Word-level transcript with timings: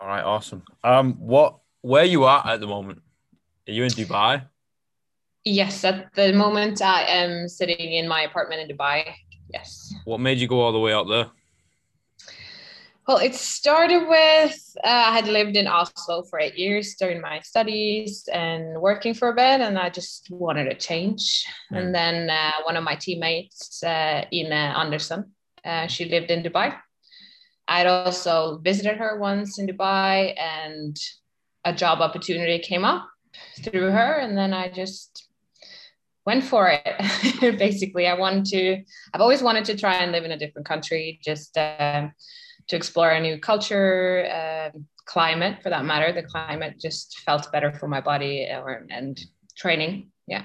All 0.00 0.06
right, 0.06 0.22
awesome. 0.22 0.62
Um, 0.84 1.14
what 1.14 1.58
where 1.82 2.04
you 2.04 2.26
at 2.26 2.46
at 2.46 2.60
the 2.60 2.66
moment? 2.66 3.02
Are 3.66 3.72
you 3.72 3.82
in 3.82 3.90
Dubai? 3.90 4.44
Yes, 5.44 5.84
at 5.84 6.14
the 6.14 6.32
moment 6.32 6.80
I 6.82 7.02
am 7.02 7.48
sitting 7.48 7.92
in 7.92 8.06
my 8.06 8.22
apartment 8.22 8.60
in 8.62 8.76
Dubai. 8.76 9.12
Yes. 9.52 9.92
What 10.04 10.20
made 10.20 10.38
you 10.38 10.46
go 10.46 10.60
all 10.60 10.72
the 10.72 10.78
way 10.78 10.92
out 10.92 11.08
there? 11.08 11.26
Well, 13.08 13.16
it 13.16 13.34
started 13.34 14.06
with 14.06 14.76
uh, 14.84 15.04
I 15.06 15.12
had 15.12 15.26
lived 15.26 15.56
in 15.56 15.66
Oslo 15.66 16.22
for 16.24 16.38
eight 16.38 16.58
years 16.58 16.94
during 16.94 17.20
my 17.20 17.40
studies 17.40 18.28
and 18.32 18.80
working 18.80 19.14
for 19.14 19.30
a 19.30 19.34
bit, 19.34 19.60
and 19.62 19.78
I 19.78 19.88
just 19.88 20.30
wanted 20.30 20.66
a 20.68 20.74
change. 20.74 21.44
Mm. 21.72 21.78
And 21.78 21.94
then 21.94 22.30
uh, 22.30 22.52
one 22.64 22.76
of 22.76 22.84
my 22.84 22.94
teammates, 22.94 23.82
uh, 23.82 24.26
Ine 24.30 24.52
Andersson, 24.52 25.32
uh, 25.64 25.86
she 25.86 26.04
lived 26.04 26.30
in 26.30 26.42
Dubai. 26.42 26.76
I'd 27.68 27.86
also 27.86 28.58
visited 28.58 28.96
her 28.96 29.18
once 29.18 29.58
in 29.58 29.66
Dubai, 29.66 30.34
and 30.38 30.96
a 31.64 31.72
job 31.72 32.00
opportunity 32.00 32.58
came 32.58 32.84
up 32.84 33.08
through 33.62 33.90
her, 33.90 34.14
and 34.14 34.36
then 34.36 34.52
I 34.52 34.68
just 34.68 35.28
went 36.24 36.44
for 36.44 36.68
it. 36.70 37.58
Basically, 37.58 38.06
I 38.06 38.14
wanted 38.14 38.46
to. 38.46 38.82
I've 39.12 39.20
always 39.20 39.42
wanted 39.42 39.64
to 39.66 39.76
try 39.76 39.96
and 39.96 40.12
live 40.12 40.24
in 40.24 40.32
a 40.32 40.38
different 40.38 40.66
country, 40.66 41.20
just. 41.22 41.56
Um, 41.56 42.12
to 42.68 42.76
explore 42.76 43.10
a 43.10 43.20
new 43.20 43.38
culture, 43.38 44.28
uh, 44.30 44.78
climate 45.06 45.62
for 45.62 45.70
that 45.70 45.84
matter. 45.84 46.12
The 46.12 46.22
climate 46.22 46.74
just 46.78 47.18
felt 47.20 47.50
better 47.50 47.72
for 47.72 47.88
my 47.88 48.00
body 48.00 48.46
or, 48.50 48.86
and 48.90 49.18
training. 49.56 50.10
Yeah. 50.26 50.44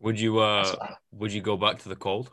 Would 0.00 0.20
you 0.20 0.38
uh 0.38 0.94
would 1.12 1.32
you 1.32 1.40
go 1.40 1.56
back 1.56 1.78
to 1.80 1.88
the 1.88 1.96
cold? 1.96 2.30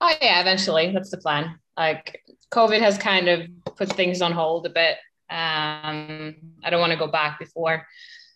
Oh 0.00 0.14
yeah, 0.22 0.40
eventually. 0.40 0.92
That's 0.92 1.10
the 1.10 1.18
plan. 1.18 1.58
Like 1.78 2.22
COVID 2.52 2.80
has 2.80 2.98
kind 2.98 3.28
of 3.28 3.46
put 3.76 3.92
things 3.92 4.20
on 4.20 4.32
hold 4.32 4.66
a 4.66 4.70
bit. 4.70 4.96
Um, 5.30 6.34
I 6.64 6.70
don't 6.70 6.80
want 6.80 6.92
to 6.92 6.98
go 6.98 7.06
back 7.06 7.38
before. 7.38 7.86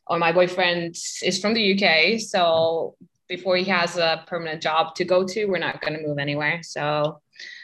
Or 0.06 0.19
my 0.19 0.33
boyfriend 0.33 0.97
is 1.22 1.41
from 1.41 1.55
the 1.55 1.72
UK, 1.72 2.20
so 2.20 2.97
before 3.28 3.56
he 3.56 3.64
has 3.64 3.97
a 3.97 4.25
permanent 4.27 4.62
job 4.62 4.94
to 4.97 5.05
go 5.05 5.25
to, 5.25 5.47
we're 5.47 5.58
not 5.58 5.81
going 5.81 5.94
to 5.94 6.06
move 6.06 6.19
anywhere. 6.19 6.61
So 6.62 7.20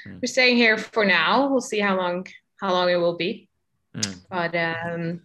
mm. 0.07 0.21
we're 0.21 0.27
staying 0.27 0.57
here 0.57 0.79
for 0.79 1.05
now. 1.05 1.49
We'll 1.49 1.61
see 1.61 1.81
how 1.81 1.97
long 1.97 2.27
how 2.61 2.73
long 2.73 2.89
it 2.91 2.97
will 2.97 3.17
be. 3.17 3.49
Mm. 3.95 4.17
But 4.31 4.55
um, 4.55 5.21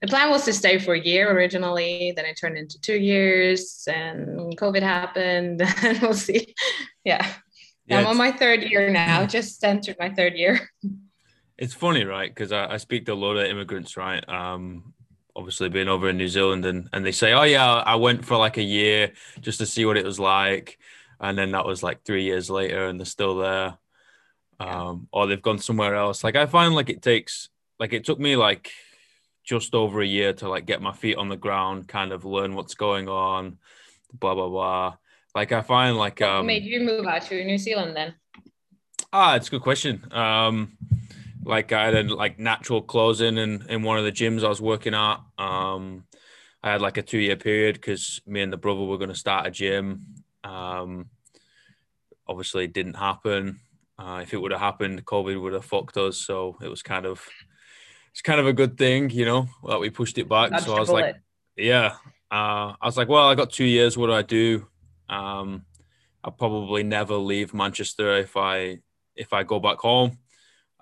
the 0.00 0.06
plan 0.06 0.30
was 0.30 0.44
to 0.44 0.52
stay 0.52 0.78
for 0.78 0.94
a 0.94 1.00
year 1.00 1.32
originally. 1.32 2.12
Then 2.14 2.26
it 2.26 2.38
turned 2.40 2.56
into 2.56 2.80
two 2.80 2.96
years, 2.96 3.86
and 3.90 4.56
COVID 4.56 4.82
happened. 4.82 5.62
and 5.82 6.00
we'll 6.00 6.14
see. 6.14 6.54
Yeah, 7.04 7.26
yeah 7.86 8.00
I'm 8.00 8.06
on 8.06 8.16
my 8.16 8.32
third 8.32 8.62
year 8.62 8.90
now. 8.90 9.26
Just 9.38 9.62
entered 9.64 9.96
my 9.98 10.10
third 10.10 10.34
year. 10.34 10.70
It's 11.56 11.72
funny, 11.72 12.04
right? 12.04 12.34
Because 12.34 12.50
I, 12.50 12.72
I, 12.72 12.76
speak 12.78 13.06
to 13.06 13.12
a 13.12 13.14
lot 13.14 13.36
of 13.36 13.46
immigrants, 13.46 13.96
right? 13.96 14.28
Um, 14.28 14.92
obviously 15.36 15.68
being 15.68 15.88
over 15.88 16.08
in 16.08 16.16
New 16.16 16.28
Zealand 16.28 16.64
and, 16.64 16.88
and 16.92 17.04
they 17.04 17.12
say, 17.12 17.32
oh 17.32 17.42
yeah, 17.42 17.74
I 17.74 17.96
went 17.96 18.24
for 18.24 18.36
like 18.36 18.56
a 18.56 18.62
year 18.62 19.12
just 19.40 19.58
to 19.58 19.66
see 19.66 19.84
what 19.84 19.96
it 19.96 20.04
was 20.04 20.18
like. 20.18 20.78
And 21.20 21.38
then 21.38 21.52
that 21.52 21.66
was 21.66 21.82
like 21.82 22.04
three 22.04 22.24
years 22.24 22.50
later 22.50 22.86
and 22.86 22.98
they're 22.98 23.06
still 23.06 23.36
there. 23.36 23.78
Um, 24.60 25.08
or 25.12 25.26
they've 25.26 25.40
gone 25.40 25.58
somewhere 25.58 25.94
else. 25.94 26.24
Like 26.24 26.36
I 26.36 26.46
find 26.46 26.74
like 26.74 26.90
it 26.90 27.02
takes, 27.02 27.48
like 27.78 27.92
it 27.92 28.04
took 28.04 28.18
me 28.18 28.36
like 28.36 28.70
just 29.44 29.74
over 29.74 30.00
a 30.00 30.06
year 30.06 30.32
to 30.34 30.48
like 30.48 30.66
get 30.66 30.82
my 30.82 30.92
feet 30.92 31.16
on 31.16 31.28
the 31.28 31.36
ground, 31.36 31.88
kind 31.88 32.12
of 32.12 32.24
learn 32.24 32.54
what's 32.54 32.74
going 32.74 33.08
on, 33.08 33.58
blah, 34.12 34.34
blah, 34.34 34.48
blah. 34.48 34.96
Like 35.34 35.52
I 35.52 35.62
find 35.62 35.96
like, 35.96 36.22
um, 36.22 36.36
what 36.38 36.46
made 36.46 36.64
you 36.64 36.80
move 36.80 37.06
out 37.06 37.22
to 37.22 37.44
New 37.44 37.58
Zealand 37.58 37.96
then? 37.96 38.14
Ah, 39.12 39.34
it's 39.36 39.48
a 39.48 39.50
good 39.50 39.62
question. 39.62 40.06
Um, 40.12 40.76
like 41.44 41.72
I 41.72 41.84
had 41.86 41.94
a 41.94 42.14
like 42.14 42.38
natural 42.38 42.82
closing 42.82 43.36
in 43.36 43.64
in 43.68 43.82
one 43.82 43.98
of 43.98 44.04
the 44.04 44.12
gyms 44.12 44.44
I 44.44 44.48
was 44.48 44.60
working 44.60 44.94
at. 44.94 45.18
Um, 45.38 46.04
I 46.62 46.72
had 46.72 46.80
like 46.80 46.96
a 46.96 47.02
two 47.02 47.18
year 47.18 47.36
period 47.36 47.74
because 47.74 48.20
me 48.26 48.40
and 48.40 48.52
the 48.52 48.56
brother 48.56 48.80
were 48.80 48.96
going 48.98 49.10
to 49.10 49.14
start 49.14 49.46
a 49.46 49.50
gym. 49.50 50.06
Um, 50.44 51.10
obviously, 52.26 52.64
it 52.64 52.72
didn't 52.72 52.94
happen. 52.94 53.60
Uh, 53.98 54.20
if 54.22 54.32
it 54.32 54.40
would 54.40 54.50
have 54.50 54.60
happened, 54.60 55.04
COVID 55.04 55.40
would 55.40 55.52
have 55.52 55.64
fucked 55.64 55.96
us. 55.96 56.18
So 56.18 56.56
it 56.62 56.68
was 56.68 56.82
kind 56.82 57.06
of 57.06 57.26
it's 58.12 58.22
kind 58.22 58.40
of 58.40 58.46
a 58.46 58.52
good 58.52 58.78
thing, 58.78 59.10
you 59.10 59.24
know, 59.24 59.48
that 59.66 59.80
we 59.80 59.90
pushed 59.90 60.18
it 60.18 60.28
back. 60.28 60.58
so 60.60 60.74
I 60.74 60.80
was 60.80 60.90
like, 60.90 61.16
yeah, 61.56 61.96
uh, 62.30 62.74
I 62.80 62.86
was 62.86 62.96
like, 62.96 63.08
well, 63.08 63.28
I 63.28 63.34
got 63.34 63.50
two 63.50 63.64
years. 63.64 63.98
What 63.98 64.06
do 64.06 64.12
I 64.12 64.22
do? 64.22 64.66
Um, 65.08 65.64
I'll 66.22 66.32
probably 66.32 66.82
never 66.82 67.16
leave 67.16 67.52
Manchester 67.52 68.16
if 68.16 68.36
I 68.36 68.78
if 69.14 69.32
I 69.32 69.42
go 69.42 69.60
back 69.60 69.78
home. 69.78 70.18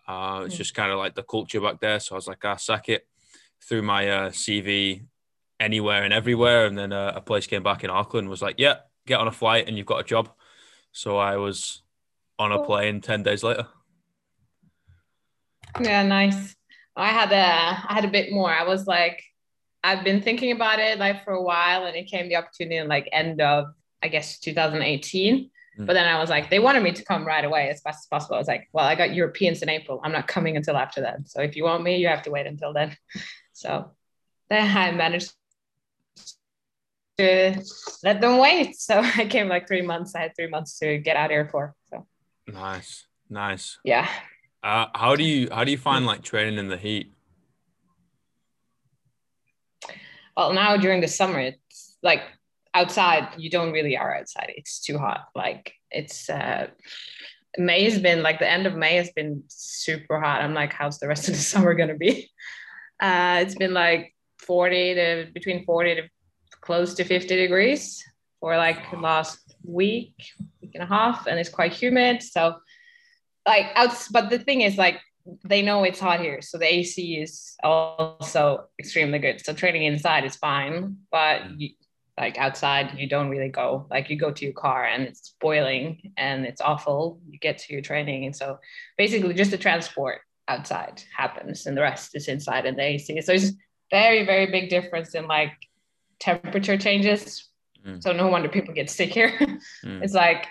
Uh, 0.06 0.42
it's 0.46 0.56
just 0.56 0.74
kind 0.74 0.90
of 0.92 0.98
like 0.98 1.14
the 1.14 1.22
culture 1.22 1.60
back 1.60 1.80
there. 1.80 2.00
So 2.00 2.14
I 2.14 2.16
was 2.16 2.26
like, 2.26 2.44
I 2.44 2.52
ah, 2.52 2.56
sack 2.56 2.88
it. 2.88 3.06
Threw 3.60 3.82
my 3.82 4.08
uh, 4.08 4.30
CV 4.30 5.04
anywhere 5.60 6.04
and 6.04 6.12
everywhere, 6.12 6.66
and 6.66 6.76
then 6.76 6.92
uh, 6.92 7.12
a 7.14 7.20
place 7.20 7.46
came 7.46 7.62
back 7.62 7.84
in 7.84 7.90
Auckland. 7.90 8.28
Was 8.28 8.42
like, 8.42 8.56
yeah, 8.58 8.76
get 9.06 9.20
on 9.20 9.28
a 9.28 9.32
flight 9.32 9.68
and 9.68 9.76
you've 9.76 9.86
got 9.86 10.00
a 10.00 10.04
job. 10.04 10.30
So 10.92 11.18
I 11.18 11.36
was 11.36 11.82
on 12.38 12.52
a 12.52 12.62
plane 12.62 13.00
ten 13.00 13.22
days 13.22 13.42
later. 13.42 13.66
Yeah, 15.80 16.02
nice. 16.02 16.54
I 16.96 17.08
had 17.08 17.32
a 17.32 17.88
I 17.88 17.94
had 17.94 18.04
a 18.04 18.10
bit 18.10 18.32
more. 18.32 18.50
I 18.50 18.64
was 18.64 18.86
like, 18.86 19.22
I've 19.82 20.04
been 20.04 20.22
thinking 20.22 20.52
about 20.52 20.78
it 20.78 20.98
like 20.98 21.24
for 21.24 21.32
a 21.32 21.42
while, 21.42 21.86
and 21.86 21.96
it 21.96 22.04
came 22.04 22.28
the 22.28 22.36
opportunity 22.36 22.76
in 22.76 22.88
like 22.88 23.08
end 23.12 23.40
of 23.40 23.66
I 24.02 24.08
guess 24.08 24.38
2018. 24.38 25.50
Mm. 25.78 25.86
But 25.86 25.94
then 25.94 26.06
I 26.06 26.18
was 26.18 26.28
like, 26.28 26.50
they 26.50 26.58
wanted 26.58 26.82
me 26.82 26.92
to 26.92 27.04
come 27.04 27.26
right 27.26 27.44
away 27.44 27.70
as 27.70 27.80
fast 27.80 28.04
as 28.04 28.06
possible. 28.06 28.36
I 28.36 28.38
was 28.38 28.48
like, 28.48 28.68
well, 28.72 28.84
I 28.84 28.94
got 28.94 29.14
Europeans 29.14 29.62
in 29.62 29.68
April. 29.68 30.00
I'm 30.04 30.12
not 30.12 30.26
coming 30.26 30.56
until 30.56 30.76
after 30.76 31.00
that. 31.02 31.28
So 31.28 31.40
if 31.40 31.56
you 31.56 31.64
want 31.64 31.82
me, 31.82 31.96
you 31.96 32.08
have 32.08 32.22
to 32.22 32.30
wait 32.30 32.46
until 32.46 32.72
then. 32.72 32.96
So 33.54 33.92
then 34.48 34.76
I 34.76 34.90
managed 34.92 35.34
to 37.18 37.62
let 38.02 38.20
them 38.20 38.38
wait. 38.38 38.74
So 38.78 39.00
I 39.00 39.26
came 39.26 39.48
like 39.48 39.68
three 39.68 39.82
months. 39.82 40.14
I 40.14 40.20
had 40.20 40.34
three 40.34 40.48
months 40.48 40.78
to 40.78 40.98
get 40.98 41.16
out 41.16 41.30
here 41.30 41.48
for. 41.48 41.74
So 41.90 42.06
nice, 42.48 43.06
nice. 43.28 43.78
Yeah. 43.84 44.08
Uh, 44.62 44.86
how 44.94 45.16
do 45.16 45.22
you 45.22 45.48
how 45.52 45.64
do 45.64 45.70
you 45.70 45.76
find 45.76 46.06
like 46.06 46.22
training 46.22 46.58
in 46.58 46.68
the 46.68 46.78
heat? 46.78 47.12
Well, 50.36 50.54
now 50.54 50.76
during 50.76 51.02
the 51.02 51.08
summer, 51.08 51.38
it's 51.38 51.96
like 52.02 52.22
outside 52.74 53.28
you 53.38 53.50
don't 53.50 53.72
really 53.72 53.96
are 53.96 54.14
outside. 54.14 54.52
It's 54.56 54.80
too 54.80 54.98
hot. 54.98 55.26
Like 55.34 55.72
it's 55.90 56.28
uh 56.30 56.68
may 57.58 57.84
has 57.84 57.98
been 57.98 58.22
like 58.22 58.38
the 58.38 58.50
end 58.50 58.66
of 58.66 58.74
may 58.74 58.96
has 58.96 59.10
been 59.10 59.44
super 59.48 60.20
hot. 60.20 60.42
I'm 60.42 60.54
like 60.54 60.72
how's 60.72 60.98
the 60.98 61.08
rest 61.08 61.28
of 61.28 61.34
the 61.34 61.40
summer 61.52 61.74
gonna 61.74 61.96
be? 61.96 62.30
Uh 63.00 63.40
it's 63.42 63.54
been 63.54 63.74
like 63.74 64.14
40 64.38 64.94
to 64.94 65.26
between 65.32 65.64
40 65.64 65.94
to 65.96 66.02
close 66.60 66.94
to 66.94 67.04
50 67.04 67.34
degrees 67.36 68.02
for 68.40 68.56
like 68.56 68.92
last 68.92 69.54
week 69.64 70.14
week 70.60 70.72
and 70.74 70.82
a 70.82 70.86
half 70.86 71.26
and 71.26 71.38
it's 71.38 71.50
quite 71.50 71.72
humid. 71.72 72.22
So 72.22 72.56
like 73.46 73.66
out 73.74 73.90
but 74.12 74.30
the 74.30 74.38
thing 74.38 74.62
is 74.62 74.78
like 74.78 75.00
they 75.44 75.62
know 75.62 75.84
it's 75.84 76.00
hot 76.00 76.20
here 76.20 76.42
so 76.42 76.58
the 76.58 76.66
ac 76.66 77.16
is 77.16 77.54
also 77.62 78.64
extremely 78.78 79.18
good. 79.18 79.44
So 79.44 79.52
training 79.52 79.82
inside 79.82 80.24
is 80.24 80.36
fine 80.36 80.96
but 81.10 81.42
like 82.18 82.36
outside 82.36 82.98
you 82.98 83.08
don't 83.08 83.30
really 83.30 83.48
go 83.48 83.86
like 83.90 84.10
you 84.10 84.16
go 84.16 84.30
to 84.30 84.44
your 84.44 84.54
car 84.54 84.84
and 84.84 85.04
it's 85.04 85.34
boiling 85.40 86.12
and 86.16 86.44
it's 86.44 86.60
awful 86.60 87.20
you 87.28 87.38
get 87.38 87.58
to 87.58 87.72
your 87.72 87.82
training 87.82 88.24
and 88.26 88.36
so 88.36 88.58
basically 88.98 89.32
just 89.32 89.50
the 89.50 89.58
transport 89.58 90.20
outside 90.48 91.02
happens 91.16 91.66
and 91.66 91.76
the 91.76 91.80
rest 91.80 92.14
is 92.14 92.28
inside 92.28 92.66
and 92.66 92.76
the 92.76 92.82
AC 92.82 93.20
so 93.22 93.32
it's 93.32 93.52
very 93.90 94.26
very 94.26 94.46
big 94.46 94.68
difference 94.68 95.14
in 95.14 95.26
like 95.26 95.52
temperature 96.20 96.76
changes 96.76 97.48
mm. 97.86 98.02
so 98.02 98.12
no 98.12 98.28
wonder 98.28 98.48
people 98.48 98.74
get 98.74 98.90
sick 98.90 99.12
here 99.12 99.30
mm. 99.84 100.02
it's 100.02 100.14
like 100.14 100.46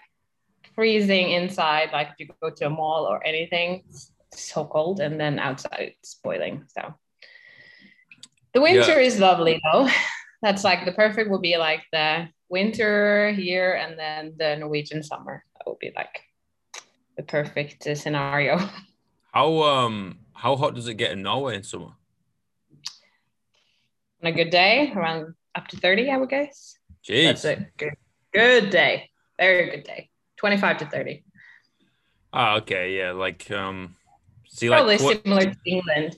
freezing 0.73 1.31
inside 1.31 1.89
like 1.93 2.07
if 2.07 2.19
you 2.19 2.27
go 2.41 2.49
to 2.49 2.65
a 2.65 2.69
mall 2.69 3.05
or 3.05 3.25
anything 3.25 3.83
it's 3.85 4.11
so 4.33 4.65
cold 4.65 4.99
and 4.99 5.19
then 5.19 5.37
outside 5.37 5.93
it's 5.99 6.15
boiling 6.23 6.63
so 6.67 6.93
the 8.53 8.61
winter 8.61 8.99
yeah. 8.99 9.07
is 9.07 9.19
lovely 9.19 9.61
though 9.71 9.87
that's 10.41 10.63
like 10.63 10.85
the 10.85 10.91
perfect 10.91 11.29
would 11.29 11.41
be 11.41 11.57
like 11.57 11.83
the 11.91 12.27
winter 12.49 13.31
here 13.31 13.73
and 13.73 13.97
then 13.97 14.33
the 14.37 14.55
Norwegian 14.57 15.03
summer. 15.03 15.43
That 15.57 15.69
would 15.69 15.79
be 15.79 15.91
like 15.95 16.21
the 17.17 17.23
perfect 17.23 17.87
uh, 17.87 17.95
scenario. 17.95 18.59
How 19.33 19.61
um 19.61 20.19
how 20.33 20.57
hot 20.57 20.75
does 20.75 20.89
it 20.89 20.95
get 20.95 21.11
in 21.11 21.21
Norway 21.21 21.55
in 21.55 21.63
summer? 21.63 21.93
On 24.21 24.27
a 24.27 24.31
good 24.33 24.49
day, 24.49 24.91
around 24.93 25.35
up 25.55 25.69
to 25.69 25.77
30, 25.77 26.11
I 26.11 26.17
would 26.17 26.27
guess. 26.27 26.75
Jeez. 27.07 27.41
That's 27.41 27.45
a 27.45 27.67
good 27.77 27.93
good 28.33 28.69
day. 28.71 29.09
Very 29.39 29.71
good 29.71 29.85
day. 29.85 30.09
25 30.35 30.79
to 30.79 30.85
30. 30.87 31.23
Ah, 32.33 32.57
okay, 32.57 32.97
yeah, 32.97 33.11
like 33.11 33.49
um 33.51 33.95
see 34.49 34.67
Probably 34.67 34.97
like 34.97 35.23
similar 35.23 35.45
to 35.45 35.55
England. 35.65 36.17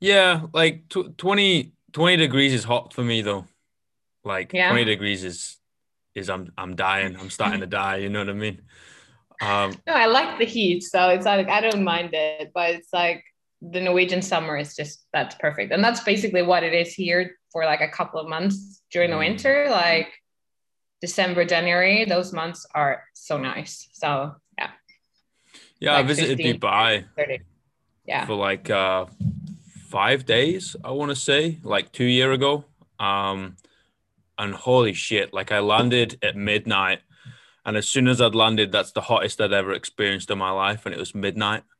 Yeah, 0.00 0.46
like 0.54 0.88
tw- 0.88 1.16
20 1.18 1.73
20 1.94 2.16
degrees 2.16 2.52
is 2.52 2.64
hot 2.64 2.92
for 2.92 3.02
me 3.02 3.22
though. 3.22 3.46
Like 4.24 4.52
yeah. 4.52 4.68
20 4.68 4.84
degrees 4.84 5.24
is 5.24 5.56
is 6.14 6.28
I'm 6.28 6.52
I'm 6.58 6.74
dying. 6.76 7.16
I'm 7.16 7.30
starting 7.30 7.60
to 7.60 7.66
die. 7.66 7.96
You 7.96 8.10
know 8.10 8.20
what 8.20 8.28
I 8.28 8.34
mean? 8.34 8.62
Um, 9.40 9.72
no, 9.86 9.94
I 9.94 10.06
like 10.06 10.38
the 10.38 10.44
heat, 10.44 10.82
so 10.82 11.08
it's 11.08 11.24
like 11.26 11.48
I 11.48 11.60
don't 11.60 11.82
mind 11.84 12.10
it, 12.12 12.52
but 12.54 12.70
it's 12.70 12.92
like 12.92 13.24
the 13.62 13.80
Norwegian 13.80 14.22
summer 14.22 14.56
is 14.56 14.76
just 14.76 15.06
that's 15.12 15.34
perfect. 15.36 15.72
And 15.72 15.82
that's 15.82 16.00
basically 16.00 16.42
what 16.42 16.62
it 16.62 16.74
is 16.74 16.92
here 16.92 17.36
for 17.52 17.64
like 17.64 17.80
a 17.80 17.88
couple 17.88 18.20
of 18.20 18.28
months 18.28 18.82
during 18.90 19.10
the 19.10 19.16
Mm. 19.16 19.26
winter. 19.26 19.66
Like 19.70 20.12
December, 21.00 21.44
January, 21.44 22.04
those 22.04 22.32
months 22.32 22.66
are 22.74 23.04
so 23.14 23.38
nice. 23.38 23.88
So 23.92 24.34
yeah, 24.58 24.70
Yeah, 25.80 25.96
I 25.96 26.02
visited 26.02 26.38
15, 26.38 26.60
Dubai 26.60 27.04
30. 27.16 27.40
Yeah. 28.06 28.26
for 28.26 28.34
like 28.34 28.68
uh 28.70 29.06
five 29.94 30.26
days, 30.26 30.74
I 30.84 30.90
want 30.90 31.10
to 31.10 31.16
say, 31.16 31.60
like 31.62 31.92
two 31.92 32.04
year 32.18 32.32
ago. 32.32 32.64
Um 32.98 33.56
and 34.36 34.52
holy 34.52 34.92
shit, 34.94 35.32
like 35.32 35.52
I 35.52 35.60
landed 35.60 36.18
at 36.20 36.34
midnight 36.34 37.00
and 37.64 37.76
as 37.76 37.86
soon 37.88 38.08
as 38.08 38.20
I'd 38.20 38.34
landed, 38.34 38.72
that's 38.72 38.90
the 38.90 39.00
hottest 39.00 39.40
I'd 39.40 39.52
ever 39.52 39.72
experienced 39.72 40.30
in 40.30 40.36
my 40.38 40.50
life, 40.50 40.84
and 40.84 40.94
it 40.94 40.98
was 40.98 41.14
midnight. 41.14 41.62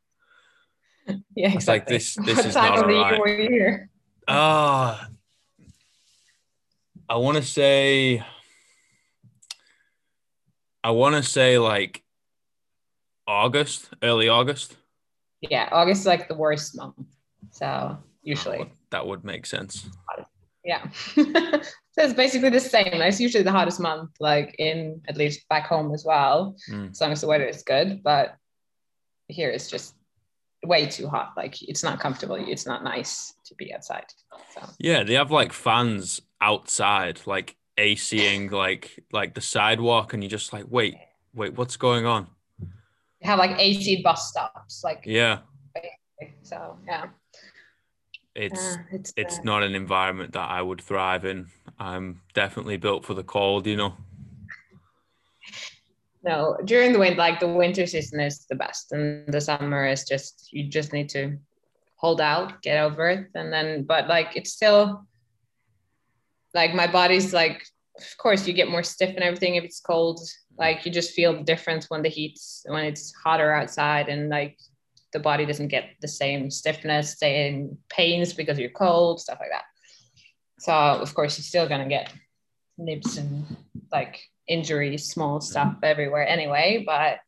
Yeah, 1.37 1.53
It's 1.55 1.67
like, 1.69 1.87
this- 1.87 2.15
this 2.25 2.37
what 2.39 2.47
is 2.47 2.55
time 2.61 2.75
not 2.75 2.79
of 2.79 2.87
the 2.87 2.93
year 2.95 3.03
alright. 3.05 3.21
were 3.21 3.29
you 3.43 3.49
here? 3.51 3.91
Ah, 4.29 5.09
I 7.11 7.17
want 7.17 7.37
to 7.37 7.43
say, 7.43 8.23
I 10.83 10.91
want 10.93 11.17
to 11.17 11.23
say 11.23 11.59
like 11.59 12.03
August, 13.27 13.91
early 14.03 14.29
August. 14.29 14.77
Yeah, 15.43 15.69
August 15.73 16.01
is 16.03 16.07
like 16.07 16.29
the 16.29 16.35
worst 16.37 16.75
month. 16.77 16.95
So 17.55 17.97
usually, 18.23 18.73
that 18.91 19.07
would 19.07 19.25
make 19.25 19.47
sense. 19.47 19.87
yeah. 20.65 20.83
so 21.15 21.63
it's 21.99 22.13
basically 22.15 22.51
the 22.51 22.59
same. 22.61 23.01
It's 23.01 23.21
usually 23.21 23.45
the 23.45 23.53
hottest 23.53 23.79
month, 23.81 24.11
like 24.19 24.57
in 24.59 25.01
at 25.09 25.17
least 25.17 25.49
back 25.49 25.67
home 25.67 25.95
as 25.95 26.05
well, 26.05 26.57
Mm. 26.71 26.91
as 26.91 27.01
long 27.01 27.13
as 27.13 27.21
the 27.21 27.29
weather 27.29 27.47
is 27.47 27.63
good. 27.63 28.03
But 28.03 28.35
here 29.29 29.51
it's 29.51 29.71
just 29.71 29.95
way 30.67 30.87
too 30.87 31.09
hot. 31.09 31.33
Like 31.37 31.63
it's 31.63 31.83
not 31.85 32.01
comfortable. 32.01 32.35
It's 32.37 32.67
not 32.67 32.83
nice 32.83 33.35
to 33.47 33.55
be 33.55 33.73
outside. 33.73 34.07
So 34.55 34.61
Yeah, 34.79 35.05
they 35.05 35.15
have 35.15 35.31
like 35.31 35.53
fans 35.53 36.21
outside, 36.41 37.21
like 37.27 37.57
ACing 37.79 38.51
like 38.51 39.05
like 39.13 39.35
the 39.35 39.41
sidewalk, 39.41 40.13
and 40.13 40.23
you're 40.23 40.31
just 40.31 40.53
like, 40.53 40.65
wait, 40.69 40.97
wait, 41.35 41.57
what's 41.57 41.77
going 41.77 42.05
on? 42.07 42.27
they 43.21 43.29
have 43.29 43.39
like 43.39 43.59
AC 43.59 44.03
bus 44.03 44.29
stops. 44.29 44.83
Like 44.83 45.03
Yeah, 45.07 45.39
so, 46.43 46.79
yeah. 46.87 47.07
It's 48.35 48.77
Uh, 48.77 48.83
it's 48.93 49.13
it's 49.17 49.45
not 49.45 49.63
an 49.63 49.75
environment 49.75 50.33
that 50.33 50.51
I 50.51 50.61
would 50.61 50.81
thrive 50.81 51.25
in. 51.25 51.49
I'm 51.79 52.21
definitely 52.35 52.77
built 52.77 53.05
for 53.05 53.15
the 53.15 53.25
cold, 53.25 53.67
you 53.67 53.77
know. 53.77 53.95
no 56.25 56.57
during 56.65 56.93
the 56.93 56.99
winter 56.99 57.19
like 57.19 57.39
the 57.39 57.47
winter 57.47 57.87
season 57.87 58.19
is 58.19 58.47
the 58.47 58.55
best 58.55 58.93
and 58.93 59.31
the 59.33 59.41
summer 59.41 59.87
is 59.87 60.05
just 60.05 60.49
you 60.53 60.69
just 60.69 60.93
need 60.93 61.09
to 61.09 61.37
hold 61.97 62.21
out 62.21 62.63
get 62.63 62.83
over 62.83 63.09
it 63.11 63.29
and 63.35 63.53
then 63.53 63.85
but 63.85 64.09
like 64.09 64.35
it's 64.35 64.53
still 64.53 65.07
like 66.55 66.75
my 66.75 66.87
body's 66.87 67.33
like 67.33 67.63
of 67.99 68.17
course 68.19 68.47
you 68.47 68.53
get 68.55 68.71
more 68.71 68.83
stiff 68.83 69.11
and 69.11 69.23
everything 69.23 69.55
if 69.55 69.65
it's 69.65 69.81
cold 69.81 70.19
like 70.59 70.85
you 70.85 70.91
just 70.91 71.13
feel 71.13 71.35
the 71.35 71.45
difference 71.45 71.91
when 71.91 72.03
the 72.03 72.09
heat's 72.09 72.65
when 72.69 72.85
it's 72.85 73.13
hotter 73.23 73.53
outside 73.53 74.09
and 74.09 74.29
like 74.29 74.59
the 75.15 75.19
body 75.19 75.47
doesn't 75.47 75.69
get 75.69 75.85
the 76.03 76.09
same 76.09 76.51
stiffness 76.51 77.19
same 77.19 77.79
pains 77.89 78.35
because 78.35 78.59
you're 78.59 78.69
cold 78.85 79.19
stuff 79.21 79.39
like 79.41 79.51
that 79.51 79.65
so 80.59 80.73
of 80.73 81.15
course 81.15 81.39
you're 81.39 81.45
still 81.53 81.69
gonna 81.69 81.89
get 81.89 82.13
nibs 82.77 83.17
and 83.17 83.47
like 83.93 84.21
injuries, 84.49 85.07
small 85.07 85.41
stuff 85.41 85.75
everywhere 85.83 86.27
anyway, 86.27 86.83
but 86.87 87.19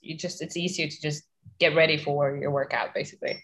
you 0.00 0.16
just 0.16 0.42
it's 0.42 0.56
easier 0.56 0.88
to 0.88 1.00
just 1.00 1.24
get 1.58 1.74
ready 1.74 1.96
for 1.96 2.36
your 2.36 2.50
workout 2.50 2.94
basically. 2.94 3.42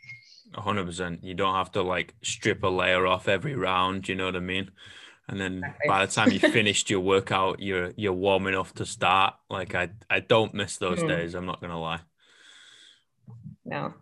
hundred 0.55 0.87
percent. 0.87 1.25
You 1.25 1.35
don't 1.35 1.55
have 1.55 1.73
to 1.73 1.83
like 1.83 2.15
strip 2.23 2.63
a 2.63 2.69
layer 2.69 3.07
off 3.07 3.29
every 3.29 3.55
round. 3.55 4.09
You 4.09 4.15
know 4.15 4.27
what 4.27 4.37
I 4.37 4.41
mean? 4.41 4.71
And 5.29 5.41
then 5.41 5.59
Exactly. 5.59 5.89
by 5.89 6.07
the 6.07 6.13
time 6.13 6.31
you 6.33 6.41
finished 6.59 6.91
your 6.91 7.01
workout, 7.01 7.61
you're 7.61 7.93
you're 7.97 8.13
warm 8.13 8.47
enough 8.47 8.75
to 8.75 8.87
start. 8.87 9.35
Like 9.49 9.75
I 9.75 9.91
I 10.09 10.21
don't 10.21 10.55
miss 10.55 10.77
those 10.77 11.03
Mhm. 11.03 11.09
days. 11.09 11.35
I'm 11.35 11.47
not 11.47 11.61
gonna 11.61 11.81
lie. 11.81 12.01
No. 13.71 13.95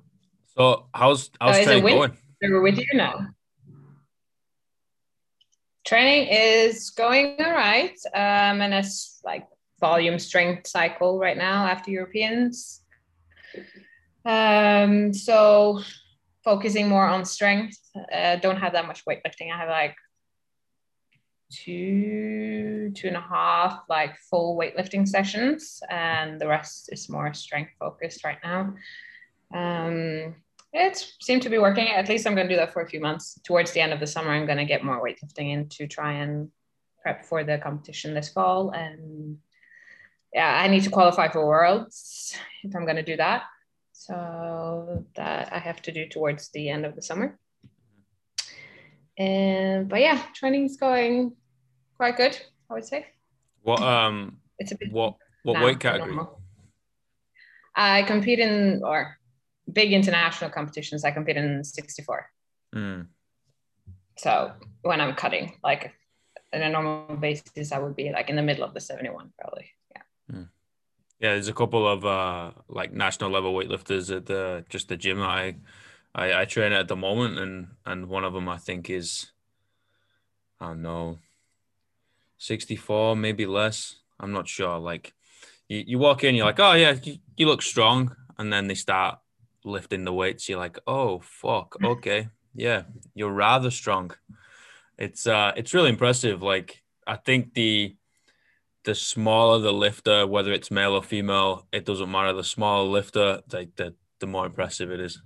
So 0.57 0.87
how's 0.95 1.31
how's 1.41 1.59
is 1.59 1.63
it 1.63 1.67
training 1.67 1.85
going? 1.85 2.17
So 2.43 2.51
we're 2.51 2.63
with 2.63 2.79
you 2.79 2.87
now. 2.95 3.29
Training 5.87 6.29
is 6.29 6.91
going 6.91 7.37
all 7.39 7.53
right. 7.53 7.97
Um 8.15 8.63
and 8.63 8.73
it's 8.73 9.21
like 9.25 9.47
volume 9.79 10.19
strength 10.19 10.67
cycle 10.67 11.19
right 11.19 11.37
now 11.37 11.67
after 11.67 11.91
Europeans. 11.91 12.83
Um 14.25 15.13
so 15.13 15.83
focusing 16.43 16.89
more 16.89 17.07
on 17.07 17.27
strength. 17.27 17.79
Uh, 18.11 18.37
don't 18.37 18.57
have 18.57 18.73
that 18.73 18.87
much 18.87 19.05
weightlifting. 19.05 19.53
I 19.53 19.59
have 19.59 19.69
like 19.69 19.97
two, 21.53 22.91
two 22.95 23.09
and 23.09 23.17
a 23.17 23.21
half 23.21 23.83
like 23.89 24.17
full 24.31 24.57
weightlifting 24.57 25.07
sessions, 25.07 25.83
and 25.91 26.41
the 26.41 26.49
rest 26.49 26.89
is 26.91 27.11
more 27.11 27.35
strength 27.35 27.73
focused 27.79 28.25
right 28.25 28.39
now. 28.43 28.75
Um, 29.55 30.37
it 30.73 31.13
seemed 31.21 31.43
to 31.43 31.49
be 31.49 31.59
working. 31.59 31.89
At 31.89 32.09
least 32.09 32.27
I'm 32.27 32.35
going 32.35 32.49
to 32.49 32.55
do 32.55 32.59
that 32.59 32.73
for 32.73 32.83
a 32.83 32.89
few 32.89 33.01
months. 33.01 33.41
Towards 33.45 33.73
the 33.73 33.81
end 33.81 33.93
of 33.93 34.01
the 34.01 34.07
summer, 34.07 34.31
I'm 34.31 34.47
going 34.47 34.59
to 34.59 34.65
get 34.65 34.85
more 34.85 35.03
weightlifting 35.03 35.53
in 35.53 35.69
to 35.71 35.87
try 35.87 36.15
and 36.15 36.51
prep 37.03 37.25
for 37.25 37.45
the 37.45 37.59
competition 37.59 38.15
this 38.15 38.29
fall. 38.29 38.71
And 38.71 39.39
yeah, 40.33 40.61
I 40.63 40.69
need 40.69 40.85
to 40.85 40.91
qualify 40.91 41.29
for 41.29 41.47
Worlds 41.47 42.37
if 42.63 42.75
I'm 42.77 42.85
going 42.85 42.97
to 42.97 43.03
do 43.03 43.17
that. 43.17 43.45
So 43.93 45.05
that 45.17 45.53
I 45.53 45.59
have 45.59 45.83
to 45.83 45.93
do 45.93 46.09
towards 46.09 46.51
the 46.51 46.69
end 46.69 46.87
of 46.87 46.95
the 46.95 47.03
summer. 47.03 47.39
And 49.19 49.89
but 49.89 50.01
yeah, 50.01 50.23
training's 50.35 50.77
going 50.77 51.35
quite 51.97 52.17
good, 52.17 52.39
I 52.71 52.75
would 52.75 52.85
say. 52.85 53.07
What 53.63 53.83
um 53.83 54.39
It's 54.59 54.71
a 54.71 54.77
bit 54.77 54.93
what 54.93 55.17
what 55.43 55.61
weight 55.61 55.81
category? 55.81 56.15
normal. 56.15 56.41
I 57.75 58.03
compete 58.05 58.39
in 58.39 58.83
or 58.85 59.18
big 59.73 59.93
international 59.93 60.51
competitions. 60.51 61.05
I 61.05 61.11
compete 61.11 61.37
in 61.37 61.65
64. 61.65 62.31
Mm. 62.75 63.07
So 64.17 64.53
when 64.83 65.01
I'm 65.01 65.15
cutting, 65.15 65.57
like 65.63 65.95
on 66.53 66.63
a 66.63 66.71
normal 66.71 67.17
basis, 67.17 67.73
I 67.73 67.79
would 67.79 67.97
be 67.97 68.11
like 68.11 68.31
in 68.31 68.37
the 68.37 68.43
middle 68.43 68.65
of 68.65 68.75
the 68.75 68.81
71 68.81 69.33
probably. 69.39 69.71
Yeah. 69.95 70.03
Yeah, 71.21 71.31
there's 71.31 71.49
a 71.49 71.53
couple 71.53 71.87
of 71.87 72.05
uh 72.05 72.53
like 72.69 72.93
national 72.93 73.31
level 73.31 73.53
weightlifters 73.53 74.15
at 74.15 74.27
the 74.27 74.65
just 74.69 74.89
the 74.89 74.97
gym 74.97 75.19
that 75.19 75.29
I 75.29 75.57
I, 76.15 76.43
I 76.43 76.45
train 76.45 76.73
at 76.73 76.89
the 76.89 76.97
moment, 76.97 77.39
and 77.39 77.69
and 77.85 78.09
one 78.09 78.25
of 78.25 78.33
them 78.33 78.49
I 78.49 78.57
think 78.57 78.89
is 78.89 79.33
I 80.61 80.69
don't 80.69 80.83
know, 80.83 81.19
sixty 82.37 82.77
four, 82.77 83.17
maybe 83.17 83.47
less. 83.47 83.97
I'm 84.21 84.33
not 84.33 84.49
sure. 84.49 84.79
Like 84.79 85.13
you, 85.69 85.85
you 85.87 85.99
walk 85.99 86.23
in, 86.23 86.35
you're 86.35 86.47
like, 86.47 86.61
oh 86.61 86.73
yeah, 86.75 86.97
you, 87.03 87.19
you 87.37 87.47
look 87.47 87.63
strong, 87.63 88.15
and 88.39 88.53
then 88.53 88.69
they 88.69 88.75
start 88.75 89.19
lifting 89.65 90.05
the 90.05 90.13
weights. 90.13 90.49
You're 90.49 90.59
like, 90.59 90.79
oh 90.87 91.21
fuck, 91.21 91.77
okay, 91.85 92.29
yeah, 92.55 92.83
you're 93.15 93.33
rather 93.33 93.71
strong. 93.71 94.13
It's 94.97 95.27
uh, 95.27 95.53
it's 95.57 95.75
really 95.75 95.91
impressive. 95.91 96.43
Like 96.43 96.83
I 97.07 97.17
think 97.17 97.55
the 97.55 97.97
the 98.85 98.95
smaller 98.95 99.59
the 99.59 99.73
lifter, 99.73 100.27
whether 100.27 100.53
it's 100.53 100.71
male 100.71 100.95
or 100.95 101.03
female, 101.03 101.67
it 101.73 101.85
doesn't 101.85 102.11
matter. 102.11 102.33
The 102.33 102.45
smaller 102.45 102.89
lifter, 102.89 103.43
like 103.53 103.77
the 103.77 103.95
the 104.21 104.27
more 104.27 104.47
impressive 104.47 104.91
it 104.91 105.01
is. 105.01 105.21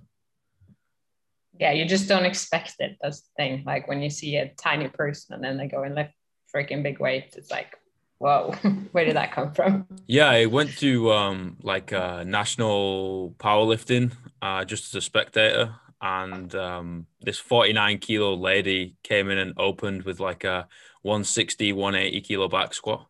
Yeah, 1.59 1.71
you 1.71 1.85
just 1.85 2.07
don't 2.07 2.25
expect 2.25 2.75
it. 2.79 2.97
That's 3.01 3.21
the 3.21 3.29
thing. 3.37 3.63
Like 3.65 3.87
when 3.87 4.01
you 4.01 4.09
see 4.09 4.37
a 4.37 4.49
tiny 4.49 4.87
person 4.87 5.35
and 5.35 5.43
then 5.43 5.57
they 5.57 5.67
go 5.67 5.83
and 5.83 5.95
lift 5.95 6.13
freaking 6.53 6.81
big 6.81 6.99
weights, 6.99 7.35
it's 7.37 7.51
like, 7.51 7.75
whoa, 8.23 8.51
where 8.93 9.03
did 9.05 9.15
that 9.17 9.33
come 9.33 9.51
from? 9.53 9.85
Yeah, 10.07 10.29
I 10.29 10.45
went 10.45 10.77
to 10.77 11.11
um 11.11 11.57
like 11.61 11.91
uh 11.91 12.23
national 12.23 13.35
powerlifting 13.37 14.13
uh 14.41 14.63
just 14.65 14.85
as 14.85 14.95
a 14.95 15.01
spectator 15.01 15.75
and 16.01 16.53
um 16.55 17.07
this 17.21 17.37
49 17.39 17.97
kilo 17.99 18.33
lady 18.33 18.95
came 19.03 19.29
in 19.29 19.37
and 19.37 19.53
opened 19.57 20.03
with 20.03 20.19
like 20.19 20.43
a 20.45 20.67
160 21.01 21.73
180 21.73 22.21
kilo 22.21 22.47
back 22.47 22.73
squat. 22.73 23.07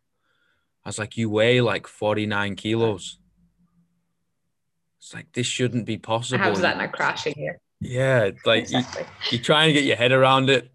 I 0.83 0.89
was 0.89 0.99
like, 0.99 1.15
you 1.15 1.29
weigh 1.29 1.61
like 1.61 1.87
49 1.87 2.55
kilos. 2.55 3.19
It's 4.99 5.13
like 5.13 5.31
this 5.33 5.47
shouldn't 5.47 5.85
be 5.85 5.97
possible. 5.97 6.43
How's 6.43 6.61
that 6.61 6.77
not 6.77 6.91
crashing 6.91 7.33
here? 7.37 7.59
Yeah, 7.79 8.31
like 8.45 8.69
you, 8.71 8.79
Exactly. 8.79 9.05
you 9.31 9.39
try 9.39 9.65
and 9.65 9.73
get 9.73 9.83
your 9.83 9.95
head 9.95 10.11
around 10.11 10.49
it. 10.49 10.71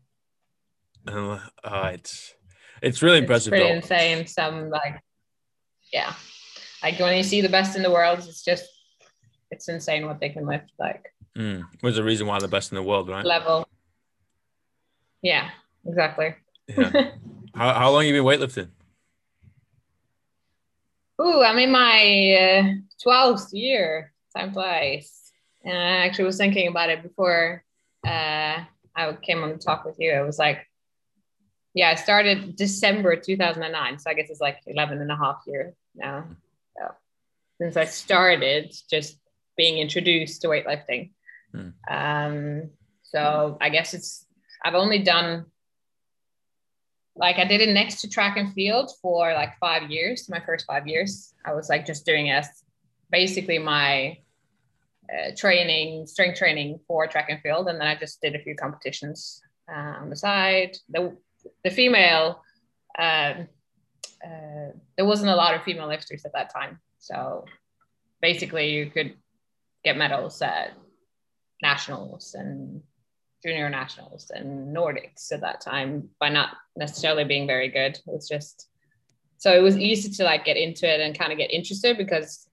And 1.06 1.40
uh, 1.64 1.90
it's 1.94 2.34
it's 2.82 3.02
really 3.02 3.18
It's 3.18 3.22
impressive 3.24 3.50
pretty 3.50 3.64
though. 3.66 3.74
insane. 3.74 4.26
Some 4.26 4.70
like, 4.70 5.00
yeah, 5.92 6.12
like 6.82 6.98
when 6.98 7.16
you 7.16 7.22
see 7.22 7.40
the 7.40 7.48
best 7.48 7.76
in 7.76 7.82
the 7.82 7.90
world, 7.90 8.18
it's 8.20 8.42
just, 8.44 8.64
it's 9.50 9.68
insane 9.68 10.06
what 10.06 10.20
they 10.20 10.28
can 10.30 10.46
lift. 10.46 10.70
Like 10.78 11.12
Mm. 11.36 11.62
There's 11.82 11.98
a 11.98 12.02
reason 12.02 12.26
why 12.26 12.38
they're 12.40 12.48
best 12.48 12.72
in 12.72 12.76
the 12.76 12.82
world, 12.82 13.08
right? 13.08 13.24
level. 13.24 13.64
Yeah, 15.22 15.50
exactly. 15.86 16.34
Yeah. 16.66 16.90
how, 17.54 17.72
how 17.74 17.90
long 17.92 18.04
have 18.06 18.12
you 18.14 18.22
been 18.22 18.26
weightlifting? 18.40 18.70
Ooh, 21.20 21.42
I'm 21.42 21.58
in 21.58 21.70
my 21.70 22.34
uh, 22.34 23.06
12th 23.06 23.48
year. 23.52 24.12
Time 24.36 24.52
flies. 24.52 25.32
And 25.64 25.76
I 25.76 26.06
actually 26.06 26.24
was 26.26 26.36
thinking 26.38 26.68
about 26.68 26.90
it 26.90 27.02
before 27.02 27.64
uh, 28.06 28.60
I 28.96 29.12
came 29.22 29.42
on 29.42 29.50
the 29.50 29.58
talk 29.58 29.84
with 29.84 29.96
you. 29.98 30.12
It 30.12 30.24
was 30.24 30.38
like, 30.38 30.67
yeah, 31.78 31.90
I 31.90 31.94
started 31.94 32.56
December 32.56 33.14
2009. 33.14 34.00
So 34.00 34.10
I 34.10 34.14
guess 34.14 34.30
it's 34.30 34.40
like 34.40 34.58
11 34.66 35.00
and 35.00 35.12
a 35.12 35.16
half 35.16 35.42
years 35.46 35.74
now. 35.94 36.24
So 36.76 36.92
since 37.58 37.76
I 37.76 37.84
started 37.84 38.74
just 38.90 39.16
being 39.56 39.78
introduced 39.78 40.42
to 40.42 40.48
weightlifting. 40.48 41.12
Mm. 41.54 41.74
Um, 41.88 42.70
so 43.02 43.58
I 43.60 43.68
guess 43.68 43.94
it's, 43.94 44.26
I've 44.64 44.74
only 44.74 45.04
done 45.04 45.46
like 47.14 47.36
I 47.36 47.44
did 47.44 47.60
it 47.60 47.72
next 47.72 48.00
to 48.00 48.08
track 48.08 48.36
and 48.36 48.52
field 48.54 48.90
for 49.00 49.32
like 49.32 49.56
five 49.60 49.88
years, 49.88 50.28
my 50.28 50.40
first 50.44 50.66
five 50.66 50.88
years. 50.88 51.32
I 51.46 51.54
was 51.54 51.68
like 51.68 51.86
just 51.86 52.04
doing 52.04 52.28
as 52.28 52.48
basically 53.08 53.60
my 53.60 54.18
uh, 55.12 55.30
training, 55.36 56.08
strength 56.08 56.38
training 56.38 56.80
for 56.88 57.06
track 57.06 57.26
and 57.30 57.40
field. 57.40 57.68
And 57.68 57.80
then 57.80 57.86
I 57.86 57.94
just 57.94 58.20
did 58.20 58.34
a 58.34 58.40
few 58.40 58.56
competitions 58.56 59.40
uh, 59.72 59.94
on 60.00 60.10
the 60.10 60.16
side. 60.16 60.76
The, 60.88 61.16
the 61.64 61.70
female, 61.70 62.42
uh, 62.98 63.34
uh, 64.24 64.70
there 64.96 65.06
wasn't 65.06 65.30
a 65.30 65.36
lot 65.36 65.54
of 65.54 65.62
female 65.62 65.88
lifters 65.88 66.24
at 66.24 66.32
that 66.32 66.52
time. 66.52 66.80
So 66.98 67.44
basically, 68.20 68.70
you 68.70 68.90
could 68.90 69.14
get 69.84 69.96
medals 69.96 70.42
at 70.42 70.72
nationals 71.62 72.34
and 72.34 72.82
junior 73.44 73.70
nationals 73.70 74.30
and 74.34 74.76
Nordics 74.76 75.32
at 75.32 75.40
that 75.42 75.60
time 75.60 76.08
by 76.18 76.28
not 76.28 76.50
necessarily 76.76 77.24
being 77.24 77.46
very 77.46 77.68
good. 77.68 77.96
It 77.96 78.02
was 78.06 78.28
just 78.28 78.68
so 79.38 79.56
it 79.56 79.62
was 79.62 79.78
easy 79.78 80.10
to 80.10 80.24
like 80.24 80.44
get 80.44 80.56
into 80.56 80.92
it 80.92 81.00
and 81.00 81.16
kind 81.16 81.30
of 81.30 81.38
get 81.38 81.52
interested 81.52 81.96
because 81.96 82.48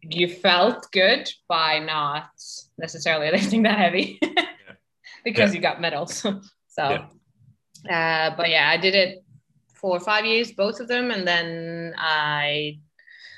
you 0.00 0.28
felt 0.28 0.86
good 0.92 1.28
by 1.48 1.80
not 1.80 2.30
necessarily 2.78 3.30
lifting 3.32 3.64
that 3.64 3.78
heavy 3.78 4.20
because 5.24 5.50
yeah. 5.50 5.56
you 5.56 5.60
got 5.60 5.80
medals. 5.80 6.14
so, 6.68 6.90
yeah. 6.90 7.06
Uh, 7.84 8.30
but 8.36 8.50
yeah, 8.50 8.68
I 8.68 8.76
did 8.76 8.94
it 8.94 9.24
for 9.74 10.00
five 10.00 10.24
years, 10.24 10.52
both 10.52 10.80
of 10.80 10.88
them, 10.88 11.10
and 11.10 11.26
then 11.26 11.94
I 11.96 12.78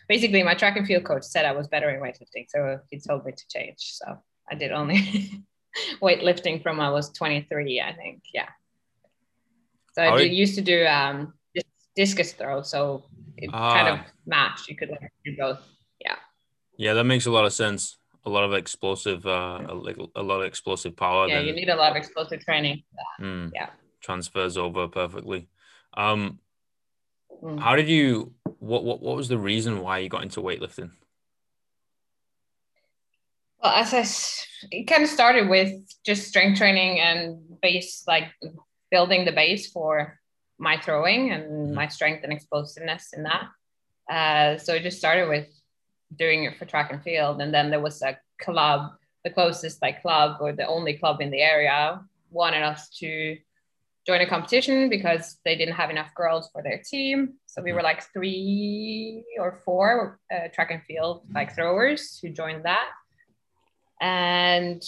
basically 0.09 0.43
my 0.43 0.55
track 0.55 0.77
and 0.77 0.87
field 0.87 1.05
coach 1.05 1.25
said 1.25 1.45
I 1.45 1.53
was 1.53 1.69
better 1.69 1.91
in 1.91 2.01
weightlifting, 2.01 2.47
so 2.49 2.81
he 2.91 2.99
told 2.99 3.25
me 3.25 3.33
to 3.33 3.49
change. 3.49 3.79
So 3.79 4.19
I 4.51 4.55
did 4.55 4.73
only 4.73 5.45
weightlifting 6.03 6.63
from 6.63 6.81
I 6.81 6.91
was 6.91 7.11
23, 7.11 7.81
I 7.81 7.93
think. 7.95 8.23
Yeah. 8.35 8.49
So 9.93 10.03
I 10.03 10.19
did, 10.19 10.33
used 10.33 10.55
to 10.57 10.63
do 10.63 10.87
um, 10.87 11.35
discus 11.95 12.33
throw, 12.33 12.63
so 12.63 13.05
it 13.37 13.53
kind 13.53 13.89
of 13.89 13.99
ah. 13.99 14.07
matched. 14.27 14.69
You 14.69 14.77
could 14.77 14.91
do 15.25 15.37
both. 15.37 15.61
Yeah. 16.01 16.17
Yeah, 16.77 16.95
that 16.95 17.05
makes 17.05 17.27
a 17.27 17.31
lot 17.31 17.45
of 17.45 17.53
sense. 17.53 17.99
A 18.25 18.31
lot 18.31 18.45
of 18.45 18.53
explosive, 18.53 19.25
uh, 19.27 19.61
a, 19.69 19.95
a 20.17 20.23
lot 20.23 20.41
of 20.41 20.47
explosive 20.47 20.95
power. 20.97 21.27
Yeah, 21.27 21.39
then, 21.39 21.47
you 21.47 21.55
need 21.55 21.71
a 21.71 21.77
lot 21.77 21.91
of 21.91 21.97
explosive 21.97 22.41
training. 22.41 22.83
Mm, 23.21 23.51
yeah. 23.55 23.71
Transfers 24.01 24.57
over 24.57 24.89
perfectly. 24.89 25.49
Um, 25.95 26.39
mm. 27.43 27.61
How 27.61 27.77
did 27.77 27.89
you? 27.89 28.33
What, 28.59 28.85
what 28.85 29.01
what 29.01 29.17
was 29.17 29.29
the 29.29 29.39
reason 29.39 29.81
why 29.81 29.99
you 29.99 30.09
got 30.09 30.23
into 30.23 30.41
weightlifting? 30.41 30.91
Well, 33.63 33.73
as 33.73 33.93
I, 33.93 34.05
it 34.71 34.85
kind 34.85 35.03
of 35.03 35.09
started 35.09 35.49
with 35.49 35.73
just 36.05 36.29
strength 36.29 36.59
training 36.59 37.01
and 37.01 37.61
base, 37.61 38.05
like 38.07 38.25
building 38.91 39.25
the 39.25 39.33
base 39.33 39.71
for 39.71 40.19
my 40.59 40.81
throwing 40.81 41.31
and 41.31 41.45
mm-hmm. 41.45 41.75
my 41.75 41.89
strength 41.89 42.25
and 42.25 42.33
explosiveness 42.33 43.13
in 43.13 43.25
that. 43.25 43.49
Uh, 44.11 44.59
so 44.59 44.75
it 44.75 44.83
just 44.83 44.99
started 44.99 45.29
with 45.29 45.49
doing 46.17 46.45
it 46.45 46.59
for 46.59 46.65
track 46.65 46.91
and 46.91 47.03
field, 47.03 47.41
and 47.41 47.53
then 47.53 47.71
there 47.71 47.81
was 47.81 48.03
a 48.03 48.19
club, 48.41 48.93
the 49.25 49.31
closest 49.31 49.81
like 49.83 50.03
club 50.03 50.39
or 50.41 50.53
the 50.53 50.67
only 50.67 50.95
club 50.95 51.21
in 51.21 51.31
the 51.31 51.41
area, 51.41 52.01
wanted 52.31 52.63
us 52.63 52.89
to 52.99 53.37
join 54.07 54.21
a 54.21 54.27
competition 54.27 54.89
because 54.89 55.39
they 55.45 55.57
didn't 55.57 55.75
have 55.75 55.91
enough 55.91 56.15
girls 56.15 56.49
for 56.53 56.63
their 56.63 56.79
team. 56.79 57.35
So 57.47 57.63
we 57.63 57.73
were 57.73 57.79
mm-hmm. 57.79 57.85
like 57.85 58.13
three 58.13 59.25
or 59.39 59.61
four 59.65 60.19
uh, 60.35 60.49
track 60.53 60.71
and 60.71 60.83
field 60.85 61.23
like 61.35 61.55
throwers 61.55 62.19
who 62.21 62.31
joined 62.31 62.65
that 62.65 62.89
and 64.01 64.83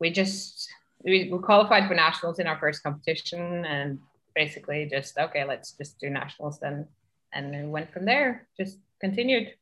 we 0.00 0.10
just 0.10 0.68
we, 1.04 1.30
we 1.30 1.38
qualified 1.38 1.86
for 1.86 1.94
nationals 1.94 2.38
in 2.38 2.46
our 2.46 2.58
first 2.58 2.82
competition 2.82 3.64
and 3.64 3.98
basically 4.34 4.88
just 4.90 5.16
okay 5.18 5.44
let's 5.44 5.72
just 5.72 5.98
do 5.98 6.10
nationals 6.10 6.58
then 6.60 6.86
and 7.32 7.50
we 7.50 7.70
went 7.70 7.92
from 7.92 8.04
there 8.04 8.46
just 8.58 8.78
continued 9.00 9.52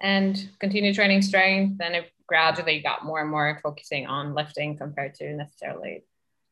and 0.00 0.48
continued 0.58 0.94
training 0.94 1.22
strength 1.22 1.80
and 1.80 1.94
it 1.94 2.10
gradually 2.26 2.80
got 2.80 3.04
more 3.04 3.20
and 3.20 3.30
more 3.30 3.60
focusing 3.62 4.06
on 4.06 4.34
lifting 4.34 4.76
compared 4.76 5.14
to 5.14 5.32
necessarily 5.32 6.02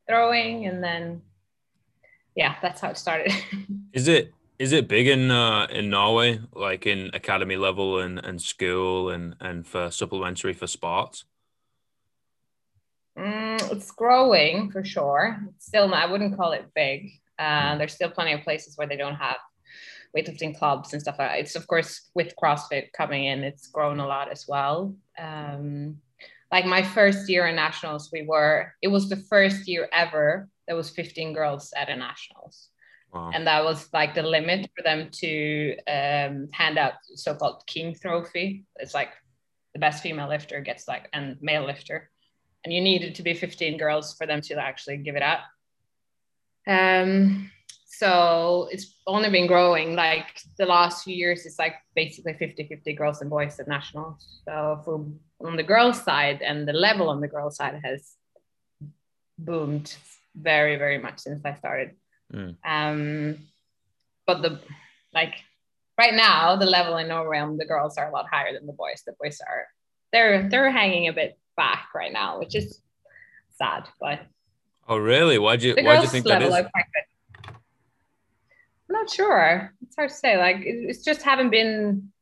throwing 0.09 0.67
and 0.67 0.83
then 0.83 1.23
yeah 2.37 2.55
that's 2.62 2.81
how 2.81 2.90
it 2.90 2.97
started 2.97 3.33
is 3.93 4.09
it 4.09 4.33
is 4.59 4.73
it 4.73 4.88
big 4.88 5.07
in 5.07 5.31
uh, 5.31 5.66
in 5.71 5.90
Norway 5.90 6.40
like 6.55 6.87
in 6.87 7.11
academy 7.12 7.57
level 7.57 7.99
and, 7.99 8.19
and 8.25 8.40
school 8.40 9.11
and 9.11 9.37
and 9.40 9.66
for 9.66 9.90
supplementary 9.90 10.52
for 10.52 10.66
sports 10.66 11.25
Mm, 13.19 13.73
it's 13.73 13.90
growing 13.90 14.71
for 14.71 14.85
sure. 14.85 15.38
It's 15.49 15.66
still, 15.66 15.93
I 15.95 16.07
wouldn't 16.07 16.37
call 16.37 16.52
it 16.52 16.66
big. 16.75 17.12
Uh, 17.38 17.73
hmm. 17.73 17.78
there's 17.78 17.95
still 17.95 18.11
plenty 18.11 18.33
of 18.33 18.43
places 18.43 18.76
where 18.76 18.87
they 18.87 18.97
don't 18.97 19.14
have 19.14 19.37
weightlifting 20.16 20.57
clubs 20.57 20.93
and 20.93 21.02
stuff 21.02 21.16
like 21.19 21.31
that. 21.31 21.38
It's 21.38 21.57
of 21.57 21.66
course 21.66 22.11
with 22.14 22.35
CrossFit 22.43 22.93
coming 22.93 23.25
in, 23.25 23.45
it's 23.45 23.69
grown 23.69 24.00
a 24.00 24.07
lot 24.07 24.31
as 24.31 24.47
well. 24.49 24.95
Um, 25.19 25.99
like 26.52 26.64
my 26.64 26.83
first 26.83 27.28
year 27.28 27.47
in 27.47 27.57
nationals, 27.57 28.11
we 28.12 28.23
were. 28.23 28.73
It 28.81 28.88
was 28.88 29.09
the 29.09 29.16
first 29.16 29.66
year 29.66 29.88
ever 29.93 30.49
there 30.67 30.77
was 30.77 30.91
15 30.91 31.33
girls 31.33 31.73
at 31.77 31.89
a 31.89 31.97
nationals. 31.97 32.69
Wow. 33.13 33.31
And 33.33 33.47
that 33.47 33.65
was 33.65 33.89
like 33.93 34.15
the 34.15 34.23
limit 34.23 34.71
for 34.77 34.83
them 34.83 35.11
to 35.21 35.77
um, 35.87 36.49
hand 36.53 36.77
out 36.79 36.95
so-called 37.15 37.63
king 37.67 37.95
trophy. 37.95 38.65
It's 38.77 38.95
like 38.95 39.11
the 39.73 39.79
best 39.79 40.03
female 40.03 40.29
lifter 40.29 40.61
gets 40.61 40.89
like 40.89 41.09
and 41.13 41.37
male 41.41 41.65
lifter 41.65 42.11
and 42.65 42.73
you 42.73 42.81
needed 42.81 43.15
to 43.15 43.23
be 43.23 43.33
15 43.33 43.79
girls 43.79 44.15
for 44.15 44.27
them 44.27 44.41
to 44.43 44.55
actually 44.55 44.97
give 44.97 45.15
it 45.15 45.23
up. 45.23 45.41
Um, 46.67 47.53
so 47.87 48.69
it's 48.73 48.97
only 49.07 49.31
been 49.31 49.47
growing 49.47 49.95
like 49.95 50.41
the 50.59 50.67
last 50.67 51.05
few 51.05 51.15
years 51.17 51.47
it's 51.47 51.59
like 51.59 51.77
basically 51.95 52.35
50 52.35 52.67
50 52.69 52.93
girls 52.93 53.23
and 53.23 53.31
boys 53.31 53.59
at 53.59 53.69
nationals 53.69 54.43
so 54.45 54.83
for 54.85 55.07
on 55.47 55.57
the 55.57 55.63
girls 55.63 56.03
side 56.03 56.43
and 56.43 56.69
the 56.69 56.75
level 56.75 57.09
on 57.09 57.23
the 57.23 57.29
girls 57.29 57.57
side 57.57 57.81
has 57.83 58.17
boomed 59.39 59.97
very 60.40 60.76
very 60.76 60.99
much 60.99 61.19
since 61.19 61.45
i 61.45 61.55
started 61.55 61.93
mm. 62.33 62.55
um 62.64 63.37
but 64.26 64.43
the 64.43 64.61
like 65.14 65.35
right 65.99 66.14
now 66.14 66.57
the 66.57 66.66
level 66.66 66.97
in 66.99 67.09
norway 67.09 67.38
on 67.38 67.57
the 67.57 67.64
girls 67.64 67.97
are 67.97 68.09
a 68.09 68.12
lot 68.12 68.26
higher 68.31 68.52
than 68.52 68.66
the 68.66 68.73
boys 68.73 69.02
the 69.07 69.14
boys 69.21 69.40
are 69.40 69.66
they're 70.12 70.49
they're 70.49 70.71
hanging 70.71 71.09
a 71.09 71.12
bit 71.12 71.38
back 71.57 71.88
right 71.95 72.12
now, 72.12 72.38
which 72.38 72.55
is 72.55 72.81
sad. 73.57 73.88
But 74.00 74.21
oh, 74.88 74.99
really? 74.99 75.38
Why 75.38 75.57
do 75.57 75.69
you 75.69 75.75
why 75.75 75.97
do 75.97 76.02
you 76.02 76.09
think 76.09 76.26
that 76.26 76.43
is? 76.43 76.55
I'm 76.55 76.69
not 78.88 79.11
sure. 79.11 79.75
It's 79.83 79.97
hard 79.97 80.11
to 80.11 80.16
say. 80.16 80.38
Like 80.38 80.59
it's 80.61 81.05
just 81.05 81.23
haven't 81.23 81.50
been 81.50 82.12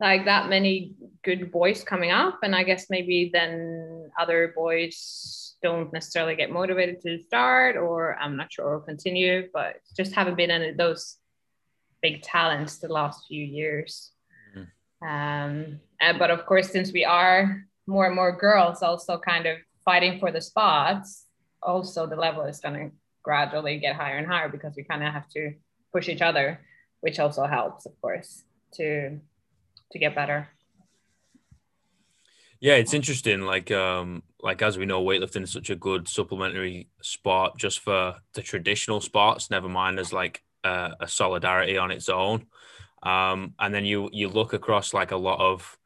like 0.00 0.24
that 0.24 0.48
many 0.48 0.94
good 1.22 1.52
boys 1.52 1.84
coming 1.84 2.10
up, 2.10 2.40
and 2.42 2.54
I 2.54 2.64
guess 2.64 2.90
maybe 2.90 3.30
then 3.32 4.10
other 4.18 4.52
boys 4.54 5.43
don't 5.64 5.92
necessarily 5.92 6.36
get 6.36 6.50
motivated 6.60 7.00
to 7.00 7.18
start, 7.28 7.76
or 7.76 8.16
I'm 8.22 8.36
not 8.36 8.52
sure, 8.52 8.66
or 8.74 8.80
continue. 8.80 9.48
But 9.52 9.80
just 9.96 10.12
haven't 10.14 10.36
been 10.36 10.52
any 10.52 10.68
of 10.68 10.76
those 10.76 11.16
big 12.02 12.22
talents 12.22 12.78
the 12.78 12.92
last 13.00 13.18
few 13.26 13.42
years. 13.42 14.12
Mm. 14.54 14.66
Um, 15.10 15.80
and, 16.00 16.18
but 16.18 16.30
of 16.30 16.44
course, 16.44 16.68
since 16.70 16.92
we 16.92 17.04
are 17.04 17.64
more 17.86 18.06
and 18.06 18.14
more 18.14 18.36
girls 18.46 18.82
also 18.82 19.18
kind 19.18 19.46
of 19.46 19.56
fighting 19.84 20.20
for 20.20 20.30
the 20.30 20.40
spots, 20.40 21.26
also 21.62 22.06
the 22.06 22.22
level 22.26 22.44
is 22.44 22.60
going 22.60 22.78
to 22.78 22.96
gradually 23.22 23.78
get 23.78 23.96
higher 23.96 24.18
and 24.18 24.26
higher 24.26 24.50
because 24.50 24.74
we 24.76 24.84
kind 24.84 25.02
of 25.02 25.12
have 25.12 25.28
to 25.30 25.54
push 25.94 26.08
each 26.08 26.20
other, 26.20 26.60
which 27.00 27.18
also 27.18 27.46
helps, 27.46 27.86
of 27.86 27.94
course, 28.02 28.44
to 28.74 29.18
to 29.92 29.98
get 29.98 30.14
better. 30.14 30.48
Yeah, 32.60 32.76
it's 32.76 32.94
interesting. 32.94 33.42
Like, 33.42 33.70
um, 33.70 34.22
like 34.44 34.60
as 34.60 34.76
we 34.76 34.84
know, 34.84 35.02
weightlifting 35.02 35.42
is 35.42 35.50
such 35.50 35.70
a 35.70 35.74
good 35.74 36.06
supplementary 36.06 36.88
sport 37.00 37.56
just 37.56 37.80
for 37.80 38.16
the 38.34 38.42
traditional 38.42 39.00
sports. 39.00 39.50
Never 39.50 39.70
mind 39.70 39.98
as 39.98 40.12
like 40.12 40.42
a, 40.62 40.92
a 41.00 41.08
solidarity 41.08 41.78
on 41.78 41.90
its 41.90 42.10
own. 42.10 42.46
Um, 43.02 43.54
and 43.58 43.74
then 43.74 43.86
you 43.86 44.10
you 44.12 44.28
look 44.28 44.52
across 44.52 44.92
like 44.92 45.12
a 45.12 45.16
lot 45.16 45.40
of 45.40 45.78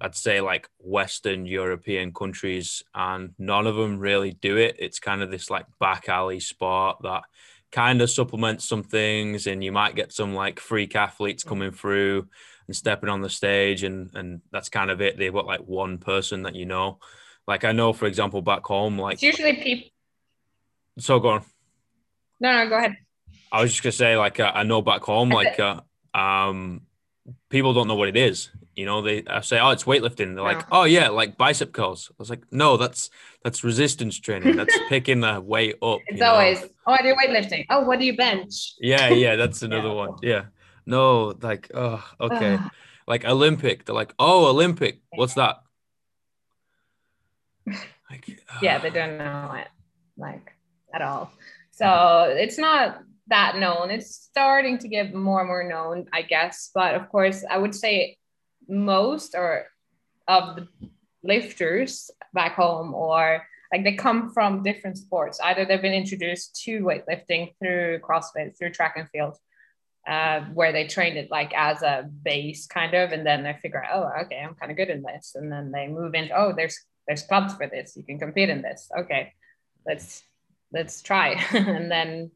I'd 0.00 0.16
say 0.16 0.40
like 0.40 0.68
Western 0.78 1.46
European 1.46 2.12
countries, 2.12 2.82
and 2.94 3.30
none 3.38 3.68
of 3.68 3.76
them 3.76 3.98
really 3.98 4.32
do 4.32 4.56
it. 4.56 4.76
It's 4.78 4.98
kind 4.98 5.22
of 5.22 5.30
this 5.30 5.48
like 5.48 5.66
back 5.78 6.08
alley 6.08 6.40
sport 6.40 6.98
that 7.02 7.22
kind 7.70 8.02
of 8.02 8.10
supplements 8.10 8.68
some 8.68 8.82
things, 8.82 9.46
and 9.46 9.62
you 9.62 9.70
might 9.70 9.94
get 9.94 10.12
some 10.12 10.34
like 10.34 10.58
freak 10.58 10.96
athletes 10.96 11.44
mm. 11.44 11.48
coming 11.48 11.70
through. 11.70 12.28
and 12.66 12.76
stepping 12.76 13.08
on 13.08 13.20
the 13.20 13.30
stage 13.30 13.82
and 13.84 14.10
and 14.14 14.40
that's 14.52 14.68
kind 14.68 14.90
of 14.90 15.00
it. 15.00 15.16
They've 15.16 15.32
got 15.32 15.46
like 15.46 15.60
one 15.60 15.98
person 15.98 16.42
that 16.42 16.56
you 16.56 16.66
know. 16.66 16.98
Like 17.46 17.64
I 17.64 17.72
know, 17.72 17.92
for 17.92 18.06
example, 18.06 18.42
back 18.42 18.64
home, 18.64 18.98
like 18.98 19.14
It's 19.14 19.22
usually 19.22 19.54
people. 19.54 19.90
so 20.98 21.18
go 21.20 21.28
on. 21.30 21.44
No, 22.40 22.52
no, 22.52 22.68
go 22.68 22.76
ahead. 22.76 22.96
I 23.52 23.62
was 23.62 23.72
just 23.72 23.82
gonna 23.82 23.92
say, 23.92 24.16
like, 24.16 24.38
uh, 24.40 24.52
I 24.54 24.62
know 24.62 24.80
back 24.82 25.02
home, 25.02 25.30
like, 25.30 25.58
uh, 25.58 25.80
um, 26.14 26.82
people 27.48 27.74
don't 27.74 27.88
know 27.88 27.96
what 27.96 28.08
it 28.08 28.16
is. 28.16 28.50
You 28.76 28.86
know, 28.86 29.02
they 29.02 29.24
I 29.26 29.40
say, 29.40 29.58
oh, 29.58 29.70
it's 29.70 29.84
weightlifting. 29.84 30.34
They're 30.34 30.44
like, 30.44 30.64
oh 30.70 30.84
yeah, 30.84 31.08
like 31.08 31.36
bicep 31.36 31.72
curls. 31.72 32.08
I 32.10 32.14
was 32.18 32.30
like, 32.30 32.44
no, 32.52 32.76
that's 32.76 33.10
that's 33.44 33.62
resistance 33.64 34.18
training. 34.18 34.56
That's 34.56 34.76
picking 34.88 35.20
the 35.20 35.40
weight 35.40 35.76
up. 35.82 35.98
It's 36.06 36.20
know? 36.20 36.32
always, 36.32 36.62
oh, 36.86 36.92
I 36.92 37.02
do 37.02 37.14
weightlifting. 37.14 37.66
Oh, 37.68 37.82
what 37.82 37.98
do 37.98 38.06
you 38.06 38.16
bench? 38.16 38.74
Yeah, 38.80 39.08
yeah, 39.08 39.36
that's 39.36 39.62
another 39.62 39.88
Yeah. 39.88 39.94
one. 39.94 40.10
Yeah. 40.22 40.44
No, 40.86 41.34
like, 41.42 41.70
oh, 41.74 42.02
okay. 42.20 42.58
Like 43.06 43.24
Olympic. 43.24 43.84
They're 43.84 43.94
like, 43.94 44.14
oh, 44.18 44.46
Olympic. 44.46 45.00
What's 45.14 45.34
that? 45.34 45.56
Like, 47.66 48.40
yeah, 48.60 48.78
they 48.78 48.90
don't 48.90 49.18
know 49.18 49.52
it 49.56 49.68
like 50.16 50.52
at 50.92 51.02
all. 51.02 51.32
So 51.70 52.34
it's 52.36 52.58
not 52.58 53.02
that 53.28 53.56
known. 53.56 53.90
It's 53.90 54.14
starting 54.14 54.78
to 54.78 54.88
get 54.88 55.14
more 55.14 55.40
and 55.40 55.48
more 55.48 55.64
known, 55.64 56.06
I 56.12 56.22
guess. 56.22 56.70
But 56.74 56.94
of 56.94 57.08
course, 57.08 57.44
I 57.48 57.58
would 57.58 57.74
say 57.74 58.16
most 58.68 59.34
or 59.34 59.66
of 60.28 60.56
the 60.56 60.68
lifters 61.22 62.10
back 62.32 62.54
home 62.54 62.94
or 62.94 63.46
like 63.72 63.84
they 63.84 63.94
come 63.94 64.32
from 64.32 64.62
different 64.62 64.98
sports. 64.98 65.38
Either 65.40 65.64
they've 65.64 65.82
been 65.82 65.92
introduced 65.92 66.60
to 66.64 66.80
weightlifting 66.80 67.54
through 67.58 68.00
CrossFit, 68.00 68.58
through 68.58 68.70
track 68.70 68.94
and 68.96 69.08
field, 69.10 69.36
uh, 70.08 70.40
where 70.54 70.72
they 70.72 70.86
trained 70.86 71.16
it 71.16 71.30
like 71.30 71.52
as 71.54 71.82
a 71.82 72.08
base 72.22 72.66
kind 72.66 72.94
of, 72.94 73.12
and 73.12 73.24
then 73.24 73.44
they 73.44 73.52
figure 73.62 73.82
out, 73.82 74.12
oh, 74.16 74.22
okay, 74.22 74.40
I'm 74.40 74.54
kind 74.54 74.72
of 74.72 74.76
good 74.76 74.90
in 74.90 75.02
this, 75.02 75.36
and 75.36 75.52
then 75.52 75.70
they 75.70 75.86
move 75.86 76.14
into, 76.14 76.36
oh, 76.36 76.52
there's 76.56 76.78
there's 77.10 77.22
clubs 77.22 77.54
for 77.54 77.66
this, 77.66 77.96
you 77.96 78.04
can 78.04 78.20
compete 78.20 78.48
in 78.50 78.62
this. 78.62 78.88
Okay, 78.96 79.32
let's 79.84 80.22
let's 80.72 81.02
try, 81.02 81.30
and 81.52 81.90
then 81.90 82.30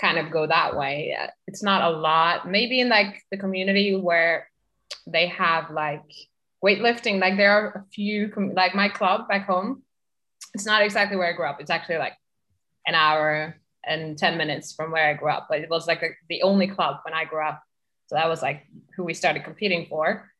kind 0.00 0.16
of 0.16 0.30
go 0.30 0.46
that 0.46 0.76
way. 0.76 1.16
It's 1.48 1.62
not 1.62 1.82
a 1.82 1.96
lot. 1.96 2.48
Maybe 2.48 2.78
in 2.78 2.88
like 2.88 3.20
the 3.32 3.36
community 3.36 3.96
where 3.96 4.48
they 5.08 5.26
have 5.26 5.72
like 5.72 6.08
weightlifting, 6.64 7.18
like 7.20 7.36
there 7.36 7.50
are 7.50 7.68
a 7.80 7.84
few, 7.92 8.30
like 8.54 8.76
my 8.76 8.88
club 8.88 9.26
back 9.26 9.44
home. 9.44 9.82
It's 10.54 10.66
not 10.66 10.82
exactly 10.82 11.16
where 11.16 11.28
I 11.28 11.32
grew 11.32 11.46
up. 11.46 11.60
It's 11.60 11.70
actually 11.70 11.98
like 11.98 12.14
an 12.86 12.94
hour 12.94 13.56
and 13.84 14.16
10 14.16 14.38
minutes 14.38 14.72
from 14.72 14.92
where 14.92 15.08
I 15.08 15.14
grew 15.14 15.32
up, 15.32 15.48
but 15.50 15.58
it 15.58 15.68
was 15.68 15.88
like 15.88 16.04
a, 16.04 16.10
the 16.28 16.42
only 16.42 16.68
club 16.68 16.98
when 17.04 17.12
I 17.12 17.24
grew 17.24 17.44
up. 17.44 17.60
So 18.06 18.14
that 18.14 18.28
was 18.28 18.40
like 18.40 18.68
who 18.94 19.02
we 19.02 19.14
started 19.14 19.42
competing 19.42 19.86
for. 19.86 20.30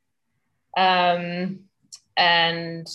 Um, 0.76 1.64
and 2.16 2.86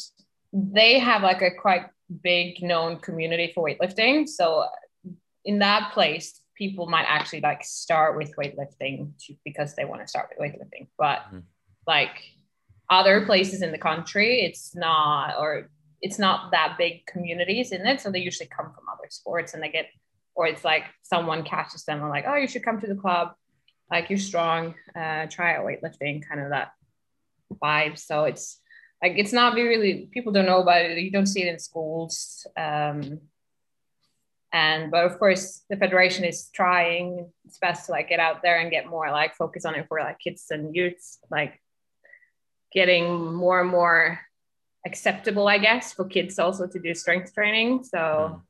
they 0.53 0.99
have 0.99 1.23
like 1.23 1.41
a 1.41 1.51
quite 1.51 1.85
big 2.23 2.61
known 2.61 2.99
community 2.99 3.51
for 3.53 3.63
weightlifting. 3.67 4.27
So 4.27 4.65
in 5.45 5.59
that 5.59 5.91
place, 5.93 6.41
people 6.55 6.87
might 6.87 7.05
actually 7.07 7.41
like 7.41 7.63
start 7.63 8.17
with 8.17 8.35
weightlifting 8.35 9.11
to, 9.25 9.35
because 9.43 9.75
they 9.75 9.85
want 9.85 10.01
to 10.01 10.07
start 10.07 10.29
with 10.29 10.39
weightlifting. 10.39 10.87
But 10.97 11.19
Mhm. 11.31 11.43
like 11.85 12.23
other 12.89 13.25
places 13.25 13.61
in 13.61 13.71
the 13.71 13.77
country, 13.77 14.41
it's 14.41 14.75
not, 14.75 15.37
or 15.37 15.69
it's 16.01 16.17
not 16.17 16.51
that 16.51 16.77
big 16.77 17.05
communities 17.05 17.71
in 17.71 17.85
it. 17.85 18.01
So 18.01 18.11
they 18.11 18.19
usually 18.19 18.47
come 18.47 18.73
from 18.73 18.85
other 18.91 19.09
sports 19.09 19.53
and 19.53 19.61
they 19.61 19.69
get, 19.69 19.87
or 20.35 20.47
it's 20.47 20.63
like 20.63 20.85
someone 21.03 21.43
catches 21.43 21.83
them 21.85 21.99
and 22.01 22.09
like, 22.09 22.25
oh, 22.27 22.35
you 22.35 22.47
should 22.47 22.63
come 22.63 22.79
to 22.79 22.87
the 22.87 22.95
club. 22.95 23.33
Like 23.91 24.09
you're 24.09 24.19
strong, 24.19 24.75
uh, 24.95 25.27
try 25.27 25.55
out 25.55 25.65
weightlifting, 25.65 26.27
kind 26.27 26.41
of 26.41 26.49
that 26.49 26.71
vibe. 27.61 27.97
So 27.97 28.25
it's 28.25 28.59
like, 29.01 29.13
it's 29.17 29.33
not 29.33 29.53
really, 29.55 30.09
people 30.11 30.31
don't 30.31 30.45
know 30.45 30.61
about 30.61 30.81
it. 30.81 30.97
You 30.97 31.11
don't 31.11 31.27
see 31.27 31.43
it 31.43 31.47
in 31.53 31.59
schools. 31.59 32.47
Um, 32.57 33.19
and 34.53 34.89
but 34.91 35.03
of 35.05 35.19
course 35.19 35.63
the 35.69 35.75
federation 35.75 36.23
is 36.23 36.49
trying 36.53 37.29
its 37.45 37.57
best 37.57 37.85
to 37.87 37.91
like 37.91 38.07
get 38.07 38.21
out 38.21 38.41
there 38.41 38.59
and 38.59 38.71
get 38.71 38.87
more 38.87 39.11
like 39.11 39.35
focus 39.35 39.65
on 39.65 39.75
it 39.75 39.85
for 39.89 39.99
like 39.99 40.17
kids 40.19 40.45
and 40.51 40.73
youths 40.73 41.19
like 41.29 41.61
getting 42.71 43.33
more 43.35 43.59
and 43.59 43.69
more 43.69 44.19
acceptable 44.85 45.49
i 45.49 45.57
guess 45.57 45.91
for 45.91 46.05
kids 46.05 46.39
also 46.39 46.65
to 46.65 46.79
do 46.79 46.93
strength 46.95 47.33
training 47.33 47.83
so 47.83 47.97
Mm. 47.99 48.41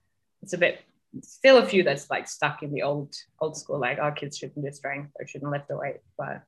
it's 0.43 0.53
a 0.53 0.57
bit 0.60 0.81
still 1.23 1.57
a 1.57 1.65
few 1.65 1.81
that's 1.81 2.12
like 2.12 2.27
stuck 2.29 2.62
in 2.62 2.71
the 2.71 2.83
old 2.83 3.15
old 3.41 3.57
school 3.57 3.79
like 3.79 3.97
oh 3.97 4.12
kids 4.12 4.38
shouldn't 4.38 4.63
do 4.63 4.71
strength 4.71 5.12
or 5.19 5.25
shouldn't 5.25 5.51
lift 5.51 5.67
the 5.67 5.75
weight 5.77 5.97
but 6.15 6.43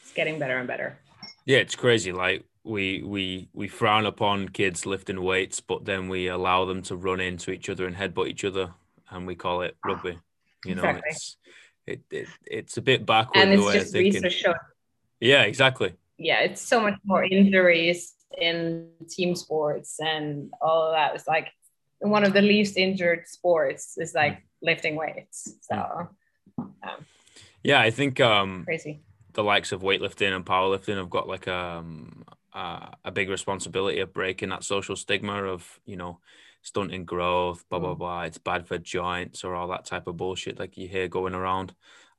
it's 0.00 0.12
getting 0.14 0.38
better 0.38 0.56
and 0.56 0.66
better 0.66 0.98
Yeah, 1.44 1.58
it's 1.58 1.76
crazy. 1.76 2.12
Like 2.12 2.44
we 2.64 3.02
we 3.02 3.48
we 3.52 3.68
frown 3.68 4.06
upon 4.06 4.48
kids 4.50 4.86
lifting 4.86 5.22
weights, 5.22 5.60
but 5.60 5.84
then 5.84 6.08
we 6.08 6.28
allow 6.28 6.64
them 6.64 6.82
to 6.82 6.96
run 6.96 7.20
into 7.20 7.50
each 7.50 7.68
other 7.68 7.86
and 7.86 7.96
headbutt 7.96 8.28
each 8.28 8.44
other, 8.44 8.74
and 9.10 9.26
we 9.26 9.34
call 9.34 9.62
it 9.62 9.76
rugby. 9.84 10.18
You 10.64 10.74
know, 10.74 10.82
Exactly. 10.82 11.10
it's 11.10 11.36
it, 11.86 12.00
it 12.10 12.28
it's 12.46 12.76
a 12.76 12.82
bit 12.82 13.06
backward 13.06 13.42
and 13.42 13.52
the 13.52 13.56
it's 13.56 13.66
way 13.66 13.78
just 13.78 13.94
research 13.94 14.32
showing 14.34 14.56
Yeah, 15.20 15.42
exactly. 15.42 15.94
yeah, 16.18 16.40
it's 16.40 16.60
so 16.60 16.80
much 16.80 16.98
more 17.04 17.24
injuries 17.24 18.14
in 18.38 18.88
team 19.08 19.34
sports 19.34 19.98
and 20.00 20.52
all 20.60 20.88
of 20.88 20.92
that. 20.92 21.14
It's 21.14 21.26
like 21.26 21.48
one 22.00 22.24
of 22.24 22.32
the 22.32 22.42
least 22.42 22.76
injured 22.76 23.26
sports 23.26 23.96
is 23.98 24.14
like 24.14 24.42
lifting 24.62 24.96
weights. 24.96 25.54
So 25.62 26.08
um, 26.58 27.06
Yeah, 27.62 27.80
I 27.80 27.90
think 27.90 28.20
um 28.20 28.64
crazy. 28.64 29.00
the 29.32 29.42
likes 29.42 29.72
of 29.72 29.80
weightlifting 29.82 30.34
and 30.36 30.44
powerlifting 30.44 30.96
have 30.96 31.10
got 31.10 31.26
like 31.26 31.48
um 31.48 32.24
uh, 32.52 32.90
a 33.04 33.10
big 33.10 33.28
responsibility 33.28 34.00
of 34.00 34.12
breaking 34.12 34.50
that 34.50 34.64
social 34.64 34.96
stigma 34.96 35.44
of 35.44 35.80
you 35.86 35.96
know 35.96 36.20
stunting 36.62 37.04
growth, 37.04 37.64
blah 37.68 37.78
blah 37.78 37.94
Mm. 37.94 37.98
blah. 37.98 38.22
It's 38.22 38.38
bad 38.38 38.66
for 38.66 38.78
joints 38.78 39.44
or 39.44 39.54
all 39.54 39.68
that 39.68 39.86
type 39.86 40.06
of 40.06 40.16
bullshit 40.16 40.58
like 40.58 40.76
you 40.76 40.88
hear 40.88 41.08
going 41.08 41.34
around. 41.34 41.74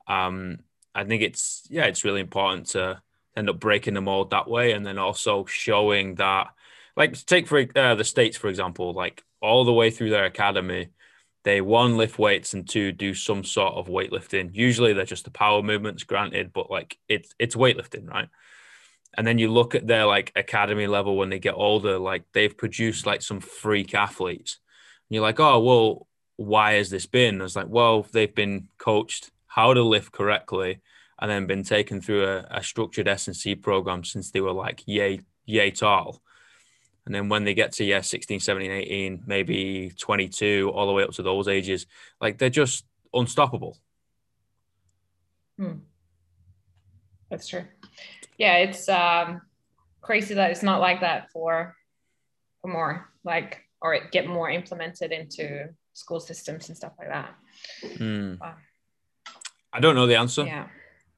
Um, 0.06 0.58
I 0.94 1.04
think 1.04 1.22
it's 1.22 1.66
yeah, 1.70 1.84
it's 1.86 2.04
really 2.04 2.20
important 2.20 2.66
to 2.68 3.02
end 3.36 3.48
up 3.48 3.60
breaking 3.60 3.94
the 3.94 4.00
mold 4.00 4.30
that 4.30 4.48
way, 4.48 4.72
and 4.72 4.84
then 4.84 4.98
also 4.98 5.44
showing 5.46 6.16
that, 6.16 6.48
like, 6.96 7.14
take 7.26 7.46
for 7.48 7.64
uh, 7.76 7.94
the 7.94 8.04
states 8.04 8.36
for 8.36 8.48
example, 8.48 8.92
like 8.92 9.22
all 9.40 9.64
the 9.64 9.72
way 9.72 9.90
through 9.90 10.10
their 10.10 10.24
academy, 10.26 10.88
they 11.44 11.60
one 11.60 11.96
lift 11.96 12.18
weights 12.18 12.54
and 12.54 12.68
two 12.68 12.92
do 12.92 13.14
some 13.14 13.44
sort 13.44 13.74
of 13.74 13.86
weightlifting. 13.88 14.50
Usually 14.54 14.92
they're 14.92 15.04
just 15.04 15.24
the 15.24 15.30
power 15.30 15.62
movements, 15.62 16.04
granted, 16.04 16.52
but 16.52 16.70
like 16.70 16.98
it's 17.08 17.34
it's 17.38 17.56
weightlifting, 17.56 18.08
right? 18.08 18.28
And 19.16 19.26
then 19.26 19.38
you 19.38 19.50
look 19.52 19.74
at 19.74 19.86
their 19.86 20.06
like 20.06 20.32
academy 20.36 20.86
level 20.86 21.16
when 21.16 21.28
they 21.28 21.38
get 21.38 21.54
older, 21.54 21.98
like 21.98 22.24
they've 22.32 22.56
produced 22.56 23.06
like 23.06 23.22
some 23.22 23.40
freak 23.40 23.94
athletes. 23.94 24.58
And 25.08 25.16
you're 25.16 25.22
like, 25.22 25.40
oh 25.40 25.60
well, 25.60 26.06
why 26.36 26.74
has 26.74 26.90
this 26.90 27.06
been? 27.06 27.40
It's 27.40 27.56
like, 27.56 27.68
well, 27.68 28.06
they've 28.12 28.34
been 28.34 28.68
coached 28.78 29.30
how 29.46 29.74
to 29.74 29.82
lift 29.82 30.12
correctly 30.12 30.80
and 31.20 31.30
then 31.30 31.46
been 31.46 31.62
taken 31.62 32.00
through 32.00 32.24
a, 32.24 32.46
a 32.50 32.62
structured 32.62 33.06
S 33.06 33.26
and 33.26 33.36
C 33.36 33.54
program 33.54 34.02
since 34.02 34.30
they 34.30 34.40
were 34.40 34.52
like 34.52 34.82
yay 34.86 35.20
yay 35.44 35.70
tall. 35.70 36.22
And 37.04 37.14
then 37.14 37.28
when 37.28 37.44
they 37.44 37.54
get 37.54 37.72
to 37.72 37.84
yeah, 37.84 38.00
16, 38.00 38.40
17, 38.40 38.70
18, 38.70 39.24
maybe 39.26 39.92
22, 39.98 40.70
all 40.72 40.86
the 40.86 40.92
way 40.92 41.02
up 41.02 41.10
to 41.12 41.22
those 41.22 41.48
ages, 41.48 41.86
like 42.20 42.38
they're 42.38 42.48
just 42.48 42.86
unstoppable. 43.12 43.76
Hmm. 45.58 45.80
That's 47.28 47.48
true. 47.48 47.64
Yeah, 48.38 48.56
it's 48.56 48.88
um, 48.88 49.42
crazy 50.00 50.34
that 50.34 50.50
it's 50.50 50.62
not 50.62 50.80
like 50.80 51.00
that 51.00 51.30
for, 51.30 51.76
for 52.60 52.68
more 52.68 53.08
like 53.24 53.60
or 53.80 53.94
it 53.94 54.10
get 54.12 54.26
more 54.26 54.48
implemented 54.48 55.12
into 55.12 55.68
school 55.92 56.20
systems 56.20 56.68
and 56.68 56.76
stuff 56.76 56.92
like 56.98 57.08
that. 57.08 57.34
Wow. 58.40 58.54
I 59.72 59.80
don't 59.80 59.94
know 59.94 60.06
the 60.06 60.16
answer. 60.16 60.44
Yeah. 60.44 60.66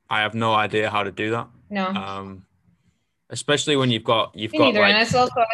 I 0.09 0.21
have 0.21 0.35
no 0.35 0.55
idea 0.55 0.91
how 0.91 1.03
to 1.03 1.11
do 1.11 1.31
that. 1.31 1.49
No. 1.71 1.87
Um, 1.87 2.47
especially 3.31 3.77
when 3.77 3.91
you've 3.91 4.05
got 4.05 4.35
you've 4.35 4.53
Me 4.53 4.59
got 4.59 4.65
neither. 4.67 4.85
and 4.85 4.95
like 4.95 5.03
it's 5.03 5.15
also 5.15 5.45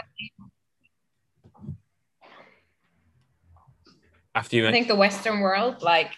after 4.35 4.57
you 4.57 4.69
I 4.69 4.73
think 4.73 4.89
the 4.89 4.95
Western 4.97 5.41
world, 5.41 5.83
like 5.83 6.13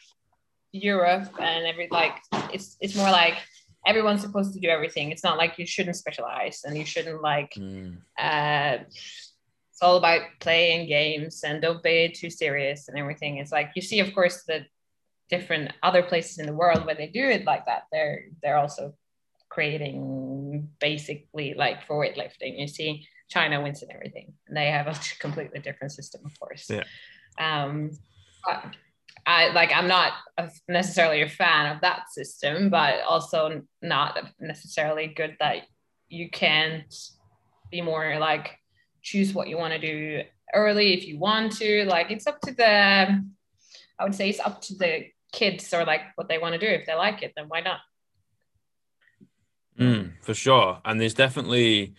Europe 0.72 1.30
and 1.40 1.66
every 1.66 1.88
like 1.90 2.16
it's 2.52 2.76
it's 2.80 2.96
more 2.96 3.10
like 3.10 3.36
everyone's 3.86 4.20
supposed 4.22 4.52
to 4.54 4.60
do 4.60 4.68
everything. 4.68 5.10
It's 5.10 5.24
not 5.24 5.38
like 5.38 5.58
you 5.58 5.66
shouldn't 5.66 5.96
specialize 5.96 6.62
and 6.64 6.76
you 6.76 6.84
shouldn't 6.84 7.22
like 7.22 7.52
Hmm. 7.54 7.94
uh 8.18 8.78
it's 9.70 9.80
all 9.82 9.96
about 9.96 10.22
playing 10.40 10.86
games 10.86 11.42
and 11.44 11.60
don't 11.62 11.82
be 11.82 12.08
too 12.10 12.30
serious 12.30 12.88
and 12.88 12.98
everything. 12.98 13.38
It's 13.38 13.50
like 13.52 13.70
you 13.74 13.82
see, 13.82 14.00
of 14.00 14.14
course, 14.14 14.44
the 14.44 14.66
different 15.30 15.72
other 15.82 16.02
places 16.02 16.38
in 16.38 16.46
the 16.46 16.52
world 16.52 16.84
where 16.84 16.94
they 16.94 17.06
do 17.08 17.24
it 17.24 17.44
like 17.44 17.64
that. 17.66 17.84
They're 17.90 18.24
they're 18.42 18.58
also 18.58 18.94
creating 19.48 20.68
basically 20.80 21.54
like 21.54 21.86
for 21.86 21.96
weightlifting. 22.04 22.58
You 22.58 22.68
see 22.68 23.06
China 23.28 23.62
wins 23.62 23.82
and 23.82 23.90
everything. 23.92 24.34
And 24.46 24.56
they 24.56 24.70
have 24.70 24.86
a 24.88 24.96
completely 25.20 25.60
different 25.60 25.92
system, 25.92 26.20
of 26.24 26.38
course. 26.38 26.68
Yeah. 26.70 26.84
Um 27.38 27.90
but 28.44 28.64
I 29.26 29.52
like 29.52 29.70
I'm 29.72 29.88
not 29.88 30.12
necessarily 30.68 31.22
a 31.22 31.28
fan 31.28 31.74
of 31.74 31.82
that 31.82 32.10
system, 32.10 32.70
but 32.70 33.02
also 33.02 33.62
not 33.80 34.18
necessarily 34.40 35.06
good 35.06 35.36
that 35.38 35.62
you 36.08 36.28
can't 36.30 36.92
be 37.70 37.80
more 37.80 38.18
like 38.18 38.58
choose 39.02 39.32
what 39.32 39.48
you 39.48 39.56
want 39.58 39.72
to 39.72 39.78
do 39.78 40.22
early 40.54 40.94
if 40.94 41.06
you 41.06 41.18
want 41.18 41.52
to. 41.58 41.84
Like 41.84 42.10
it's 42.10 42.26
up 42.26 42.40
to 42.42 42.52
the 42.52 43.24
I 43.98 44.04
would 44.04 44.14
say 44.14 44.28
it's 44.28 44.40
up 44.40 44.60
to 44.62 44.74
the 44.74 45.06
kids 45.32 45.72
or 45.72 45.84
like 45.84 46.02
what 46.16 46.28
they 46.28 46.38
want 46.38 46.54
to 46.54 46.58
do. 46.58 46.66
If 46.66 46.86
they 46.86 46.94
like 46.94 47.22
it, 47.22 47.32
then 47.36 47.46
why 47.48 47.60
not? 47.60 47.80
Mm, 49.78 50.12
for 50.22 50.34
sure. 50.34 50.80
And 50.84 51.00
there's 51.00 51.14
definitely 51.14 51.94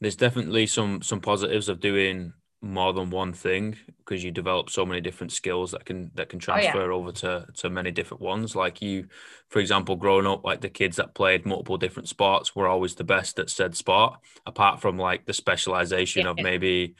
there's 0.00 0.16
definitely 0.16 0.66
some 0.66 1.02
some 1.02 1.20
positives 1.20 1.68
of 1.68 1.80
doing 1.80 2.32
more 2.62 2.92
than 2.92 3.08
one 3.08 3.32
thing 3.32 3.74
because 3.98 4.22
you 4.22 4.30
develop 4.30 4.68
so 4.68 4.84
many 4.84 5.00
different 5.00 5.32
skills 5.32 5.70
that 5.70 5.86
can 5.86 6.10
that 6.14 6.28
can 6.28 6.38
transfer 6.38 6.82
oh, 6.82 6.86
yeah. 6.88 6.94
over 6.94 7.12
to 7.12 7.46
to 7.54 7.70
many 7.70 7.90
different 7.90 8.20
ones 8.20 8.54
like 8.54 8.82
you 8.82 9.06
for 9.48 9.60
example 9.60 9.96
growing 9.96 10.26
up 10.26 10.44
like 10.44 10.60
the 10.60 10.68
kids 10.68 10.96
that 10.96 11.14
played 11.14 11.46
multiple 11.46 11.78
different 11.78 12.06
sports 12.06 12.54
were 12.54 12.68
always 12.68 12.94
the 12.96 13.04
best 13.04 13.38
at 13.38 13.48
said 13.48 13.74
sport 13.74 14.18
apart 14.44 14.78
from 14.78 14.98
like 14.98 15.24
the 15.24 15.32
specialization 15.32 16.24
yeah. 16.24 16.30
of 16.30 16.36
maybe 16.36 16.94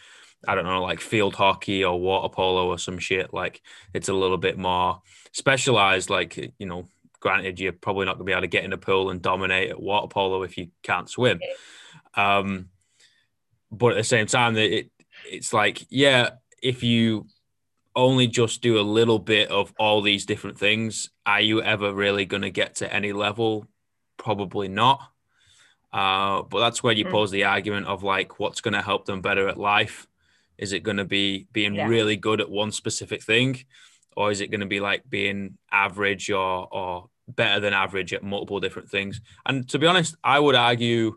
I 0.48 0.54
don't 0.54 0.64
know, 0.64 0.82
like 0.82 1.00
field 1.00 1.34
hockey 1.34 1.84
or 1.84 2.00
water 2.00 2.32
polo 2.32 2.68
or 2.68 2.78
some 2.78 2.98
shit. 2.98 3.34
Like 3.34 3.60
it's 3.92 4.08
a 4.08 4.14
little 4.14 4.38
bit 4.38 4.56
more 4.56 5.02
specialized. 5.32 6.08
Like, 6.08 6.54
you 6.58 6.66
know, 6.66 6.88
granted, 7.20 7.60
you're 7.60 7.72
probably 7.72 8.06
not 8.06 8.14
going 8.14 8.24
to 8.24 8.24
be 8.24 8.32
able 8.32 8.42
to 8.42 8.46
get 8.46 8.64
in 8.64 8.72
a 8.72 8.78
pool 8.78 9.10
and 9.10 9.20
dominate 9.20 9.70
at 9.70 9.80
water 9.80 10.08
polo 10.08 10.42
if 10.42 10.56
you 10.56 10.68
can't 10.82 11.10
swim. 11.10 11.40
Um, 12.14 12.70
but 13.70 13.92
at 13.92 13.98
the 13.98 14.04
same 14.04 14.26
time, 14.26 14.56
it, 14.56 14.90
it's 15.30 15.52
like, 15.52 15.86
yeah, 15.88 16.30
if 16.62 16.82
you 16.82 17.26
only 17.96 18.26
just 18.26 18.62
do 18.62 18.78
a 18.78 18.82
little 18.82 19.18
bit 19.18 19.48
of 19.48 19.72
all 19.78 20.02
these 20.02 20.26
different 20.26 20.58
things, 20.58 21.10
are 21.24 21.40
you 21.40 21.62
ever 21.62 21.92
really 21.92 22.24
going 22.24 22.42
to 22.42 22.50
get 22.50 22.76
to 22.76 22.92
any 22.92 23.12
level? 23.12 23.66
Probably 24.16 24.68
not. 24.68 25.00
Uh, 25.92 26.42
but 26.42 26.60
that's 26.60 26.82
where 26.82 26.92
you 26.92 27.04
mm. 27.04 27.10
pose 27.10 27.30
the 27.30 27.44
argument 27.44 27.86
of 27.86 28.02
like, 28.02 28.38
what's 28.38 28.60
going 28.60 28.74
to 28.74 28.82
help 28.82 29.06
them 29.06 29.20
better 29.20 29.48
at 29.48 29.58
life? 29.58 30.06
Is 30.58 30.72
it 30.72 30.82
going 30.82 30.98
to 30.98 31.04
be 31.04 31.46
being 31.52 31.74
yeah. 31.74 31.86
really 31.86 32.16
good 32.16 32.40
at 32.40 32.50
one 32.50 32.70
specific 32.70 33.22
thing, 33.22 33.64
or 34.16 34.30
is 34.30 34.40
it 34.40 34.50
going 34.50 34.60
to 34.60 34.66
be 34.66 34.78
like 34.78 35.08
being 35.08 35.56
average 35.72 36.30
or 36.30 36.68
or 36.70 37.08
better 37.26 37.60
than 37.60 37.72
average 37.72 38.12
at 38.12 38.22
multiple 38.22 38.60
different 38.60 38.90
things? 38.90 39.22
And 39.46 39.66
to 39.70 39.78
be 39.78 39.86
honest, 39.86 40.16
I 40.22 40.38
would 40.38 40.54
argue 40.54 41.16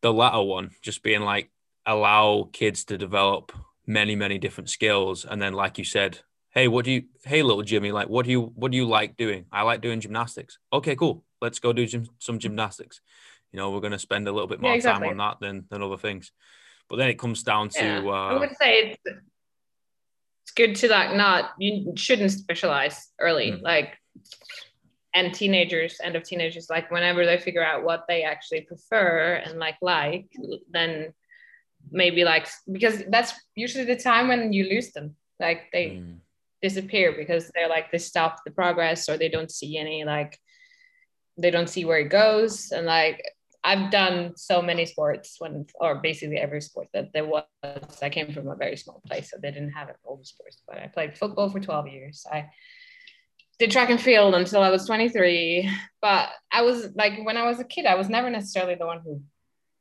the 0.00 0.12
latter 0.12 0.42
one, 0.42 0.72
just 0.82 1.04
being 1.04 1.20
like 1.20 1.48
allow 1.86 2.48
kids 2.52 2.84
to 2.84 2.98
develop 2.98 3.52
many 3.86 4.14
many 4.14 4.38
different 4.38 4.70
skills, 4.70 5.24
and 5.24 5.40
then 5.40 5.52
like 5.52 5.78
you 5.78 5.84
said, 5.84 6.20
hey, 6.50 6.68
what 6.68 6.84
do 6.84 6.92
you, 6.92 7.04
hey 7.24 7.42
little 7.42 7.62
Jimmy, 7.62 7.92
like 7.92 8.08
what 8.08 8.24
do 8.24 8.30
you 8.30 8.52
what 8.54 8.70
do 8.70 8.76
you 8.76 8.86
like 8.86 9.16
doing? 9.16 9.46
I 9.52 9.62
like 9.62 9.80
doing 9.80 10.00
gymnastics. 10.00 10.58
Okay, 10.72 10.96
cool. 10.96 11.24
Let's 11.40 11.58
go 11.58 11.72
do 11.72 11.86
gym, 11.86 12.06
some 12.18 12.38
gymnastics. 12.38 13.00
You 13.52 13.58
know, 13.58 13.70
we're 13.70 13.80
going 13.80 13.92
to 13.92 13.98
spend 13.98 14.28
a 14.28 14.32
little 14.32 14.46
bit 14.46 14.60
more 14.60 14.70
yeah, 14.70 14.76
exactly. 14.76 15.08
time 15.08 15.20
on 15.20 15.38
that 15.40 15.44
than 15.44 15.64
than 15.70 15.82
other 15.82 15.96
things. 15.96 16.32
But 16.88 16.96
then 16.96 17.08
it 17.08 17.18
comes 17.18 17.42
down 17.42 17.68
to. 17.70 17.84
Yeah. 17.84 18.02
Uh, 18.04 18.10
I 18.10 18.38
would 18.38 18.56
say 18.60 18.72
it's, 18.80 18.98
it's 20.44 20.52
good 20.54 20.76
to 20.76 20.88
like 20.88 21.16
not 21.16 21.52
you 21.58 21.92
shouldn't 21.96 22.32
specialize 22.32 23.08
early, 23.18 23.52
mm. 23.52 23.62
like 23.62 23.96
and 25.14 25.34
teenagers, 25.34 26.00
end 26.02 26.14
of 26.14 26.22
teenagers, 26.22 26.70
like 26.70 26.90
whenever 26.90 27.26
they 27.26 27.38
figure 27.38 27.64
out 27.64 27.82
what 27.82 28.04
they 28.06 28.22
actually 28.22 28.60
prefer 28.60 29.42
and 29.44 29.58
like 29.58 29.76
like, 29.82 30.26
then 30.70 31.12
maybe 31.90 32.24
like 32.24 32.48
because 32.70 33.02
that's 33.08 33.32
usually 33.54 33.84
the 33.84 33.96
time 33.96 34.28
when 34.28 34.52
you 34.52 34.64
lose 34.68 34.92
them. 34.92 35.16
Like 35.38 35.70
they 35.72 35.86
mm. 35.86 36.16
disappear 36.62 37.12
because 37.16 37.50
they're 37.54 37.68
like 37.68 37.90
they 37.90 37.98
stop 37.98 38.38
the 38.44 38.50
progress 38.50 39.08
or 39.08 39.16
they 39.16 39.28
don't 39.28 39.50
see 39.50 39.78
any 39.78 40.04
like 40.04 40.38
they 41.38 41.50
don't 41.50 41.70
see 41.70 41.84
where 41.84 41.98
it 41.98 42.10
goes 42.10 42.70
and 42.70 42.86
like 42.86 43.22
I've 43.62 43.90
done 43.90 44.36
so 44.36 44.62
many 44.62 44.86
sports 44.86 45.36
when, 45.38 45.66
or 45.74 45.96
basically 45.96 46.38
every 46.38 46.62
sport 46.62 46.88
that 46.94 47.12
there 47.12 47.26
was. 47.26 47.44
I 48.02 48.08
came 48.08 48.32
from 48.32 48.48
a 48.48 48.56
very 48.56 48.76
small 48.76 49.02
place, 49.06 49.30
so 49.30 49.36
they 49.40 49.50
didn't 49.50 49.72
have 49.72 49.90
all 50.04 50.16
the 50.16 50.24
sports. 50.24 50.62
But 50.66 50.78
I 50.78 50.86
played 50.86 51.18
football 51.18 51.50
for 51.50 51.60
12 51.60 51.88
years. 51.88 52.24
I 52.30 52.48
did 53.58 53.70
track 53.70 53.90
and 53.90 54.00
field 54.00 54.34
until 54.34 54.62
I 54.62 54.70
was 54.70 54.86
23. 54.86 55.70
But 56.00 56.30
I 56.50 56.62
was 56.62 56.88
like, 56.94 57.22
when 57.22 57.36
I 57.36 57.46
was 57.46 57.60
a 57.60 57.64
kid, 57.64 57.84
I 57.84 57.96
was 57.96 58.08
never 58.08 58.30
necessarily 58.30 58.76
the 58.76 58.86
one 58.86 59.00
who 59.04 59.22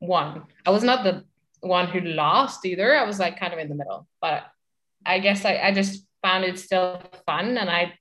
won. 0.02 0.44
I 0.66 0.72
was 0.72 0.84
not 0.84 1.06
the 1.06 1.24
one 1.62 1.88
who 1.88 2.02
lost 2.02 2.66
either. 2.66 2.96
I 2.96 3.06
was 3.06 3.20
like 3.20 3.40
kind 3.40 3.54
of 3.54 3.60
in 3.60 3.70
the 3.70 3.76
middle. 3.76 4.08
But 4.22 4.44
I 5.06 5.20
guess 5.20 5.46
I, 5.46 5.58
I 5.58 5.74
just 5.74 6.06
found 6.22 6.44
it 6.44 6.60
still 6.60 7.02
fun 7.26 7.58
and 7.58 7.70
I 7.70 7.94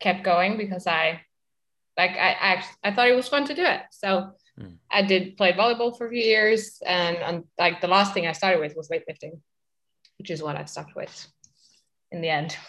kept 0.00 0.24
going 0.24 0.56
because 0.56 0.86
I, 0.86 1.22
like, 1.96 2.10
I, 2.10 2.36
I, 2.40 2.64
I 2.84 2.94
thought 2.94 3.08
it 3.08 3.16
was 3.16 3.28
fun 3.28 3.46
to 3.46 3.54
do 3.54 3.64
it. 3.64 3.80
So, 3.90 4.32
Mm. 4.60 4.78
I 4.90 5.02
did 5.02 5.36
play 5.36 5.52
volleyball 5.52 5.96
for 5.96 6.06
a 6.06 6.10
few 6.10 6.22
years, 6.22 6.80
and, 6.86 7.16
and 7.18 7.44
like 7.58 7.80
the 7.80 7.88
last 7.88 8.14
thing 8.14 8.26
I 8.26 8.32
started 8.32 8.60
with 8.60 8.76
was 8.76 8.88
weightlifting, 8.88 9.40
which 10.18 10.30
is 10.30 10.42
what 10.42 10.56
I 10.56 10.64
stuck 10.64 10.94
with 10.94 11.26
in 12.10 12.20
the 12.20 12.28
end. 12.28 12.56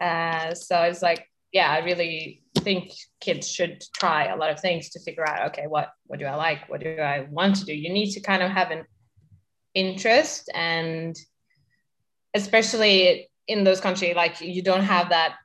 Mm. 0.00 0.50
uh, 0.50 0.54
so 0.54 0.82
it's 0.82 1.02
like, 1.02 1.28
yeah, 1.52 1.70
I 1.70 1.78
really 1.78 2.42
think 2.58 2.90
kids 3.20 3.48
should 3.48 3.84
try 3.94 4.26
a 4.26 4.36
lot 4.36 4.50
of 4.50 4.58
things 4.58 4.90
to 4.90 5.00
figure 5.00 5.26
out, 5.26 5.50
okay, 5.50 5.66
what 5.68 5.90
what 6.06 6.18
do 6.18 6.26
I 6.26 6.34
like? 6.34 6.68
What 6.68 6.80
do 6.80 6.96
I 6.96 7.26
want 7.30 7.56
to 7.56 7.64
do? 7.64 7.72
You 7.72 7.92
need 7.92 8.10
to 8.12 8.20
kind 8.20 8.42
of 8.42 8.50
have 8.50 8.72
an 8.72 8.84
interest, 9.74 10.50
and 10.54 11.16
especially 12.34 13.28
in 13.46 13.64
those 13.64 13.80
countries, 13.80 14.16
like 14.16 14.40
you 14.40 14.62
don't 14.62 14.82
have 14.82 15.10
that 15.10 15.36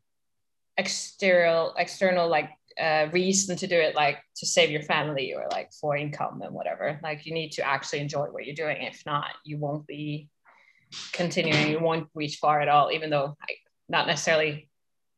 external 0.77 1.73
external 1.77 2.29
like 2.29 2.51
a 2.79 3.09
reason 3.11 3.57
to 3.57 3.67
do 3.67 3.75
it 3.75 3.93
like 3.93 4.19
to 4.37 4.45
save 4.45 4.71
your 4.71 4.81
family 4.83 5.33
or 5.33 5.45
like 5.51 5.73
for 5.73 5.97
income 5.97 6.41
and 6.41 6.53
whatever. 6.53 6.99
Like 7.03 7.25
you 7.25 7.33
need 7.33 7.51
to 7.53 7.67
actually 7.67 7.99
enjoy 7.99 8.27
what 8.27 8.45
you're 8.45 8.55
doing. 8.55 8.77
If 8.81 9.05
not 9.05 9.31
you 9.43 9.57
won't 9.57 9.85
be 9.87 10.29
continuing. 11.11 11.69
You 11.69 11.79
won't 11.79 12.07
reach 12.15 12.37
far 12.37 12.61
at 12.61 12.69
all 12.69 12.91
even 12.91 13.09
though 13.09 13.35
I, 13.41 13.55
not 13.89 14.07
necessarily 14.07 14.69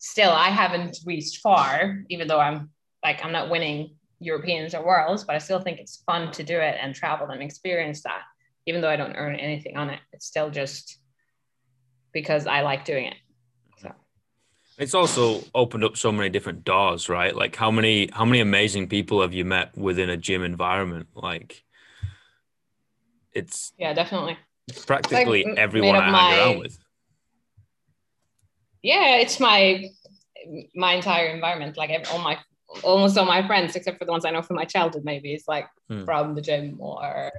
still 0.01 0.31
i 0.31 0.49
haven't 0.49 0.97
reached 1.05 1.41
far 1.41 2.03
even 2.09 2.27
though 2.27 2.39
i'm 2.39 2.71
like 3.03 3.23
i'm 3.23 3.31
not 3.31 3.51
winning 3.51 3.95
europeans 4.19 4.73
or 4.73 4.83
worlds 4.83 5.23
but 5.23 5.35
i 5.35 5.37
still 5.37 5.61
think 5.61 5.79
it's 5.79 6.01
fun 6.07 6.31
to 6.31 6.43
do 6.43 6.57
it 6.57 6.75
and 6.81 6.95
travel 6.95 7.27
and 7.27 7.43
experience 7.43 8.01
that 8.01 8.21
even 8.65 8.81
though 8.81 8.89
i 8.89 8.95
don't 8.95 9.15
earn 9.15 9.35
anything 9.35 9.77
on 9.77 9.89
it 9.89 9.99
it's 10.13 10.25
still 10.25 10.49
just 10.49 10.99
because 12.13 12.47
i 12.47 12.61
like 12.61 12.85
doing 12.85 13.05
it 13.05 13.15
So 13.81 13.93
it's 14.77 14.93
also 14.93 15.43
opened 15.53 15.83
up 15.83 15.97
so 15.97 16.11
many 16.11 16.29
different 16.29 16.63
doors, 16.63 17.09
right? 17.09 17.35
Like 17.35 17.55
how 17.55 17.71
many 17.71 18.09
how 18.11 18.25
many 18.25 18.39
amazing 18.39 18.87
people 18.87 19.21
have 19.21 19.33
you 19.33 19.45
met 19.45 19.77
within 19.77 20.09
a 20.09 20.17
gym 20.17 20.43
environment? 20.43 21.07
Like 21.13 21.63
it's 23.33 23.73
yeah, 23.77 23.93
definitely. 23.93 24.37
It's 24.67 24.85
practically 24.85 25.43
like 25.43 25.57
everyone 25.57 25.95
I 25.95 26.09
hang 26.09 26.39
around 26.39 26.59
with. 26.59 26.77
Yeah, 28.81 29.17
it's 29.17 29.39
my 29.39 29.89
my 30.75 30.93
entire 30.93 31.27
environment. 31.27 31.77
Like 31.77 32.07
all 32.11 32.19
my 32.19 32.37
almost 32.83 33.17
all 33.17 33.25
my 33.25 33.45
friends, 33.45 33.75
except 33.75 33.99
for 33.99 34.05
the 34.05 34.11
ones 34.11 34.25
I 34.25 34.31
know 34.31 34.41
from 34.41 34.55
my 34.55 34.65
childhood, 34.65 35.03
maybe 35.05 35.33
it's 35.33 35.47
like 35.47 35.67
hmm. 35.89 36.05
from 36.05 36.35
the 36.35 36.41
gym 36.41 36.77
or 36.79 37.31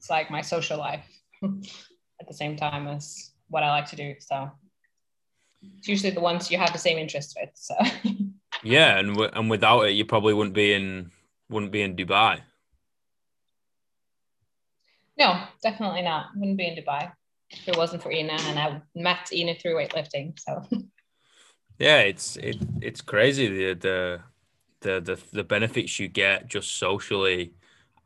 it's 0.00 0.08
like 0.08 0.30
my 0.30 0.40
social 0.40 0.78
life 0.78 1.04
at 1.44 2.26
the 2.26 2.32
same 2.32 2.56
time 2.56 2.88
as 2.88 3.32
what 3.48 3.62
I 3.62 3.68
like 3.68 3.84
to 3.90 3.96
do. 3.96 4.14
So 4.18 4.50
it's 5.76 5.88
usually 5.88 6.12
the 6.12 6.22
ones 6.22 6.50
you 6.50 6.56
have 6.56 6.72
the 6.72 6.78
same 6.78 6.96
interest 6.96 7.36
with. 7.38 7.50
So 7.54 7.74
yeah, 8.62 8.98
and 8.98 9.08
w- 9.10 9.30
and 9.34 9.50
without 9.50 9.82
it, 9.82 9.90
you 9.90 10.06
probably 10.06 10.32
wouldn't 10.32 10.54
be 10.54 10.72
in 10.72 11.10
wouldn't 11.50 11.70
be 11.70 11.82
in 11.82 11.96
Dubai. 11.96 12.40
No, 15.18 15.42
definitely 15.62 16.00
not. 16.00 16.28
Wouldn't 16.34 16.56
be 16.56 16.68
in 16.68 16.82
Dubai 16.82 17.12
if 17.50 17.68
it 17.68 17.76
wasn't 17.76 18.02
for 18.02 18.10
Ina, 18.10 18.38
and 18.48 18.58
I 18.58 18.80
met 18.94 19.30
Ina 19.30 19.56
through 19.56 19.74
weightlifting. 19.74 20.40
So 20.40 20.66
yeah, 21.78 21.98
it's 21.98 22.38
it 22.38 22.56
it's 22.80 23.02
crazy 23.02 23.48
the 23.48 23.74
the 23.74 24.20
the 24.80 25.00
the, 25.02 25.18
the 25.30 25.44
benefits 25.44 26.00
you 26.00 26.08
get 26.08 26.48
just 26.48 26.78
socially 26.78 27.52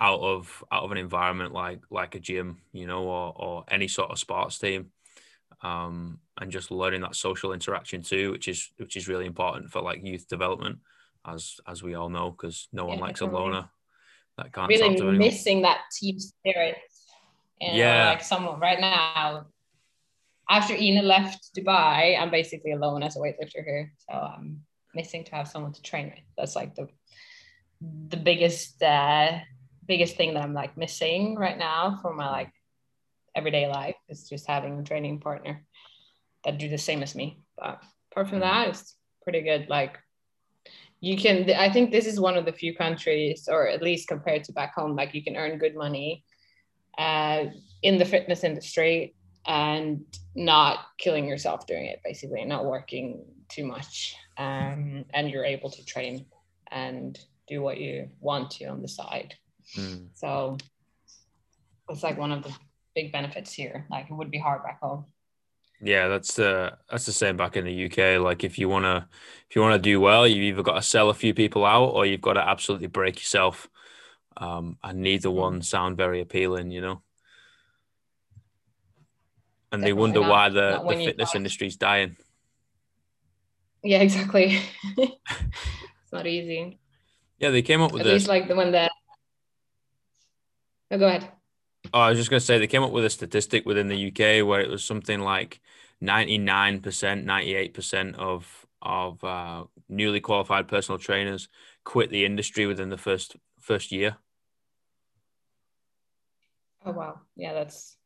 out 0.01 0.21
of 0.21 0.65
out 0.73 0.83
of 0.83 0.93
an 0.93 0.99
environment 0.99 1.53
like 1.53 1.81
like 1.91 2.15
a 2.15 2.21
gym, 2.21 2.59
you 2.73 2.87
know, 2.87 3.05
or 3.05 3.33
or 3.37 3.65
any 3.69 3.89
sort 3.89 4.11
of 4.11 4.19
sports 4.19 4.59
team 4.59 4.91
um, 5.63 6.19
and 6.41 6.51
just 6.51 6.71
learning 6.71 7.01
that 7.01 7.17
social 7.17 7.53
interaction 7.53 8.03
too, 8.03 8.31
which 8.33 8.49
is 8.49 8.71
which 8.77 8.97
is 8.97 9.09
really 9.09 9.27
important 9.27 9.71
for 9.71 9.81
like 9.81 10.05
youth 10.05 10.29
development, 10.29 10.79
as 11.27 11.61
as 11.67 11.83
we 11.83 11.95
all 11.95 12.11
know, 12.11 12.31
because 12.31 12.69
no 12.73 12.85
one 12.85 12.99
yeah, 12.99 13.05
likes 13.05 13.21
a 13.21 13.27
loner 13.27 13.69
that 14.37 14.53
can't 14.53 14.69
really 14.69 15.19
missing 15.19 15.63
that 15.63 15.81
team 15.99 16.19
spirit. 16.19 16.77
And 17.61 17.77
yeah, 17.77 18.11
like 18.11 18.23
someone 18.23 18.61
right 18.61 18.81
now, 18.81 19.47
after 20.51 20.75
Ina 20.75 21.03
left 21.03 21.51
Dubai, 21.57 22.19
I'm 22.21 22.31
basically 22.31 22.73
alone 22.73 23.03
as 23.03 23.17
a 23.17 23.21
weightlifter 23.21 23.65
here, 23.65 23.93
so 23.99 24.15
I'm 24.15 24.61
missing 24.95 25.25
to 25.25 25.35
have 25.35 25.49
someone 25.49 25.73
to 25.73 25.83
train 25.83 26.07
with. 26.07 26.25
That's 26.37 26.57
like 26.57 26.75
the 26.75 26.89
the 28.09 28.17
biggest 28.17 28.83
uh, 28.83 29.39
biggest 29.87 30.17
thing 30.17 30.35
that 30.35 30.43
I'm 30.43 30.55
like 30.55 30.77
missing 30.77 31.37
right 31.37 31.59
now 31.59 31.99
for 32.03 32.15
my 32.15 32.31
like 32.31 32.53
everyday 33.35 33.67
life 33.67 33.97
is 34.09 34.29
just 34.29 34.47
having 34.47 34.79
a 34.79 34.85
training 34.85 35.21
partner 35.21 35.65
that 36.45 36.59
do 36.59 36.69
the 36.69 36.79
same 36.79 37.03
as 37.03 37.15
me. 37.15 37.41
But 37.57 37.83
apart 38.13 38.29
from 38.29 38.41
that, 38.41 38.69
it's 38.69 38.97
pretty 39.23 39.43
good. 39.43 39.69
Like 39.69 39.99
you 41.01 41.17
can, 41.17 41.51
I 41.51 41.71
think 41.71 41.91
this 41.91 42.07
is 42.07 42.21
one 42.21 42.37
of 42.37 42.45
the 42.45 42.53
few 42.53 42.75
countries, 42.75 43.49
or 43.51 43.69
at 43.69 43.83
least 43.83 44.09
compared 44.09 44.45
to 44.45 44.53
back 44.53 44.75
home, 44.75 44.97
like 44.97 45.15
you 45.15 45.23
can 45.23 45.37
earn 45.37 45.59
good 45.59 45.75
money 45.75 46.25
uh, 46.99 47.45
in 47.83 47.99
the 47.99 48.05
fitness 48.05 48.45
industry 48.45 49.15
and 49.47 50.05
not 50.35 50.79
killing 50.99 51.29
yourself 51.29 51.67
doing 51.67 51.87
it, 51.87 52.01
basically, 52.05 52.45
not 52.45 52.65
working 52.65 53.25
too 53.49 53.67
much. 53.67 54.17
Um, 54.39 55.05
and 55.13 55.31
you're 55.31 55.45
able 55.45 55.71
to 55.71 55.85
train 55.85 56.27
and 56.71 57.19
do 57.47 57.61
what 57.61 57.79
you 57.79 58.09
want 58.21 58.51
to 58.53 58.65
on 58.67 58.81
the 58.81 58.89
side. 58.89 59.35
Mm. 59.77 60.09
So 60.15 60.57
it's 61.89 62.03
like 62.03 62.19
one 62.19 62.33
of 62.33 62.43
the 62.43 62.53
big 62.95 63.13
benefits 63.13 63.53
here. 63.53 63.87
Like 63.91 64.07
it 64.11 64.15
would 64.15 64.31
be 64.31 64.39
hard 64.39 64.63
back 64.63 64.81
home. 64.81 65.07
Yeah, 65.81 66.09
that's 66.09 66.35
the 66.35 66.79
that's 66.91 67.07
the 67.07 67.13
same 67.13 67.37
back 67.37 67.57
in 67.57 67.65
the 67.65 67.87
UK. 67.87 68.21
Like 68.23 68.45
if 68.45 68.59
you 68.59 68.69
wanna 68.69 69.09
if 69.49 69.57
you 69.57 69.63
wanna 69.63 69.79
do 69.79 70.01
well, 70.01 70.27
you've 70.27 70.43
either 70.43 70.63
got 70.63 70.77
to 70.77 70.83
sell 70.83 71.11
a 71.11 71.15
few 71.15 71.35
people 71.35 71.65
out 71.65 71.91
or 71.91 72.07
you've 72.07 72.21
got 72.21 72.35
to 72.35 72.49
absolutely 72.49 72.87
break 72.87 73.17
yourself. 73.17 73.69
Um, 74.37 74.79
and 74.83 75.01
neither 75.01 75.29
mm. 75.29 75.35
one 75.35 75.63
sound 75.63 75.97
very 75.97 76.21
appealing, 76.21 76.71
you 76.71 76.81
know. 76.81 77.03
And 79.71 79.83
Definitely 79.83 79.89
they 79.89 79.93
wonder 79.93 80.21
not, 80.21 80.31
why 80.31 80.49
the, 80.49 80.85
the 80.89 81.05
fitness 81.05 81.35
industry 81.35 81.67
is 81.67 81.77
dying. 81.77 82.17
Yeah, 83.83 83.99
exactly. 84.01 84.61
it's 84.97 86.13
not 86.13 86.27
easy. 86.27 86.79
Yeah, 87.39 87.51
they 87.51 87.63
came 87.63 87.83
up 87.83 87.93
with 87.93 88.03
at 88.03 88.07
least 88.07 88.29
like 88.29 88.49
the 88.49 88.55
one 88.55 88.73
that. 88.73 88.91
Oh, 90.91 90.99
go 90.99 91.09
ahead. 91.09 91.29
Oh, 91.93 92.01
I 92.01 92.09
was 92.11 92.19
just 92.19 92.31
going 92.31 92.41
to 92.41 92.45
say 92.45 92.59
they 92.59 92.67
came 92.67 92.83
up 92.83 92.93
with 92.93 93.05
a 93.05 93.11
statistic 93.11 93.67
within 93.67 93.89
the 93.89 94.09
UK 94.09 94.47
where 94.47 94.61
it 94.61 94.71
was 94.71 94.85
something 94.85 95.21
like 95.21 95.61
99%, 96.03 96.83
98% 96.83 98.15
of 98.17 98.67
of 98.83 99.25
uh, 99.25 99.65
newly 99.89 100.21
qualified 100.21 100.69
personal 100.69 100.99
trainers 100.99 101.49
quit 101.85 102.11
the 102.11 102.27
industry 102.27 102.67
within 102.67 102.91
the 102.91 102.99
first 102.99 103.37
first 103.61 103.91
year. 103.91 104.17
Oh 106.85 106.93
wow, 106.93 107.21
yeah, 107.37 107.55
that's. 107.55 107.97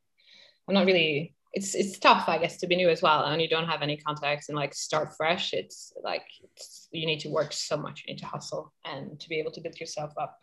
I'm 0.68 0.74
not 0.74 0.86
really. 0.86 1.34
It's 1.52 1.74
it's 1.74 1.98
tough, 1.98 2.28
I 2.28 2.38
guess, 2.38 2.58
to 2.58 2.66
be 2.66 2.76
new 2.76 2.88
as 2.88 3.02
well, 3.02 3.24
and 3.24 3.42
you 3.42 3.48
don't 3.48 3.66
have 3.66 3.82
any 3.82 3.96
contacts 3.96 4.48
and 4.48 4.56
like 4.56 4.74
start 4.74 5.16
fresh. 5.16 5.52
It's 5.52 5.92
like 6.04 6.26
it's, 6.44 6.88
you 6.92 7.06
need 7.06 7.20
to 7.20 7.30
work 7.30 7.52
so 7.52 7.76
much. 7.76 8.04
You 8.06 8.14
need 8.14 8.20
to 8.20 8.26
hustle 8.26 8.72
and 8.84 9.18
to 9.18 9.28
be 9.28 9.40
able 9.40 9.50
to 9.52 9.60
build 9.60 9.80
yourself 9.80 10.12
up 10.20 10.38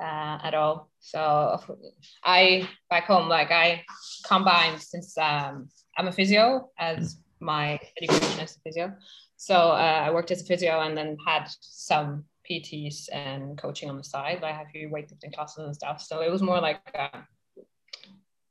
uh, 0.00 0.38
at 0.42 0.54
all. 0.54 0.90
So 1.00 1.60
I 2.24 2.68
back 2.90 3.04
home, 3.04 3.28
like 3.28 3.50
I 3.50 3.84
combined 4.26 4.80
since 4.80 5.16
um, 5.18 5.68
I'm 5.96 6.08
a 6.08 6.12
physio 6.12 6.70
as 6.78 7.18
my 7.40 7.80
education 8.00 8.40
as 8.40 8.56
a 8.56 8.60
physio. 8.60 8.94
So 9.36 9.54
uh, 9.54 10.02
I 10.06 10.10
worked 10.10 10.30
as 10.30 10.42
a 10.42 10.44
physio 10.44 10.80
and 10.80 10.96
then 10.96 11.16
had 11.24 11.48
some 11.60 12.24
PTs 12.48 13.08
and 13.12 13.56
coaching 13.58 13.88
on 13.88 13.96
the 13.96 14.04
side. 14.04 14.42
I 14.42 14.52
have 14.52 14.66
a 14.66 14.70
few 14.70 14.88
weightlifting 14.88 15.34
classes 15.34 15.64
and 15.64 15.74
stuff. 15.74 16.02
So 16.02 16.20
it 16.20 16.30
was 16.30 16.42
more 16.42 16.60
like 16.60 16.80
a 16.94 17.20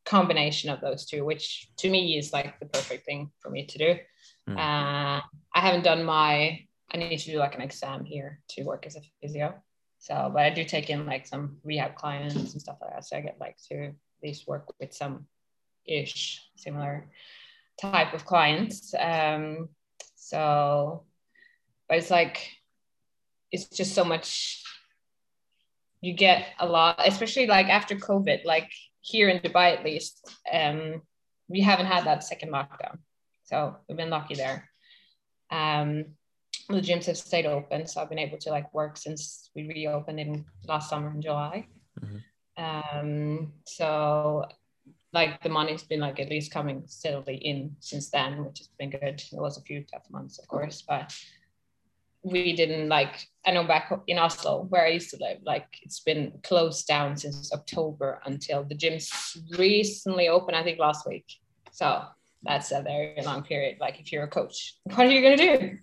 combination 0.06 0.70
of 0.70 0.80
those 0.80 1.06
two, 1.06 1.26
which 1.26 1.70
to 1.78 1.90
me 1.90 2.18
is 2.18 2.32
like 2.32 2.60
the 2.60 2.66
perfect 2.68 3.06
thing 3.06 3.32
for 3.40 3.50
me 3.50 3.66
to 3.66 3.78
do. 3.78 3.96
Mm. 4.50 4.58
Uh, 4.58 5.22
I 5.54 5.60
haven't 5.60 5.84
done 5.84 6.04
my. 6.04 6.62
I 6.94 6.98
need 6.98 7.18
to 7.18 7.32
do 7.32 7.38
like 7.38 7.56
an 7.56 7.62
exam 7.62 8.06
here 8.06 8.40
to 8.52 8.64
work 8.64 8.86
as 8.86 8.96
a 8.96 9.02
physio. 9.22 9.62
So, 10.00 10.30
but 10.34 10.44
I 10.44 10.50
do 10.50 10.64
take 10.64 10.90
in 10.90 11.06
like 11.06 11.28
some 11.28 11.58
rehab 11.64 11.96
clients 11.96 12.36
and 12.36 12.62
stuff 12.62 12.78
like 12.82 12.94
that. 12.94 13.06
So 13.06 13.18
I 13.18 13.22
get 13.22 13.40
like 13.40 13.58
to 13.70 13.88
at 13.88 13.94
least 14.24 14.48
work 14.48 14.74
with 14.80 14.94
some 14.94 15.26
ish 15.86 16.42
similar 16.56 17.10
type 17.80 18.14
of 18.14 18.26
clients. 18.26 18.94
Um, 18.98 19.70
so, 20.16 21.04
but 21.88 21.98
it's 21.98 22.12
like, 22.12 22.52
it's 23.52 23.66
just 23.66 23.96
so 23.96 24.04
much. 24.04 24.64
You 26.02 26.14
get 26.14 26.48
a 26.60 26.68
lot, 26.68 27.02
especially 27.06 27.48
like 27.48 27.68
after 27.68 27.96
COVID, 27.96 28.46
like 28.46 28.72
here 29.02 29.30
in 29.30 29.40
Dubai 29.40 29.76
at 29.76 29.84
least, 29.84 30.30
um, 30.52 31.02
we 31.48 31.62
haven't 31.62 31.88
had 31.88 32.06
that 32.06 32.24
second 32.24 32.52
lockdown. 32.52 33.00
So 33.46 33.78
we've 33.88 33.98
been 33.98 34.10
lucky 34.10 34.36
there. 34.36 34.70
Um, 35.50 36.17
the 36.70 36.82
gyms 36.82 37.06
have 37.06 37.18
stayed 37.18 37.46
open, 37.46 37.88
so 37.88 38.02
I've 38.02 38.10
been 38.10 38.20
able 38.20 38.38
to 38.40 38.50
like 38.50 38.74
work 38.74 38.98
since 38.98 39.50
we 39.56 39.68
reopened 39.68 40.20
in 40.20 40.46
last 40.68 40.90
summer 40.90 41.12
in 41.12 41.22
July. 41.22 41.68
Mm-hmm. 42.02 42.98
Um, 42.98 43.54
so 43.66 44.46
like 45.14 45.42
the 45.42 45.50
money's 45.50 45.84
been 45.84 46.02
like 46.02 46.20
at 46.20 46.30
least 46.30 46.52
coming 46.52 46.84
steadily 46.88 47.36
in 47.38 47.76
since 47.80 48.10
then, 48.10 48.44
which 48.44 48.60
has 48.60 48.70
been 48.80 48.90
good. 48.90 49.24
It 49.32 49.40
was 49.40 49.58
a 49.58 49.62
few 49.62 49.84
tough 49.84 50.10
months, 50.10 50.40
of 50.40 50.48
course, 50.48 50.84
but 50.88 51.16
we 52.24 52.56
didn't 52.56 52.90
like 52.90 53.28
I 53.46 53.52
know 53.52 53.64
back 53.64 53.92
in 54.08 54.20
Oslo 54.20 54.66
where 54.70 54.86
I 54.86 54.90
used 54.90 55.12
to 55.12 55.18
live, 55.22 55.38
like 55.46 55.68
it's 55.82 56.02
been 56.02 56.34
closed 56.44 56.86
down 56.88 57.16
since 57.16 57.54
October 57.54 58.20
until 58.26 58.64
the 58.64 58.76
gyms 58.76 59.10
recently 59.58 60.28
opened, 60.28 60.58
I 60.58 60.64
think 60.64 60.80
last 60.80 61.08
week. 61.08 61.26
So 61.72 62.04
that's 62.44 62.72
a 62.72 62.82
very 62.82 63.22
long 63.24 63.44
period. 63.44 63.78
Like 63.80 64.00
if 64.00 64.12
you're 64.12 64.24
a 64.24 64.28
coach, 64.28 64.76
what 64.84 65.08
are 65.08 65.12
you 65.12 65.22
gonna 65.22 65.38
do? 65.38 65.78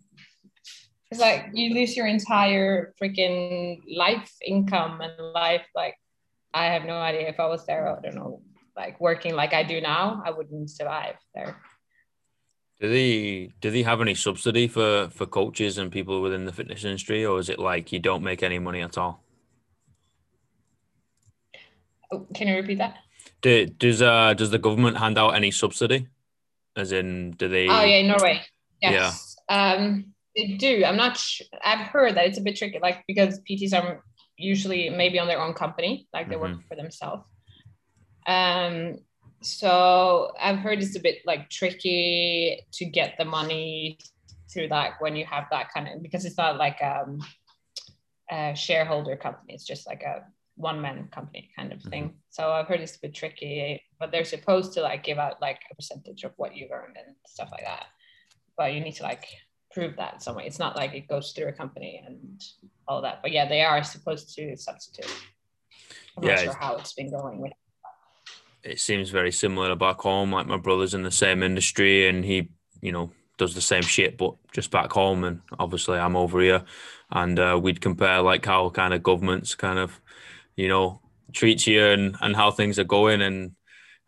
It's 1.14 1.20
like 1.20 1.50
you 1.52 1.74
lose 1.74 1.96
your 1.96 2.06
entire 2.06 2.92
freaking 3.00 3.80
life 3.88 4.32
income 4.44 5.00
and 5.00 5.12
life 5.32 5.62
like 5.74 5.94
i 6.52 6.66
have 6.66 6.84
no 6.84 6.96
idea. 6.96 7.28
If 7.28 7.38
i 7.38 7.46
was 7.46 7.64
there 7.66 7.88
i 7.88 8.00
don't 8.00 8.16
know 8.16 8.42
like 8.76 9.00
working 9.00 9.34
like 9.36 9.54
i 9.54 9.62
do 9.62 9.80
now 9.80 10.22
i 10.26 10.30
wouldn't 10.30 10.70
survive 10.70 11.14
there. 11.34 11.56
Do 12.80 12.90
they 12.90 13.50
do 13.60 13.70
they 13.70 13.82
have 13.82 14.00
any 14.00 14.16
subsidy 14.16 14.66
for 14.66 15.08
for 15.10 15.26
coaches 15.26 15.78
and 15.78 15.92
people 15.92 16.20
within 16.20 16.44
the 16.44 16.52
fitness 16.52 16.84
industry 16.84 17.24
or 17.24 17.38
is 17.38 17.48
it 17.48 17.60
like 17.60 17.92
you 17.92 18.00
don't 18.00 18.24
make 18.24 18.42
any 18.42 18.58
money 18.58 18.82
at 18.82 18.98
all? 18.98 19.22
Oh, 22.10 22.26
can 22.34 22.48
you 22.48 22.56
repeat 22.56 22.78
that? 22.78 22.96
Do, 23.42 23.66
does 23.66 24.02
uh 24.02 24.34
does 24.34 24.50
the 24.50 24.58
government 24.58 24.96
hand 24.96 25.16
out 25.16 25.36
any 25.36 25.52
subsidy? 25.52 26.08
As 26.76 26.90
in 26.90 27.30
do 27.38 27.48
they 27.48 27.68
oh 27.68 27.84
yeah 27.84 27.98
in 27.98 28.08
norway. 28.08 28.42
Yes. 28.82 29.36
Yeah. 29.48 29.76
um 29.76 30.13
they 30.36 30.56
do. 30.58 30.84
I'm 30.84 30.96
not. 30.96 31.16
Sh- 31.16 31.42
I've 31.64 31.86
heard 31.86 32.16
that 32.16 32.26
it's 32.26 32.38
a 32.38 32.42
bit 32.42 32.56
tricky, 32.56 32.78
like 32.80 33.04
because 33.06 33.40
PTs 33.48 33.72
are 33.72 34.02
usually 34.36 34.90
maybe 34.90 35.18
on 35.18 35.28
their 35.28 35.40
own 35.40 35.54
company, 35.54 36.08
like 36.12 36.28
they 36.28 36.34
mm-hmm. 36.34 36.54
work 36.54 36.68
for 36.68 36.76
themselves. 36.76 37.28
Um. 38.26 38.98
So 39.42 40.32
I've 40.40 40.58
heard 40.58 40.82
it's 40.82 40.96
a 40.96 41.00
bit 41.00 41.18
like 41.26 41.50
tricky 41.50 42.64
to 42.72 42.84
get 42.86 43.16
the 43.18 43.26
money 43.26 43.98
through 44.50 44.68
that 44.68 44.94
when 45.00 45.16
you 45.16 45.26
have 45.26 45.44
that 45.50 45.70
kind 45.72 45.88
of 45.88 46.02
because 46.02 46.24
it's 46.24 46.38
not 46.38 46.56
like 46.56 46.80
um, 46.82 47.20
a 48.30 48.54
shareholder 48.54 49.16
company. 49.16 49.52
It's 49.52 49.66
just 49.66 49.86
like 49.86 50.02
a 50.02 50.24
one 50.56 50.80
man 50.80 51.08
company 51.12 51.50
kind 51.56 51.72
of 51.72 51.82
thing. 51.82 52.04
Mm-hmm. 52.04 52.16
So 52.30 52.52
I've 52.52 52.66
heard 52.66 52.80
it's 52.80 52.96
a 52.96 53.00
bit 53.00 53.14
tricky, 53.14 53.82
but 53.98 54.12
they're 54.12 54.24
supposed 54.24 54.72
to 54.74 54.80
like 54.80 55.04
give 55.04 55.18
out 55.18 55.42
like 55.42 55.60
a 55.70 55.74
percentage 55.74 56.24
of 56.24 56.32
what 56.36 56.56
you've 56.56 56.70
earned 56.70 56.96
and 56.96 57.16
stuff 57.26 57.48
like 57.50 57.64
that. 57.64 57.86
But 58.56 58.72
you 58.72 58.80
need 58.80 58.94
to 58.96 59.02
like 59.02 59.26
prove 59.74 59.96
that 59.96 60.14
in 60.14 60.20
some 60.20 60.36
way. 60.36 60.46
It's 60.46 60.58
not 60.58 60.76
like 60.76 60.94
it 60.94 61.08
goes 61.08 61.32
through 61.32 61.48
a 61.48 61.52
company 61.52 62.02
and 62.06 62.42
all 62.86 63.02
that. 63.02 63.20
But 63.20 63.32
yeah, 63.32 63.48
they 63.48 63.62
are 63.62 63.82
supposed 63.82 64.34
to 64.36 64.56
substitute. 64.56 65.10
I'm 66.16 66.22
yeah, 66.22 66.36
not 66.36 66.44
sure 66.44 66.56
how 66.58 66.76
it's 66.76 66.92
been 66.92 67.10
going 67.10 67.40
with. 67.40 67.52
It 68.62 68.80
seems 68.80 69.10
very 69.10 69.32
similar 69.32 69.68
to 69.68 69.76
back 69.76 69.98
home. 69.98 70.32
Like 70.32 70.46
my 70.46 70.56
brother's 70.56 70.94
in 70.94 71.02
the 71.02 71.10
same 71.10 71.42
industry, 71.42 72.08
and 72.08 72.24
he, 72.24 72.50
you 72.80 72.92
know, 72.92 73.10
does 73.36 73.54
the 73.54 73.60
same 73.60 73.82
shit, 73.82 74.16
but 74.16 74.34
just 74.54 74.70
back 74.70 74.92
home. 74.92 75.24
And 75.24 75.40
obviously, 75.58 75.98
I'm 75.98 76.16
over 76.16 76.40
here, 76.40 76.64
and 77.10 77.38
uh, 77.38 77.58
we'd 77.60 77.80
compare 77.80 78.22
like 78.22 78.46
how 78.46 78.70
kind 78.70 78.94
of 78.94 79.02
governments 79.02 79.54
kind 79.54 79.78
of, 79.78 80.00
you 80.56 80.68
know, 80.68 81.00
treat 81.32 81.66
you 81.66 81.84
and 81.84 82.16
and 82.20 82.36
how 82.36 82.50
things 82.50 82.78
are 82.78 82.84
going 82.84 83.20
and 83.20 83.52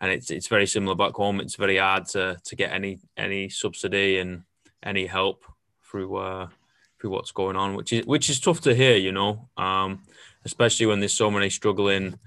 and 0.01 0.13
it's 0.13 0.31
it's 0.31 0.47
very 0.47 0.67
similar 0.67 0.95
back 0.95 1.15
home. 1.15 1.41
It's 1.41 1.57
very 1.57 1.79
hard 1.79 2.07
to 2.09 2.39
to 2.43 2.57
get 2.57 2.73
any 2.73 3.01
any 3.17 3.49
subsidy 3.49 4.19
and 4.19 4.43
any 4.83 5.07
help 5.07 5.45
through 5.97 6.17
uh, 6.17 6.49
through 7.01 7.11
what's 7.11 7.33
going 7.33 7.57
on, 7.57 7.75
which 7.75 7.93
is 7.93 8.07
which 8.07 8.29
is 8.29 8.39
tough 8.39 8.61
to 8.63 8.75
hear, 8.75 8.97
you 8.97 9.13
know, 9.13 9.49
um, 9.57 10.03
especially 10.45 10.87
when 10.87 11.01
there's 11.01 11.15
so 11.15 11.31
many 11.31 11.49
struggling 11.49 12.19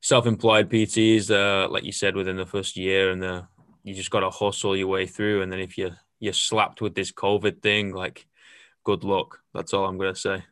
self-employed 0.00 0.68
PTs, 0.68 1.30
uh, 1.30 1.66
like 1.70 1.84
you 1.84 1.92
said, 1.92 2.14
within 2.14 2.36
the 2.36 2.44
first 2.44 2.76
year, 2.76 3.10
and 3.10 3.22
the 3.22 3.46
you 3.84 3.94
just 3.94 4.10
got 4.10 4.20
to 4.20 4.30
hustle 4.30 4.76
your 4.76 4.88
way 4.88 5.06
through, 5.06 5.40
and 5.42 5.50
then 5.50 5.60
if 5.60 5.78
you 5.78 5.90
you're 6.20 6.34
slapped 6.34 6.80
with 6.82 6.94
this 6.94 7.10
COVID 7.10 7.62
thing, 7.62 7.94
like, 7.94 8.26
good 8.84 9.02
luck. 9.02 9.40
That's 9.54 9.72
all 9.72 9.86
I'm 9.86 9.98
gonna 9.98 10.14
say. 10.14 10.44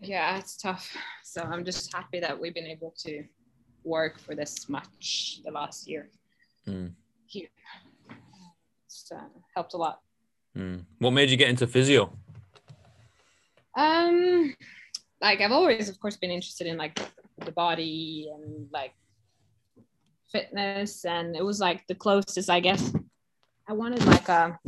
Yeah, 0.00 0.38
it's 0.38 0.56
tough. 0.56 0.96
So 1.22 1.42
I'm 1.42 1.64
just 1.64 1.94
happy 1.94 2.20
that 2.20 2.40
we've 2.40 2.54
been 2.54 2.66
able 2.66 2.94
to 3.04 3.24
work 3.84 4.18
for 4.18 4.34
this 4.34 4.68
much 4.68 5.40
the 5.44 5.50
last 5.50 5.88
year 5.88 6.08
mm. 6.66 6.92
here. 7.26 7.48
It's 8.86 9.12
uh, 9.12 9.28
helped 9.54 9.74
a 9.74 9.76
lot. 9.76 10.00
Mm. 10.56 10.84
What 10.98 11.12
made 11.12 11.30
you 11.30 11.36
get 11.36 11.48
into 11.48 11.66
physio? 11.66 12.12
Um, 13.76 14.54
like 15.20 15.40
I've 15.40 15.52
always, 15.52 15.88
of 15.88 15.98
course, 16.00 16.16
been 16.16 16.30
interested 16.30 16.66
in 16.66 16.76
like 16.76 17.00
the 17.44 17.52
body 17.52 18.30
and 18.34 18.68
like 18.72 18.92
fitness, 20.30 21.04
and 21.04 21.36
it 21.36 21.44
was 21.44 21.60
like 21.60 21.86
the 21.86 21.94
closest, 21.94 22.50
I 22.50 22.60
guess. 22.60 22.92
I 23.68 23.72
wanted 23.72 24.04
like 24.06 24.28
a 24.28 24.58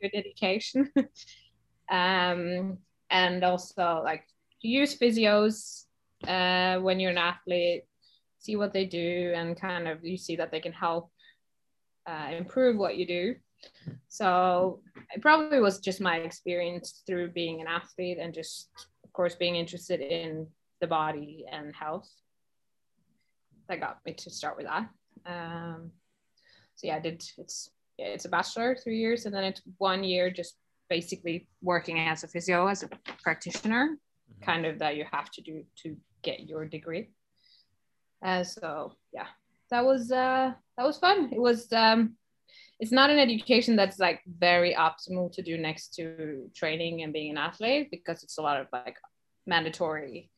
good 0.00 0.10
education. 0.12 0.90
um, 1.90 2.78
and 3.10 3.44
also 3.44 4.00
like 4.04 4.24
use 4.60 4.98
physios 4.98 5.84
uh, 6.26 6.80
when 6.80 7.00
you're 7.00 7.10
an 7.10 7.18
athlete, 7.18 7.84
see 8.38 8.56
what 8.56 8.72
they 8.72 8.84
do, 8.84 9.32
and 9.36 9.60
kind 9.60 9.88
of 9.88 10.04
you 10.04 10.16
see 10.16 10.36
that 10.36 10.50
they 10.50 10.60
can 10.60 10.72
help 10.72 11.10
uh, 12.06 12.28
improve 12.36 12.76
what 12.76 12.96
you 12.96 13.06
do. 13.06 13.34
So 14.08 14.80
it 15.14 15.22
probably 15.22 15.60
was 15.60 15.80
just 15.80 16.00
my 16.00 16.18
experience 16.18 17.02
through 17.06 17.30
being 17.30 17.60
an 17.60 17.66
athlete 17.66 18.18
and 18.20 18.34
just, 18.34 18.68
of 19.04 19.12
course, 19.12 19.34
being 19.34 19.56
interested 19.56 20.00
in 20.00 20.46
the 20.80 20.86
body 20.86 21.44
and 21.50 21.74
health 21.74 22.08
that 23.68 23.80
got 23.80 23.98
me 24.04 24.12
to 24.12 24.30
start 24.30 24.56
with 24.56 24.66
that. 24.66 24.88
Um, 25.26 25.92
so 26.74 26.86
yeah, 26.86 26.96
I 26.96 27.00
did. 27.00 27.22
It's 27.38 27.70
yeah, 27.98 28.06
it's 28.06 28.24
a 28.24 28.28
bachelor, 28.28 28.76
three 28.76 28.98
years, 28.98 29.26
and 29.26 29.34
then 29.34 29.44
it's 29.44 29.62
one 29.78 30.02
year 30.02 30.30
just 30.30 30.56
basically 30.88 31.48
working 31.62 31.98
as 32.00 32.24
a 32.24 32.28
physio 32.28 32.66
as 32.66 32.82
a 32.82 32.88
practitioner, 33.22 33.96
mm-hmm. 33.96 34.44
kind 34.44 34.66
of 34.66 34.78
that 34.80 34.96
you 34.96 35.04
have 35.10 35.30
to 35.30 35.40
do 35.40 35.64
to 35.82 35.96
get 36.22 36.40
your 36.40 36.64
degree. 36.66 37.10
Uh, 38.24 38.44
so 38.44 38.92
yeah, 39.12 39.26
that 39.70 39.84
was 39.84 40.10
uh, 40.10 40.52
that 40.76 40.86
was 40.86 40.98
fun. 40.98 41.30
It 41.32 41.40
was 41.40 41.72
um, 41.72 42.16
it's 42.82 42.90
not 42.90 43.10
an 43.10 43.20
education 43.20 43.76
that's 43.76 44.00
like 44.00 44.22
very 44.26 44.74
optimal 44.74 45.30
to 45.32 45.40
do 45.40 45.56
next 45.56 45.94
to 45.94 46.50
training 46.52 47.02
and 47.02 47.12
being 47.12 47.30
an 47.30 47.38
athlete 47.38 47.86
because 47.92 48.24
it's 48.24 48.38
a 48.38 48.42
lot 48.42 48.60
of 48.60 48.66
like 48.72 48.96
mandatory 49.46 50.28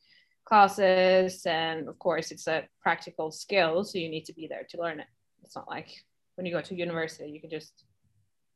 classes 0.47 1.43
and 1.47 1.89
of 1.89 1.97
course 1.97 2.29
it's 2.29 2.45
a 2.45 2.63
practical 2.79 3.31
skill 3.31 3.83
so 3.83 3.97
you 3.97 4.09
need 4.09 4.25
to 4.25 4.33
be 4.33 4.45
there 4.47 4.63
to 4.69 4.79
learn 4.79 4.99
it 4.99 5.07
it's 5.43 5.55
not 5.55 5.67
like 5.67 5.89
when 6.35 6.45
you 6.45 6.51
go 6.51 6.61
to 6.61 6.75
university 6.75 7.31
you 7.31 7.41
can 7.41 7.49
just 7.49 7.83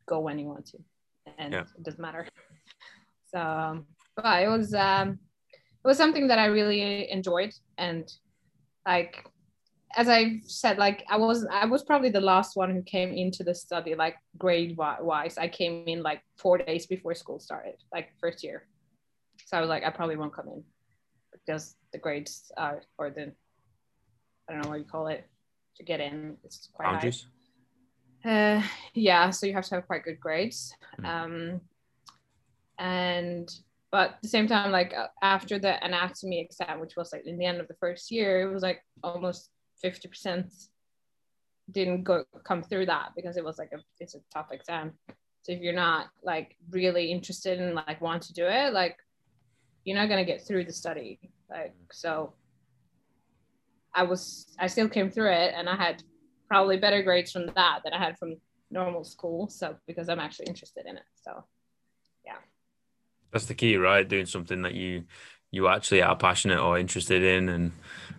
go 0.07 0.19
when 0.19 0.37
you 0.37 0.45
want 0.45 0.67
to 0.67 0.77
and 1.39 1.53
yeah. 1.53 1.61
it 1.75 1.83
doesn't 1.83 1.99
matter 1.99 2.27
so 3.33 3.39
um, 3.39 3.87
but 4.15 4.43
it 4.43 4.49
was 4.49 4.71
um 4.75 5.17
it 5.83 5.87
was 5.87 5.97
something 5.97 6.27
that 6.27 6.37
i 6.37 6.45
really 6.45 7.09
enjoyed 7.09 7.55
and 7.79 8.13
like 8.85 9.25
as 9.95 10.07
I 10.07 10.41
said, 10.45 10.77
like 10.77 11.03
I 11.09 11.17
was 11.17 11.45
I 11.51 11.65
was 11.65 11.83
probably 11.83 12.09
the 12.09 12.21
last 12.21 12.55
one 12.55 12.73
who 12.73 12.81
came 12.83 13.11
into 13.11 13.43
the 13.43 13.55
study 13.55 13.95
like 13.95 14.15
grade 14.37 14.77
wise. 14.77 15.37
I 15.37 15.47
came 15.47 15.87
in 15.87 16.03
like 16.03 16.21
four 16.37 16.57
days 16.57 16.85
before 16.85 17.15
school 17.15 17.39
started, 17.39 17.75
like 17.91 18.09
first 18.19 18.43
year. 18.43 18.67
So 19.45 19.57
I 19.57 19.61
was 19.61 19.69
like, 19.69 19.83
I 19.83 19.89
probably 19.89 20.15
won't 20.15 20.33
come 20.33 20.47
in 20.47 20.63
because 21.31 21.75
the 21.91 21.97
grades 21.97 22.51
are 22.57 22.83
or 22.97 23.09
the 23.09 23.31
I 24.47 24.53
don't 24.53 24.63
know 24.63 24.69
what 24.69 24.79
you 24.79 24.85
call 24.85 25.07
it 25.07 25.27
to 25.77 25.83
get 25.83 25.99
in. 25.99 26.37
It's 26.43 26.69
quite 26.73 26.91
Boundaries. 26.91 27.25
high. 28.23 28.57
Uh, 28.57 28.63
yeah, 28.93 29.29
so 29.29 29.45
you 29.45 29.53
have 29.53 29.65
to 29.65 29.75
have 29.75 29.87
quite 29.87 30.03
good 30.03 30.19
grades. 30.19 30.73
Mm. 30.99 31.05
Um, 31.05 31.61
and 32.77 33.49
but 33.91 34.11
at 34.11 34.21
the 34.21 34.27
same 34.27 34.47
time, 34.47 34.71
like 34.71 34.93
uh, 34.95 35.07
after 35.21 35.57
the 35.57 35.83
anatomy 35.83 36.41
exam, 36.41 36.79
which 36.79 36.95
was 36.95 37.11
like 37.11 37.25
in 37.25 37.37
the 37.37 37.45
end 37.45 37.59
of 37.59 37.67
the 37.67 37.73
first 37.75 38.11
year, 38.11 38.41
it 38.41 38.53
was 38.53 38.61
like 38.61 38.83
almost 39.03 39.49
50% 39.83 40.51
didn't 41.71 42.03
go 42.03 42.23
come 42.43 42.63
through 42.63 42.87
that 42.87 43.09
because 43.15 43.37
it 43.37 43.43
was 43.43 43.57
like 43.59 43.71
a 43.73 43.77
it's 43.99 44.15
a 44.15 44.19
tough 44.33 44.47
exam. 44.51 44.93
So 45.43 45.51
if 45.51 45.61
you're 45.61 45.73
not 45.73 46.07
like 46.23 46.55
really 46.69 47.11
interested 47.11 47.59
in 47.59 47.75
like 47.75 48.01
want 48.01 48.23
to 48.23 48.33
do 48.33 48.45
it 48.45 48.73
like 48.73 48.97
you're 49.85 49.97
not 49.97 50.09
going 50.09 50.23
to 50.23 50.31
get 50.31 50.45
through 50.45 50.65
the 50.65 50.73
study. 50.73 51.19
Like 51.49 51.75
so 51.91 52.33
i 53.95 54.03
was 54.03 54.55
i 54.59 54.67
still 54.67 54.87
came 54.87 55.09
through 55.09 55.31
it 55.31 55.51
and 55.57 55.67
i 55.67 55.75
had 55.75 56.03
probably 56.47 56.77
better 56.77 57.01
grades 57.01 57.31
from 57.31 57.47
that 57.55 57.79
than 57.83 57.91
i 57.91 57.97
had 57.97 58.15
from 58.19 58.35
normal 58.69 59.03
school 59.03 59.49
so 59.49 59.75
because 59.87 60.09
i'm 60.09 60.19
actually 60.19 60.45
interested 60.45 60.85
in 60.85 60.95
it 60.95 61.03
so 61.15 61.43
yeah. 62.25 62.37
That's 63.31 63.45
the 63.45 63.55
key 63.55 63.77
right? 63.77 64.07
Doing 64.07 64.25
something 64.25 64.61
that 64.63 64.73
you 64.73 65.05
you 65.51 65.67
actually 65.67 66.01
are 66.01 66.15
passionate 66.15 66.59
or 66.59 66.77
interested 66.77 67.23
in 67.23 67.49
and 67.49 67.71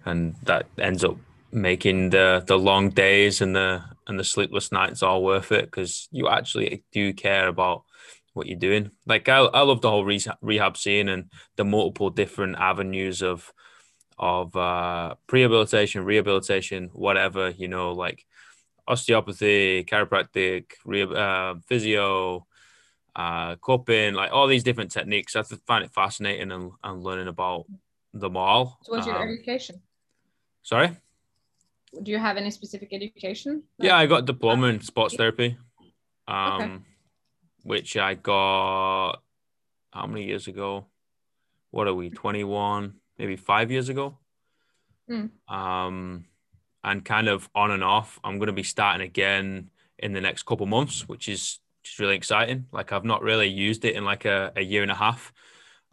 and 0.05 0.35
that 0.44 0.66
ends 0.79 1.05
up 1.05 1.16
making 1.53 2.11
the 2.11 2.43
the 2.47 2.59
long 2.59 2.91
days 2.91 3.41
and 3.41 3.55
the 3.55 3.83
and 4.07 4.19
the 4.19 4.25
sleepless 4.25 4.73
nights 4.73 5.03
all 5.03 5.23
worth 5.23 5.53
it 5.53 5.67
because 5.67 6.09
you 6.11 6.29
actually 6.29 6.83
do 6.93 7.13
care 7.13 7.49
about 7.49 7.85
what 8.33 8.47
you're 8.47 8.59
doing. 8.59 8.91
Like 9.07 9.29
I, 9.29 9.39
I 9.39 9.63
love 9.63 9.81
the 9.81 9.91
whole 9.91 10.05
rehab 10.05 10.77
scene 10.77 11.09
and 11.09 11.31
the 11.57 11.65
multiple 11.65 12.11
different 12.11 12.57
avenues 12.57 13.23
of 13.23 13.53
of 14.19 14.55
uh, 14.55 15.15
rehabilitation, 15.31 16.05
rehabilitation, 16.05 16.91
whatever 16.93 17.51
you 17.51 17.69
know, 17.69 17.93
like 17.93 18.25
osteopathy, 18.87 19.85
chiropractic, 19.85 20.73
rehab, 20.85 21.13
uh, 21.13 21.55
physio, 21.67 22.47
uh, 23.17 23.57
cupping, 23.57 24.15
like 24.15 24.33
all 24.33 24.47
these 24.47 24.65
different 24.65 24.91
techniques. 24.91 25.37
I 25.37 25.43
find 25.43 25.85
it 25.85 25.93
fascinating 25.93 26.53
and, 26.53 26.73
and 26.85 27.03
learning 27.03 27.29
about 27.29 27.67
them 28.13 28.37
all. 28.37 28.79
So, 28.83 28.93
what's 28.93 29.07
your 29.07 29.17
um, 29.17 29.29
education? 29.29 29.83
Sorry 30.63 30.97
do 32.03 32.11
you 32.11 32.18
have 32.18 32.37
any 32.37 32.50
specific 32.50 32.92
education? 32.92 33.62
Like, 33.79 33.87
yeah, 33.87 33.96
I 33.96 34.07
got 34.07 34.26
diploma 34.26 34.68
in 34.68 34.81
sports 34.81 35.16
therapy, 35.16 35.57
um, 36.29 36.62
okay. 36.62 36.72
which 37.64 37.96
I 37.96 38.14
got 38.14 39.22
how 39.92 40.07
many 40.07 40.24
years 40.24 40.46
ago? 40.46 40.87
What 41.70 41.88
are 41.88 41.94
we? 41.94 42.11
Twenty 42.11 42.44
one, 42.44 42.94
maybe 43.18 43.37
five 43.37 43.70
years 43.70 43.88
ago. 43.88 44.18
Mm. 45.11 45.31
Um, 45.48 46.24
and 46.83 47.05
kind 47.05 47.29
of 47.29 47.48
on 47.55 47.70
and 47.70 47.85
off. 47.85 48.18
I'm 48.24 48.38
going 48.38 48.46
to 48.46 48.53
be 48.53 48.62
starting 48.62 49.07
again 49.07 49.70
in 49.98 50.12
the 50.12 50.20
next 50.20 50.44
couple 50.44 50.66
months, 50.66 51.09
which 51.09 51.29
is 51.29 51.59
just 51.83 51.98
really 51.98 52.16
exciting. 52.16 52.66
Like 52.72 52.92
I've 52.92 53.05
not 53.05 53.22
really 53.22 53.48
used 53.48 53.85
it 53.85 53.96
in 53.96 54.05
like 54.05 54.24
a, 54.24 54.53
a 54.57 54.62
year 54.62 54.83
and 54.83 54.90
a 54.90 54.94
half, 54.94 55.33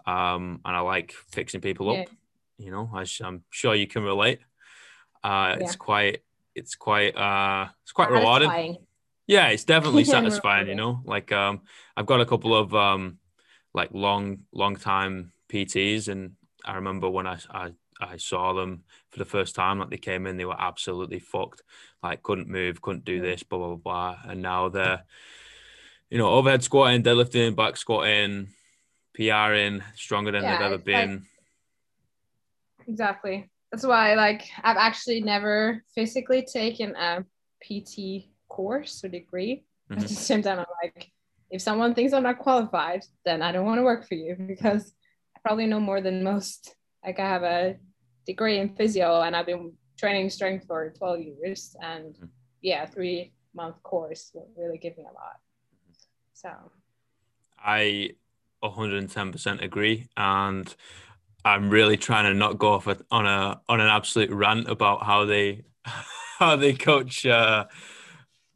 um, 0.05 0.62
and 0.63 0.75
I 0.75 0.79
like 0.79 1.12
fixing 1.12 1.62
people 1.62 1.93
yeah. 1.93 2.01
up. 2.01 2.10
You 2.57 2.71
know, 2.71 2.89
I, 2.93 3.05
I'm 3.23 3.43
sure 3.49 3.75
you 3.75 3.88
can 3.88 4.03
relate. 4.03 4.39
Uh, 5.28 5.58
yeah. 5.58 5.66
It's 5.66 5.76
quite, 5.76 6.24
it's 6.56 6.76
quite, 6.76 7.18
uh, 7.18 7.68
it's 7.84 7.92
quite 7.92 8.10
rewarding. 8.10 8.78
Yeah, 9.28 9.48
it's 9.50 9.66
definitely 9.66 10.04
satisfying. 10.16 10.68
you 10.68 10.76
know, 10.76 11.02
like 11.04 11.34
um, 11.34 11.62
I've 11.98 12.06
got 12.06 12.22
a 12.22 12.26
couple 12.26 12.56
of 12.56 12.74
um, 12.74 13.18
like 13.74 13.90
long, 13.92 14.44
long 14.54 14.78
time 14.78 15.34
PTs, 15.50 16.08
and 16.08 16.32
I 16.63 16.76
remember 16.76 17.10
when 17.10 17.28
I, 17.28 17.40
I 17.52 17.74
I 18.00 18.16
saw 18.18 18.54
them 18.54 18.86
for 19.10 19.20
the 19.20 19.26
first 19.26 19.54
time, 19.54 19.80
like 19.80 19.90
they 19.90 19.98
came 19.98 20.28
in, 20.28 20.38
they 20.38 20.46
were 20.46 20.60
absolutely 20.60 21.20
fucked, 21.20 21.62
like 22.02 22.24
couldn't 22.24 22.48
move, 22.48 22.82
couldn't 22.82 23.04
do 23.04 23.20
this, 23.20 23.44
blah 23.44 23.60
blah 23.60 23.76
blah, 23.76 24.18
and 24.30 24.42
now 24.42 24.70
they're, 24.70 25.04
you 26.10 26.18
know, 26.18 26.30
overhead 26.30 26.63
squatting, 26.63 27.04
deadlifting, 27.04 27.54
back 27.54 27.76
squatting, 27.76 28.48
PRing, 29.13 29.84
stronger 29.96 30.32
than 30.32 30.44
yeah, 30.44 30.58
they've 30.58 30.66
ever 30.68 30.78
been. 30.78 31.28
Like, 32.80 32.88
exactly 32.88 33.50
that's 33.71 33.86
why 33.86 34.15
like 34.15 34.49
I've 34.63 34.77
actually 34.77 35.21
never 35.21 35.84
physically 35.93 36.43
taken 36.43 36.95
a 36.95 37.25
PT 37.62 38.30
course 38.47 39.03
or 39.03 39.10
degree. 39.10 39.63
Mm-hmm. 39.88 40.01
At 40.01 40.10
the 40.10 40.15
same 40.15 40.41
time, 40.41 40.60
I'm 40.60 40.65
like, 40.84 41.10
if 41.49 41.62
someone 41.62 41.93
thinks 41.93 42.12
I'm 42.12 42.23
not 42.23 42.39
qualified, 42.39 43.06
then 43.23 43.41
I 43.41 43.53
don't 43.53 43.63
want 43.63 43.80
to 43.80 43.84
work 43.84 44.06
for 44.06 44.15
you 44.15 44.36
because 44.47 44.91
I 45.34 45.39
probably 45.39 45.65
know 45.65 45.80
more 45.80 46.01
than 46.01 46.25
most. 46.25 46.75
Like 47.06 47.21
I 47.21 47.30
have 47.30 47.43
a 47.43 47.77
degree 48.25 48.60
in 48.60 48.75
physio 48.75 49.21
and 49.21 49.34
I've 49.34 49.45
been 49.45 49.71
training 49.97 50.30
strength 50.30 50.67
for 50.67 50.93
12 50.97 51.19
years 51.21 51.73
and 51.82 52.15
mm-hmm. 52.15 52.25
yeah, 52.62 52.86
three 52.86 53.32
month 53.56 53.82
course 53.82 54.32
will 54.34 54.49
really 54.58 54.77
give 54.77 54.97
me 54.97 55.06
a 55.06 55.13
lot. 55.13 55.39
So 56.34 56.49
I 57.58 58.12
110% 58.63 59.62
agree. 59.63 60.08
And 60.17 60.75
I'm 61.47 61.69
really 61.69 61.97
trying 61.97 62.25
to 62.25 62.33
not 62.33 62.57
go 62.57 62.73
off 62.73 62.88
on 62.88 63.25
a 63.25 63.62
on 63.69 63.79
an 63.79 63.88
absolute 63.88 64.31
rant 64.31 64.69
about 64.69 65.03
how 65.03 65.25
they 65.25 65.63
how 66.39 66.55
they 66.55 66.73
coach 66.73 67.25
uh, 67.25 67.65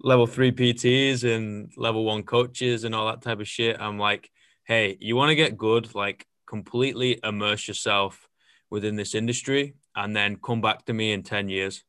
level 0.01 0.27
three 0.27 0.51
PTs 0.51 1.23
and 1.23 1.71
level 1.77 2.03
one 2.03 2.23
coaches 2.23 2.83
and 2.83 2.93
all 2.93 3.07
that 3.07 3.21
type 3.21 3.39
of 3.39 3.47
shit. 3.47 3.79
I'm 3.79 3.97
like, 3.97 4.29
hey, 4.65 4.97
you 4.99 5.15
want 5.15 5.29
to 5.29 5.35
get 5.35 5.57
good, 5.57 5.95
like 5.95 6.25
completely 6.47 7.19
immerse 7.23 7.67
yourself 7.67 8.27
within 8.69 8.95
this 8.95 9.15
industry 9.15 9.75
and 9.95 10.15
then 10.15 10.37
come 10.37 10.61
back 10.61 10.85
to 10.85 10.93
me 10.93 11.11
in 11.11 11.23
10 11.23 11.49
years. 11.49 11.83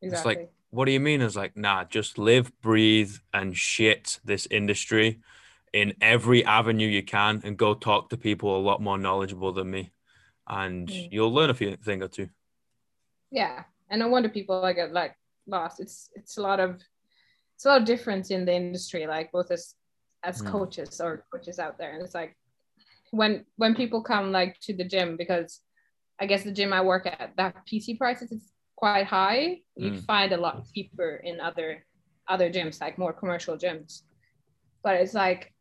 Exactly. 0.00 0.16
It's 0.16 0.24
like, 0.24 0.52
what 0.70 0.86
do 0.86 0.92
you 0.92 1.00
mean? 1.00 1.20
It's 1.20 1.36
like, 1.36 1.56
nah, 1.56 1.84
just 1.84 2.18
live, 2.18 2.52
breathe, 2.60 3.14
and 3.32 3.56
shit 3.56 4.20
this 4.24 4.46
industry 4.50 5.20
in 5.72 5.94
every 6.00 6.44
avenue 6.44 6.86
you 6.86 7.02
can 7.02 7.40
and 7.44 7.56
go 7.56 7.74
talk 7.74 8.10
to 8.10 8.16
people 8.16 8.56
a 8.56 8.60
lot 8.60 8.80
more 8.80 8.98
knowledgeable 8.98 9.52
than 9.52 9.70
me 9.70 9.92
and 10.48 10.88
mm. 10.88 11.08
you'll 11.10 11.32
learn 11.32 11.50
a 11.50 11.54
few 11.54 11.76
thing 11.76 12.02
or 12.02 12.08
two 12.08 12.28
yeah 13.30 13.64
and 13.90 14.00
no 14.00 14.08
wonder 14.08 14.28
people 14.28 14.60
like 14.60 14.76
get 14.76 14.92
like 14.92 15.14
lost 15.46 15.80
it's 15.80 16.10
it's 16.14 16.36
a 16.36 16.42
lot 16.42 16.60
of 16.60 16.80
it's 17.54 17.64
a 17.64 17.68
lot 17.68 17.80
of 17.80 17.86
difference 17.86 18.30
in 18.30 18.44
the 18.44 18.54
industry 18.54 19.06
like 19.06 19.32
both 19.32 19.50
as 19.50 19.74
as 20.22 20.42
mm. 20.42 20.46
coaches 20.46 21.00
or 21.00 21.24
coaches 21.32 21.58
out 21.58 21.78
there 21.78 21.92
and 21.92 22.02
it's 22.02 22.14
like 22.14 22.36
when 23.10 23.44
when 23.56 23.74
people 23.74 24.02
come 24.02 24.32
like 24.32 24.58
to 24.60 24.74
the 24.74 24.84
gym 24.84 25.16
because 25.16 25.60
i 26.20 26.26
guess 26.26 26.44
the 26.44 26.52
gym 26.52 26.72
i 26.72 26.80
work 26.80 27.06
at 27.06 27.32
that 27.36 27.54
PT 27.66 27.98
prices 27.98 28.30
is 28.30 28.52
quite 28.76 29.06
high 29.06 29.58
you 29.76 29.92
mm. 29.92 30.04
find 30.04 30.32
a 30.32 30.36
lot 30.36 30.64
cheaper 30.74 31.16
in 31.24 31.40
other 31.40 31.84
other 32.28 32.50
gyms 32.50 32.80
like 32.80 32.98
more 32.98 33.12
commercial 33.12 33.56
gyms 33.56 34.02
but 34.82 34.96
it's 34.96 35.14
like, 35.14 35.52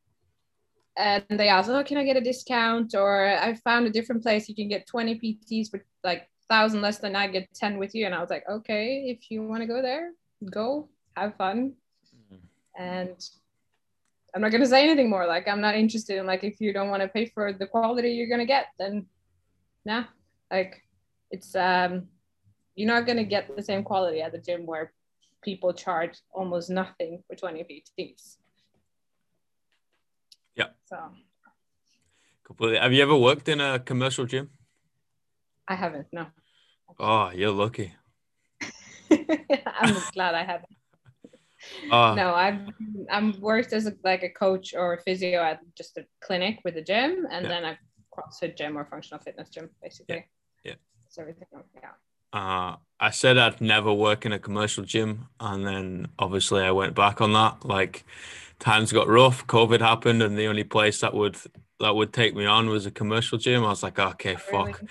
and 1.01 1.25
they 1.39 1.49
ask, 1.49 1.69
oh, 1.69 1.83
can 1.83 1.97
I 1.97 2.03
get 2.03 2.15
a 2.15 2.21
discount? 2.21 2.93
Or 2.93 3.27
I 3.27 3.55
found 3.55 3.87
a 3.87 3.89
different 3.89 4.21
place 4.21 4.47
you 4.47 4.55
can 4.55 4.69
get 4.69 4.87
20 4.87 5.19
PTs 5.19 5.71
for 5.71 5.83
like 6.03 6.29
thousand 6.47 6.81
less 6.81 6.99
than 6.99 7.15
I 7.15 7.27
get 7.27 7.51
10 7.55 7.79
with 7.79 7.95
you. 7.95 8.05
And 8.05 8.13
I 8.13 8.21
was 8.21 8.29
like, 8.29 8.47
okay, 8.47 9.05
if 9.07 9.31
you 9.31 9.41
want 9.41 9.61
to 9.61 9.67
go 9.67 9.81
there, 9.81 10.11
go 10.51 10.89
have 11.17 11.35
fun. 11.37 11.73
Mm-hmm. 12.15 12.83
And 12.83 13.29
I'm 14.33 14.41
not 14.41 14.51
gonna 14.51 14.65
say 14.65 14.83
anything 14.83 15.09
more. 15.09 15.25
Like 15.25 15.47
I'm 15.47 15.59
not 15.59 15.75
interested 15.75 16.17
in 16.17 16.25
like 16.25 16.43
if 16.43 16.61
you 16.61 16.71
don't 16.71 16.89
want 16.89 17.01
to 17.01 17.07
pay 17.07 17.25
for 17.25 17.51
the 17.51 17.67
quality 17.67 18.11
you're 18.11 18.29
gonna 18.29 18.45
get, 18.45 18.67
then 18.77 19.07
nah. 19.83 20.05
Like 20.49 20.83
it's 21.31 21.55
um 21.55 22.07
you're 22.75 22.87
not 22.87 23.05
gonna 23.05 23.25
get 23.25 23.53
the 23.55 23.63
same 23.63 23.83
quality 23.83 24.21
at 24.21 24.31
the 24.31 24.37
gym 24.37 24.65
where 24.65 24.93
people 25.41 25.73
charge 25.73 26.19
almost 26.31 26.69
nothing 26.69 27.23
for 27.27 27.35
20 27.35 27.63
PTs. 27.63 28.37
Yeah. 30.55 30.67
So 30.85 30.97
completely. 32.43 32.77
Have 32.79 32.93
you 32.93 33.01
ever 33.03 33.15
worked 33.15 33.47
in 33.49 33.61
a 33.61 33.79
commercial 33.79 34.25
gym? 34.25 34.49
I 35.67 35.75
haven't, 35.75 36.07
no. 36.11 36.27
Oh, 36.99 37.31
you're 37.33 37.51
lucky. 37.51 37.93
I'm 39.11 39.95
glad 40.13 40.35
I 40.35 40.43
haven't. 40.43 40.75
Uh, 41.91 42.15
no, 42.15 42.33
I've 42.33 42.59
I'm 43.11 43.39
worked 43.39 43.71
as 43.73 43.85
a, 43.85 43.93
like 44.03 44.23
a 44.23 44.29
coach 44.29 44.73
or 44.73 44.93
a 44.93 45.01
physio 45.01 45.41
at 45.43 45.59
just 45.75 45.97
a 45.97 46.05
clinic 46.19 46.59
with 46.65 46.75
a 46.77 46.81
gym, 46.81 47.27
and 47.31 47.43
yeah. 47.43 47.49
then 47.49 47.65
a 47.65 47.77
CrossFit 48.13 48.57
gym 48.57 48.77
or 48.77 48.85
functional 48.85 49.21
fitness 49.21 49.49
gym, 49.49 49.69
basically. 49.81 50.25
Yeah. 50.63 50.71
yeah. 50.71 50.75
So 51.09 51.21
everything, 51.21 51.47
yeah. 51.75 51.89
Uh, 52.33 52.77
I 52.99 53.11
said 53.11 53.37
I'd 53.37 53.61
never 53.61 53.93
work 53.93 54.25
in 54.25 54.31
a 54.31 54.39
commercial 54.39 54.83
gym, 54.83 55.27
and 55.39 55.65
then 55.65 56.07
obviously 56.17 56.63
I 56.63 56.71
went 56.71 56.95
back 56.95 57.21
on 57.21 57.33
that. 57.33 57.65
Like 57.65 58.05
times 58.61 58.93
got 58.93 59.09
rough, 59.09 59.45
COVID 59.47 59.81
happened, 59.81 60.23
and 60.23 60.37
the 60.37 60.47
only 60.47 60.63
place 60.63 61.01
that 61.01 61.13
would 61.13 61.35
that 61.81 61.93
would 61.93 62.13
take 62.13 62.35
me 62.35 62.45
on 62.45 62.69
was 62.69 62.85
a 62.85 62.91
commercial 62.91 63.37
gym. 63.37 63.65
I 63.65 63.69
was 63.69 63.83
like, 63.83 63.99
okay, 63.99 64.35
fuck, 64.35 64.67
really? 64.67 64.89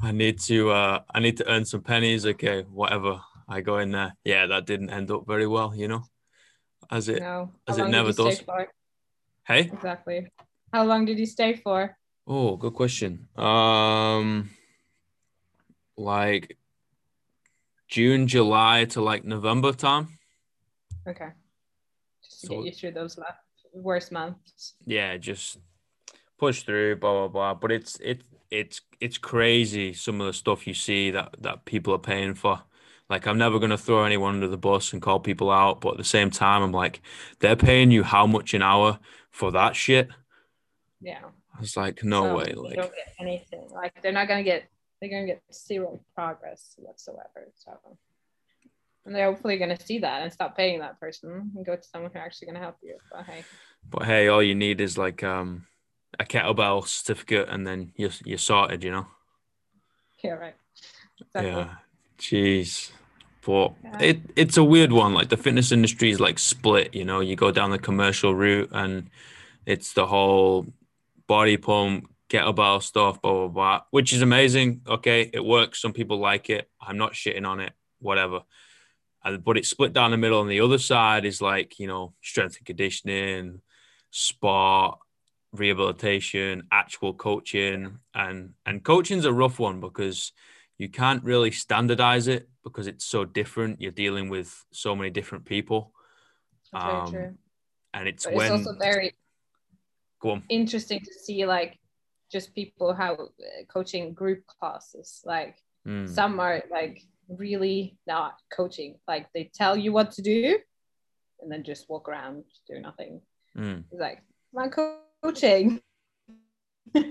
I 0.00 0.12
need 0.12 0.38
to 0.40 0.70
uh, 0.70 1.00
I 1.12 1.18
need 1.20 1.38
to 1.38 1.50
earn 1.50 1.64
some 1.64 1.80
pennies. 1.80 2.24
Okay, 2.24 2.62
whatever. 2.62 3.20
I 3.48 3.60
go 3.60 3.78
in 3.78 3.90
there. 3.90 4.14
Yeah, 4.24 4.46
that 4.46 4.66
didn't 4.66 4.90
end 4.90 5.10
up 5.10 5.26
very 5.26 5.46
well, 5.46 5.74
you 5.74 5.88
know, 5.88 6.04
as 6.90 7.08
it 7.08 7.20
no. 7.20 7.50
as 7.66 7.78
it 7.78 7.88
never 7.88 8.12
does. 8.12 8.42
Hey, 9.46 9.60
exactly. 9.60 10.28
How 10.72 10.84
long 10.84 11.04
did 11.04 11.18
you 11.18 11.26
stay 11.26 11.54
for? 11.54 11.96
Oh, 12.26 12.56
good 12.56 12.74
question. 12.74 13.28
Um, 13.36 14.50
like 15.96 16.58
June, 17.88 18.26
July 18.26 18.84
to 18.86 19.00
like 19.00 19.24
November 19.24 19.72
time. 19.72 20.18
Okay. 21.06 21.28
To 22.46 22.54
so, 22.54 22.62
get 22.62 22.64
you 22.64 22.72
through 22.72 22.92
those 22.92 23.18
last 23.18 23.38
worst 23.72 24.12
months. 24.12 24.74
Yeah, 24.86 25.16
just 25.16 25.58
push 26.38 26.62
through, 26.62 26.96
blah 26.96 27.12
blah 27.12 27.28
blah. 27.28 27.54
But 27.54 27.72
it's 27.72 27.98
it 28.00 28.22
it's 28.50 28.80
it's 29.00 29.18
crazy 29.18 29.92
some 29.92 30.20
of 30.20 30.26
the 30.26 30.32
stuff 30.32 30.66
you 30.66 30.74
see 30.74 31.10
that 31.10 31.34
that 31.40 31.64
people 31.64 31.94
are 31.94 31.98
paying 31.98 32.34
for. 32.34 32.62
Like 33.08 33.26
I'm 33.26 33.38
never 33.38 33.58
gonna 33.58 33.78
throw 33.78 34.04
anyone 34.04 34.34
under 34.34 34.48
the 34.48 34.56
bus 34.56 34.92
and 34.92 35.02
call 35.02 35.20
people 35.20 35.50
out, 35.50 35.80
but 35.80 35.92
at 35.92 35.98
the 35.98 36.04
same 36.04 36.30
time, 36.30 36.62
I'm 36.62 36.72
like, 36.72 37.00
they're 37.40 37.56
paying 37.56 37.90
you 37.90 38.02
how 38.02 38.26
much 38.26 38.54
an 38.54 38.62
hour 38.62 38.98
for 39.30 39.52
that 39.52 39.76
shit? 39.76 40.08
Yeah. 41.00 41.20
I 41.56 41.60
was 41.60 41.76
like, 41.76 42.04
no 42.04 42.22
so 42.22 42.36
way. 42.36 42.52
Like, 42.52 42.76
don't 42.76 42.94
get 42.94 43.14
anything. 43.18 43.68
Like, 43.70 44.02
they're 44.02 44.12
not 44.12 44.28
gonna 44.28 44.42
get 44.42 44.68
they're 45.00 45.10
going 45.10 45.26
to 45.26 45.32
get 45.34 45.42
zero 45.52 46.00
progress 46.14 46.74
whatsoever. 46.78 47.50
So, 47.54 47.72
and 49.06 49.14
they're 49.14 49.26
hopefully 49.30 49.56
going 49.56 49.74
to 49.74 49.86
see 49.86 50.00
that 50.00 50.22
and 50.22 50.32
stop 50.32 50.56
paying 50.56 50.80
that 50.80 51.00
person 51.00 51.52
and 51.56 51.64
go 51.64 51.76
to 51.76 51.82
someone 51.82 52.10
who's 52.12 52.20
actually 52.20 52.46
going 52.46 52.56
to 52.56 52.60
help 52.60 52.76
you. 52.82 52.96
But 53.10 53.24
hey, 53.24 53.44
but 53.88 54.02
hey, 54.04 54.28
all 54.28 54.42
you 54.42 54.54
need 54.54 54.80
is 54.80 54.98
like 54.98 55.22
um 55.22 55.66
a 56.18 56.24
kettlebell 56.24 56.86
certificate, 56.86 57.48
and 57.48 57.66
then 57.66 57.92
you're 57.96 58.10
you're 58.24 58.38
sorted. 58.38 58.84
You 58.84 58.90
know. 58.90 59.06
Yeah. 60.22 60.32
Right. 60.32 60.54
Exactly. 61.20 61.50
Yeah. 61.50 61.74
Jeez. 62.18 62.90
But 63.44 63.74
yeah. 63.84 63.98
it, 64.00 64.20
it's 64.34 64.56
a 64.56 64.64
weird 64.64 64.90
one. 64.90 65.14
Like 65.14 65.28
the 65.28 65.36
fitness 65.36 65.70
industry 65.70 66.10
is 66.10 66.18
like 66.18 66.38
split, 66.40 66.94
you 66.94 67.04
know, 67.04 67.20
you 67.20 67.36
go 67.36 67.52
down 67.52 67.70
the 67.70 67.78
commercial 67.78 68.34
route 68.34 68.70
and 68.72 69.08
it's 69.64 69.92
the 69.92 70.06
whole 70.06 70.66
body 71.28 71.56
pump, 71.56 72.10
kettlebell 72.28 72.82
stuff, 72.82 73.22
blah 73.22 73.32
blah 73.32 73.48
blah, 73.48 73.80
which 73.92 74.12
is 74.12 74.20
amazing. 74.20 74.80
Okay, 74.88 75.30
it 75.32 75.44
works. 75.44 75.80
Some 75.80 75.92
people 75.92 76.18
like 76.18 76.50
it. 76.50 76.68
I'm 76.80 76.98
not 76.98 77.12
shitting 77.12 77.46
on 77.46 77.60
it. 77.60 77.72
Whatever. 78.00 78.40
And, 79.26 79.42
but 79.42 79.58
it's 79.58 79.68
split 79.68 79.92
down 79.92 80.12
the 80.12 80.16
middle, 80.16 80.40
and 80.40 80.50
the 80.50 80.60
other 80.60 80.78
side 80.78 81.24
is 81.24 81.42
like 81.42 81.78
you 81.78 81.88
know 81.88 82.14
strength 82.22 82.56
and 82.58 82.66
conditioning, 82.66 83.60
sport, 84.10 84.98
rehabilitation, 85.52 86.62
actual 86.70 87.12
coaching, 87.12 87.98
and 88.14 88.54
and 88.64 88.84
coaching's 88.84 89.24
a 89.24 89.32
rough 89.32 89.58
one 89.58 89.80
because 89.80 90.32
you 90.78 90.88
can't 90.88 91.24
really 91.24 91.50
standardize 91.50 92.28
it 92.28 92.48
because 92.62 92.86
it's 92.86 93.04
so 93.04 93.24
different. 93.24 93.80
You're 93.80 93.92
dealing 93.92 94.28
with 94.28 94.64
so 94.72 94.94
many 94.94 95.10
different 95.10 95.44
people. 95.44 95.92
Um, 96.72 97.10
true. 97.10 97.34
And 97.94 98.08
it's 98.08 98.24
but 98.24 98.34
when 98.34 98.52
it's 98.52 98.66
also 98.66 98.78
very 98.78 99.14
go 100.20 100.32
on. 100.32 100.42
interesting 100.48 101.00
to 101.00 101.12
see 101.12 101.46
like 101.46 101.78
just 102.30 102.54
people 102.54 102.94
how 102.94 103.14
uh, 103.14 103.28
coaching 103.68 104.12
group 104.12 104.44
classes 104.46 105.22
like 105.24 105.56
mm. 105.86 106.08
some 106.08 106.40
are 106.40 106.62
like 106.70 107.02
really 107.28 107.96
not 108.06 108.34
coaching. 108.52 108.96
Like 109.06 109.26
they 109.32 109.50
tell 109.52 109.76
you 109.76 109.92
what 109.92 110.12
to 110.12 110.22
do 110.22 110.58
and 111.40 111.50
then 111.50 111.62
just 111.64 111.88
walk 111.88 112.08
around 112.08 112.44
do 112.68 112.80
nothing. 112.80 113.20
Mm. 113.56 113.84
it's 113.90 114.00
like 114.00 114.22
my 114.52 114.68
coaching. 114.68 115.80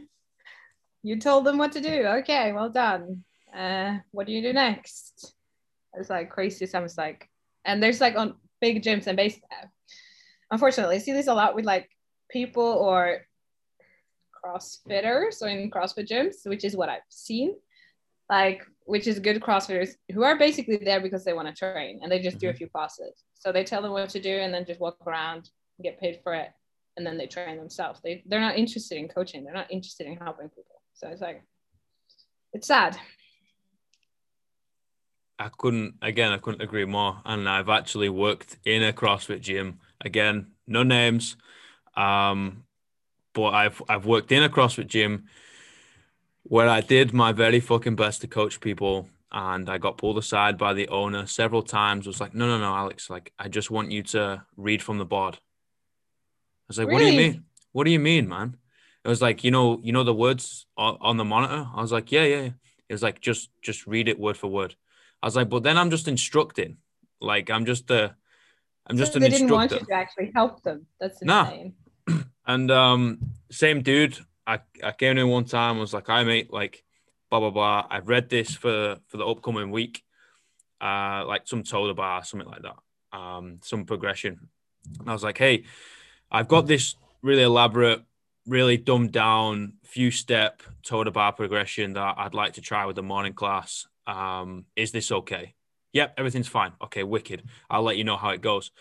You 1.03 1.19
told 1.19 1.45
them 1.45 1.59
what 1.59 1.73
to 1.73 1.81
do. 1.81 2.07
Okay 2.21 2.51
well 2.51 2.69
done. 2.69 3.23
Uh 3.55 3.99
what 4.09 4.25
do 4.25 4.33
you 4.33 4.41
do 4.41 4.53
next? 4.53 5.35
It's 5.93 6.09
like 6.09 6.31
crazy 6.31 6.65
sometimes 6.65 6.97
like 6.97 7.29
and 7.63 7.81
there's 7.81 8.01
like 8.01 8.15
on 8.15 8.33
big 8.59 8.81
gyms 8.81 9.05
and 9.05 9.15
base 9.15 9.39
unfortunately 10.49 10.95
I 10.95 10.99
see 10.99 11.11
this 11.11 11.27
a 11.27 11.33
lot 11.35 11.53
with 11.53 11.65
like 11.65 11.91
people 12.31 12.63
or 12.63 13.21
CrossFitters 14.45 15.41
or 15.41 15.47
in 15.47 15.71
CrossFit 15.71 16.07
gyms, 16.07 16.45
which 16.45 16.63
is 16.63 16.75
what 16.75 16.89
I've 16.89 17.01
seen, 17.09 17.55
like 18.29 18.65
which 18.85 19.07
is 19.07 19.19
good 19.19 19.41
CrossFitters 19.41 19.91
who 20.13 20.23
are 20.23 20.37
basically 20.37 20.77
there 20.77 21.01
because 21.01 21.25
they 21.25 21.33
want 21.33 21.47
to 21.47 21.53
train 21.53 21.99
and 22.01 22.11
they 22.11 22.19
just 22.19 22.37
mm-hmm. 22.37 22.41
do 22.41 22.47
a 22.47 22.51
mm-hmm. 22.51 22.57
few 22.57 22.69
classes. 22.69 23.23
So 23.33 23.51
they 23.51 23.63
tell 23.63 23.81
them 23.81 23.91
what 23.91 24.09
to 24.09 24.21
do 24.21 24.37
and 24.37 24.53
then 24.53 24.65
just 24.65 24.79
walk 24.79 24.97
around, 25.05 25.49
get 25.81 25.99
paid 25.99 26.19
for 26.23 26.33
it, 26.33 26.49
and 26.95 27.05
then 27.05 27.17
they 27.17 27.27
train 27.27 27.57
themselves. 27.57 27.99
They 28.03 28.23
they're 28.25 28.39
not 28.39 28.57
interested 28.57 28.97
in 28.97 29.07
coaching. 29.07 29.43
They're 29.43 29.53
not 29.53 29.71
interested 29.71 30.07
in 30.07 30.17
helping 30.17 30.49
people. 30.49 30.81
So 30.93 31.07
it's 31.09 31.21
like 31.21 31.43
it's 32.53 32.67
sad. 32.67 32.97
I 35.37 35.49
couldn't 35.57 35.95
again 36.01 36.31
I 36.31 36.37
couldn't 36.37 36.61
agree 36.61 36.85
more. 36.85 37.21
And 37.25 37.49
I've 37.49 37.69
actually 37.69 38.09
worked 38.09 38.57
in 38.65 38.83
a 38.83 38.93
CrossFit 38.93 39.41
gym. 39.41 39.79
Again, 40.01 40.51
no 40.67 40.83
names. 40.83 41.35
Um, 41.97 42.63
but 43.33 43.53
I've 43.53 43.81
I've 43.89 44.05
worked 44.05 44.31
in 44.31 44.43
a 44.43 44.49
CrossFit 44.49 44.87
gym 44.87 45.25
where 46.47 46.69
I 46.69 46.81
did 46.81 47.13
my 47.13 47.31
very 47.31 47.59
fucking 47.59 47.95
best 47.95 48.21
to 48.21 48.27
coach 48.27 48.61
people 48.61 49.09
and 49.31 49.69
I 49.69 49.79
got 49.79 49.97
pulled 49.97 50.17
aside 50.17 50.57
by 50.57 50.73
the 50.73 50.87
owner 50.89 51.25
several 51.25 51.63
times. 51.63 52.05
Was 52.05 52.21
like, 52.21 52.35
no, 52.35 52.47
no, 52.47 52.59
no, 52.59 52.73
Alex, 52.73 53.09
like 53.09 53.33
I 53.39 53.47
just 53.47 53.71
want 53.71 53.91
you 53.91 54.03
to 54.03 54.43
read 54.55 54.83
from 54.83 54.99
the 54.99 55.05
board. 55.05 55.35
I 55.35 55.39
was 56.67 56.77
like, 56.77 56.87
really? 56.87 56.93
what 56.93 56.99
do 56.99 57.11
you 57.11 57.17
mean? 57.17 57.43
What 57.71 57.83
do 57.85 57.91
you 57.91 57.99
mean, 57.99 58.29
man? 58.29 58.57
It 59.03 59.07
was 59.07 59.21
like, 59.21 59.43
you 59.43 59.51
know, 59.51 59.79
you 59.83 59.91
know 59.91 60.03
the 60.03 60.13
words 60.13 60.65
on, 60.77 61.17
the 61.17 61.25
monitor. 61.25 61.67
I 61.75 61.81
was 61.81 61.91
like, 61.91 62.11
yeah, 62.11 62.23
yeah. 62.23 62.49
It 62.87 62.93
was 62.93 63.03
like 63.03 63.21
just 63.21 63.49
just 63.61 63.87
read 63.87 64.07
it 64.07 64.19
word 64.19 64.37
for 64.37 64.47
word. 64.47 64.75
I 65.21 65.27
was 65.27 65.35
like, 65.35 65.49
but 65.49 65.63
then 65.63 65.77
I'm 65.77 65.89
just 65.89 66.07
instructing. 66.07 66.77
Like 67.19 67.49
I'm 67.49 67.65
just 67.65 67.89
a, 67.89 68.15
I'm 68.87 68.97
just 68.97 69.13
so 69.13 69.17
an 69.17 69.23
they 69.23 69.29
didn't 69.29 69.49
want 69.49 69.71
you 69.71 69.79
to 69.79 69.93
actually 69.93 70.31
help 70.33 70.61
them. 70.63 70.85
That's 70.99 71.21
insane. 71.21 71.73
Nah. 72.07 72.21
And 72.47 72.69
um, 72.69 73.31
same 73.49 73.81
dude, 73.81 74.19
I, 74.47 74.59
I 74.83 74.91
came 74.91 75.17
in 75.17 75.27
one 75.27 75.45
time, 75.45 75.79
was 75.79 75.93
like, 75.93 76.09
I 76.09 76.23
mate, 76.23 76.51
like, 76.51 76.83
blah 77.29 77.39
blah 77.39 77.49
blah. 77.49 77.87
I've 77.89 78.07
read 78.07 78.29
this 78.29 78.53
for 78.53 78.97
for 79.07 79.17
the 79.17 79.25
upcoming 79.25 79.71
week, 79.71 80.03
uh, 80.81 81.25
like 81.27 81.47
some 81.47 81.63
toes 81.63 81.89
to 81.89 81.93
bar, 81.93 82.23
something 82.23 82.49
like 82.49 82.61
that, 82.61 83.17
um, 83.17 83.59
some 83.63 83.85
progression. 83.85 84.49
And 84.99 85.09
I 85.09 85.13
was 85.13 85.23
like, 85.23 85.37
hey, 85.37 85.65
I've 86.31 86.47
got 86.47 86.67
this 86.67 86.95
really 87.21 87.43
elaborate, 87.43 88.03
really 88.45 88.77
dumbed 88.77 89.11
down 89.11 89.73
few 89.83 90.11
step 90.11 90.61
toes 90.83 91.05
to 91.05 91.11
bar 91.11 91.31
progression 91.31 91.93
that 91.93 92.15
I'd 92.17 92.33
like 92.33 92.53
to 92.53 92.61
try 92.61 92.85
with 92.85 92.95
the 92.95 93.03
morning 93.03 93.33
class. 93.33 93.87
Um, 94.05 94.65
is 94.75 94.91
this 94.91 95.11
okay? 95.11 95.55
Yep, 95.93 96.15
everything's 96.17 96.47
fine. 96.47 96.73
Okay, 96.83 97.03
wicked. 97.03 97.43
I'll 97.69 97.83
let 97.83 97.97
you 97.97 98.03
know 98.03 98.17
how 98.17 98.29
it 98.29 98.41
goes 98.41 98.71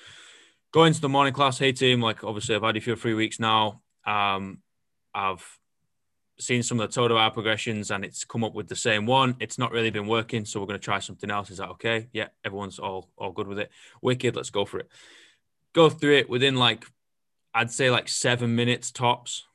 going 0.75 0.93
to 0.93 1.01
the 1.01 1.09
morning 1.09 1.33
class, 1.33 1.57
hey 1.57 1.71
team, 1.71 2.01
like 2.01 2.25
obviously 2.25 2.53
I've 2.53 2.63
had 2.63 2.75
you 2.75 2.81
for 2.81 2.97
three 2.97 3.15
weeks 3.15 3.39
now. 3.39 3.81
Um, 4.05 4.59
I've 5.15 5.47
seen 6.39 6.63
some 6.63 6.81
of 6.81 6.89
the 6.89 6.95
total 6.95 7.17
hour 7.17 7.31
progressions 7.31 7.91
and 7.91 8.05
it's 8.05 8.25
come 8.25 8.43
up 8.43 8.55
with 8.55 8.69
the 8.69 8.77
same 8.77 9.07
one. 9.07 9.37
It's 9.39 9.59
not 9.59 9.71
really 9.73 9.91
been 9.91 10.07
working, 10.09 10.45
so 10.45 10.61
we're 10.61 10.67
going 10.67 10.81
to 10.81 10.85
try 10.85 10.99
something 10.99 11.31
else. 11.31 11.51
Is 11.51 11.59
that 11.59 11.69
okay? 11.71 12.09
Yeah, 12.13 12.29
everyone's 12.45 12.79
all 12.79 13.11
all 13.17 13.33
good 13.33 13.47
with 13.47 13.59
it. 13.59 13.71
Wicked, 14.03 14.35
let's 14.37 14.51
go 14.51 14.65
for 14.65 14.81
it. 14.81 14.89
Go 15.73 15.89
through 15.91 16.17
it 16.17 16.29
within 16.29 16.57
like 16.57 16.85
I'd 17.55 17.71
say 17.71 17.91
like 17.91 18.09
seven 18.09 18.55
minutes 18.57 18.91
tops. 18.91 19.47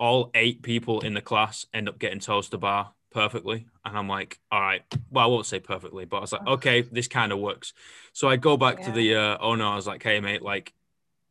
All 0.00 0.30
eight 0.34 0.62
people 0.62 1.00
in 1.00 1.14
the 1.14 1.20
class 1.20 1.66
end 1.74 1.88
up 1.88 1.98
getting 1.98 2.20
toes 2.20 2.48
to 2.50 2.58
bar 2.58 2.92
perfectly. 3.10 3.66
And 3.84 3.96
I'm 3.98 4.08
like, 4.08 4.38
all 4.50 4.60
right, 4.60 4.82
well, 5.10 5.24
I 5.24 5.26
won't 5.26 5.46
say 5.46 5.58
perfectly, 5.60 6.04
but 6.04 6.18
I 6.18 6.20
was 6.20 6.32
like, 6.32 6.46
okay, 6.46 6.82
this 6.82 7.08
kind 7.08 7.32
of 7.32 7.38
works. 7.40 7.72
So 8.12 8.28
I 8.28 8.36
go 8.36 8.56
back 8.56 8.78
Yeah. 8.78 8.86
to 8.86 8.92
the 8.92 9.14
uh, 9.16 9.38
owner. 9.40 9.64
I 9.64 9.74
was 9.74 9.86
like, 9.86 10.02
hey, 10.02 10.20
mate, 10.20 10.42
like 10.42 10.72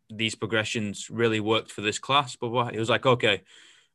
these 0.09 0.35
progressions 0.35 1.09
really 1.09 1.39
worked 1.39 1.71
for 1.71 1.81
this 1.81 1.99
class. 1.99 2.35
But 2.35 2.49
what? 2.49 2.73
He 2.73 2.79
was 2.79 2.89
like, 2.89 3.05
okay, 3.05 3.43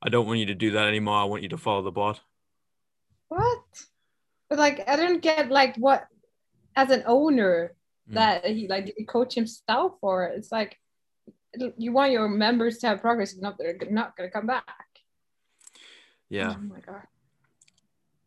I 0.03 0.09
don't 0.09 0.27
want 0.27 0.39
you 0.39 0.47
to 0.47 0.55
do 0.55 0.73
that 0.73 0.89
anymore. 0.89 1.17
I 1.17 1.25
want 1.25 1.43
you 1.43 1.49
to 1.51 1.59
follow 1.59 1.83
the 1.83 1.93
board. 1.93 2.19
What? 3.29 3.61
But 4.49 4.59
like, 4.59 4.89
I 4.89 4.97
don't 4.97 5.23
get 5.23 5.51
like 5.51 5.77
what, 5.77 6.07
as 6.77 6.91
an 6.91 7.03
owner, 7.07 7.75
Mm. 8.11 8.15
that 8.15 8.45
he 8.45 8.67
like 8.67 8.87
did 8.87 8.95
he 8.99 9.05
coach 9.05 9.33
himself 9.37 9.93
or 10.03 10.25
it's 10.25 10.51
like 10.51 10.77
you 11.77 11.93
want 11.93 12.11
your 12.11 12.29
members 12.29 12.79
to 12.79 12.89
have 12.89 13.01
progress, 13.01 13.33
if 13.33 13.41
not 13.41 13.57
they're 13.59 13.77
not 13.91 14.17
gonna 14.17 14.29
come 14.29 14.49
back. 14.49 14.65
Yeah, 16.29 16.57
Oh 16.59 16.63
my 16.63 16.81
god, 16.81 17.07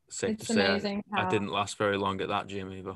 safe 0.10 0.38
it's 0.40 0.48
to 0.48 0.54
say. 0.54 1.02
I, 1.14 1.30
didn't 1.30 1.50
last 1.50 1.78
very 1.78 1.98
long 1.98 2.22
at 2.22 2.30
that 2.30 2.48
gym 2.48 2.72
either. 2.72 2.96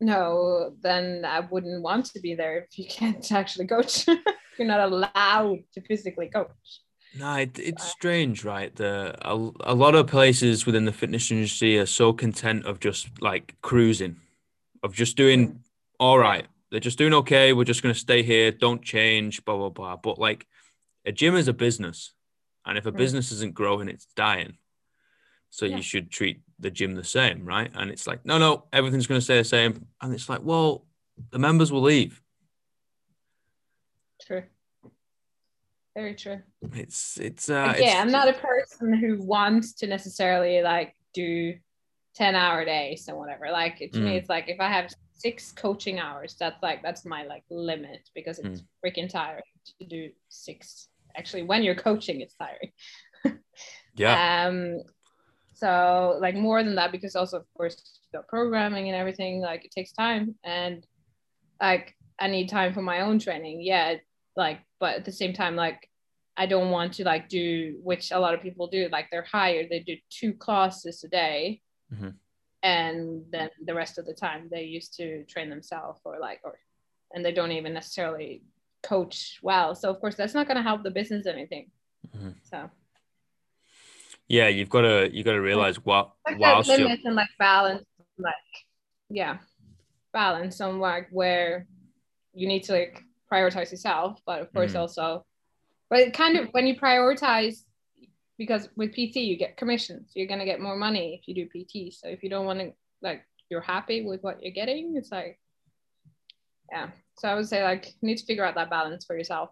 No, 0.00 0.74
then 0.82 1.24
I 1.24 1.40
wouldn't 1.40 1.82
want 1.82 2.06
to 2.06 2.20
be 2.20 2.34
there 2.34 2.58
if 2.58 2.78
you 2.78 2.86
can't 2.86 3.30
actually 3.40 3.66
coach. 3.66 4.06
You're 4.58 4.68
not 4.68 4.80
allowed 4.80 5.58
to 5.74 5.80
physically 5.82 6.28
coach. 6.28 6.48
No, 7.18 7.34
it, 7.36 7.58
it's 7.58 7.84
strange, 7.84 8.44
right? 8.44 8.74
The 8.74 9.14
a, 9.22 9.34
a 9.60 9.74
lot 9.74 9.94
of 9.94 10.06
places 10.06 10.66
within 10.66 10.84
the 10.84 10.92
fitness 10.92 11.30
industry 11.30 11.78
are 11.78 11.86
so 11.86 12.12
content 12.12 12.66
of 12.66 12.78
just 12.80 13.08
like 13.22 13.54
cruising, 13.62 14.16
of 14.82 14.92
just 14.94 15.16
doing 15.16 15.48
Mm. 15.48 15.56
all 15.98 16.18
right. 16.18 16.46
They're 16.70 16.80
just 16.80 16.98
doing 16.98 17.14
okay. 17.14 17.52
We're 17.54 17.64
just 17.64 17.82
gonna 17.82 17.94
stay 17.94 18.22
here. 18.22 18.50
Don't 18.50 18.82
change. 18.82 19.44
Blah 19.44 19.56
blah 19.56 19.70
blah. 19.70 19.96
But 19.96 20.18
like, 20.18 20.46
a 21.06 21.12
gym 21.12 21.36
is 21.36 21.48
a 21.48 21.54
business, 21.54 22.12
and 22.66 22.76
if 22.76 22.84
a 22.86 22.92
Mm. 22.92 22.96
business 22.96 23.32
isn't 23.32 23.54
growing, 23.54 23.88
it's 23.88 24.06
dying. 24.16 24.58
So 25.50 25.64
Yeah. 25.64 25.76
you 25.76 25.82
should 25.82 26.10
treat 26.10 26.40
the 26.58 26.70
gym 26.70 26.94
the 26.94 27.04
same, 27.04 27.44
right? 27.44 27.70
And 27.74 27.90
it's 27.90 28.06
like, 28.06 28.24
no, 28.24 28.38
no, 28.38 28.64
everything's 28.72 29.06
gonna 29.06 29.20
stay 29.20 29.38
the 29.38 29.44
same. 29.44 29.86
And 30.00 30.14
it's 30.14 30.28
like, 30.28 30.42
well, 30.42 30.86
the 31.30 31.38
members 31.38 31.70
will 31.72 31.82
leave. 31.82 32.20
True. 34.22 34.42
Very 35.94 36.14
true. 36.14 36.40
It's 36.74 37.18
it's 37.18 37.48
uh, 37.48 37.72
Again, 37.74 37.88
it's, 37.88 37.96
I'm 37.96 38.10
not 38.10 38.28
a 38.28 38.34
person 38.34 38.92
who 38.92 39.22
wants 39.22 39.72
to 39.74 39.86
necessarily 39.86 40.60
like 40.62 40.94
do 41.14 41.54
10 42.16 42.34
hour 42.34 42.64
days 42.64 43.08
and 43.08 43.16
whatever. 43.16 43.50
Like 43.50 43.78
to 43.78 44.00
me, 44.00 44.10
Mm. 44.12 44.18
it's 44.18 44.28
like 44.28 44.48
if 44.48 44.60
I 44.60 44.68
have 44.68 44.92
six 45.12 45.52
coaching 45.52 45.98
hours, 45.98 46.36
that's 46.38 46.62
like 46.62 46.82
that's 46.82 47.04
my 47.06 47.24
like 47.24 47.44
limit 47.50 48.08
because 48.14 48.38
it's 48.38 48.62
freaking 48.84 49.08
tiring 49.08 49.42
to 49.80 49.86
do 49.86 50.10
six. 50.28 50.88
Actually, 51.16 51.44
when 51.44 51.62
you're 51.62 51.74
coaching, 51.74 52.20
it's 52.20 52.34
tiring. 52.34 52.72
yeah. 53.94 54.46
Um 54.48 54.80
so 55.56 56.18
like 56.20 56.34
more 56.34 56.62
than 56.62 56.74
that, 56.74 56.92
because 56.92 57.16
also 57.16 57.38
of 57.38 57.46
course 57.56 58.00
the 58.12 58.20
programming 58.28 58.88
and 58.88 58.96
everything, 58.96 59.40
like 59.40 59.64
it 59.64 59.70
takes 59.70 59.92
time 59.92 60.34
and 60.44 60.86
like 61.60 61.94
I 62.20 62.28
need 62.28 62.48
time 62.50 62.74
for 62.74 62.82
my 62.82 63.00
own 63.00 63.18
training. 63.18 63.62
Yeah, 63.62 63.94
like 64.36 64.60
but 64.80 64.96
at 64.96 65.04
the 65.06 65.12
same 65.12 65.32
time, 65.32 65.56
like 65.56 65.88
I 66.36 66.44
don't 66.44 66.70
want 66.70 66.92
to 66.94 67.04
like 67.04 67.30
do 67.30 67.78
which 67.82 68.10
a 68.12 68.18
lot 68.20 68.34
of 68.34 68.42
people 68.42 68.66
do, 68.66 68.88
like 68.92 69.06
they're 69.10 69.22
hired, 69.22 69.68
they 69.70 69.80
do 69.80 69.96
two 70.10 70.34
classes 70.34 71.02
a 71.04 71.08
day. 71.08 71.62
Mhm. 71.90 72.14
And 72.62 73.24
then 73.30 73.48
the 73.64 73.74
rest 73.74 73.96
of 73.98 74.04
the 74.04 74.12
time 74.14 74.48
they 74.50 74.64
used 74.64 74.94
to 74.98 75.24
train 75.24 75.48
themselves 75.48 76.00
or 76.04 76.18
like 76.20 76.40
or 76.44 76.58
and 77.14 77.24
they 77.24 77.32
don't 77.32 77.52
even 77.52 77.72
necessarily 77.72 78.42
coach 78.82 79.38
well. 79.42 79.74
So 79.74 79.88
of 79.88 80.00
course 80.00 80.16
that's 80.16 80.34
not 80.34 80.48
gonna 80.48 80.62
help 80.62 80.82
the 80.82 80.90
business 80.90 81.26
anything. 81.26 81.70
Mhm. 82.14 82.34
So 82.42 82.70
Yeah, 84.28 84.48
you've 84.48 84.68
got 84.70 84.82
to 84.82 85.10
you've 85.12 85.24
got 85.24 85.32
to 85.32 85.40
realize 85.40 85.76
what 85.84 86.12
like 86.26 86.38
whilst 86.38 86.68
that 86.68 86.78
you're 86.78 86.88
limit 86.88 87.04
and 87.04 87.14
like 87.14 87.28
balance 87.38 87.84
like 88.18 88.34
yeah 89.08 89.38
balance 90.12 90.60
on 90.60 90.80
like 90.80 91.08
where 91.10 91.66
you 92.34 92.48
need 92.48 92.64
to 92.64 92.72
like 92.72 93.02
prioritize 93.32 93.70
yourself 93.70 94.18
but 94.26 94.40
of 94.40 94.52
course 94.52 94.72
Mhm. 94.72 94.80
also 94.80 95.24
but 95.90 96.00
it 96.00 96.14
kind 96.14 96.36
of 96.36 96.48
when 96.52 96.66
you 96.66 96.74
prioritize 96.74 97.64
because 98.38 98.68
with 98.76 98.92
pt 98.92 99.16
you 99.16 99.36
get 99.36 99.56
commissions 99.56 100.12
you're 100.14 100.26
going 100.26 100.40
to 100.40 100.44
get 100.46 100.60
more 100.60 100.76
money 100.76 101.18
if 101.20 101.28
you 101.28 101.34
do 101.34 101.46
pt 101.46 101.92
so 101.92 102.08
if 102.08 102.22
you 102.22 102.30
don't 102.30 102.46
want 102.46 102.58
to 102.58 102.72
like 103.02 103.22
you're 103.48 103.60
happy 103.60 104.04
with 104.04 104.22
what 104.22 104.42
you're 104.42 104.52
getting 104.52 104.94
it's 104.96 105.12
like 105.12 105.38
yeah 106.72 106.88
so 107.18 107.28
i 107.28 107.34
would 107.34 107.48
say 107.48 107.62
like 107.62 107.86
you 108.00 108.08
need 108.08 108.18
to 108.18 108.24
figure 108.26 108.44
out 108.44 108.54
that 108.54 108.70
balance 108.70 109.04
for 109.04 109.16
yourself 109.16 109.50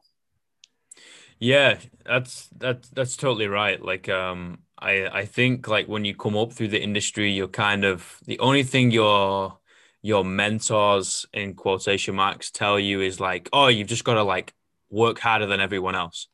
Yeah, 1.39 1.79
that's 2.07 2.49
that's 2.57 2.89
that's 2.91 3.17
totally 3.17 3.49
right. 3.49 3.83
Like 3.83 4.09
um 4.09 4.61
I 4.79 5.07
I 5.21 5.25
think 5.25 5.69
like 5.69 5.87
when 5.87 6.05
you 6.05 6.15
come 6.15 6.37
up 6.37 6.53
through 6.53 6.69
the 6.69 6.83
industry, 6.83 7.33
you're 7.33 7.49
kind 7.49 7.85
of 7.85 8.19
the 8.27 8.39
only 8.39 8.63
thing 8.63 8.91
your 8.91 9.59
your 10.03 10.25
mentors 10.25 11.25
in 11.33 11.55
quotation 11.55 12.15
marks 12.15 12.51
tell 12.51 12.79
you 12.79 13.01
is 13.01 13.21
like, 13.21 13.49
oh, 13.53 13.69
you've 13.69 13.89
just 13.89 14.05
got 14.05 14.15
to 14.15 14.23
like 14.23 14.53
work 14.91 15.19
harder 15.19 15.47
than 15.47 15.61
everyone 15.61 15.95
else. 15.95 16.29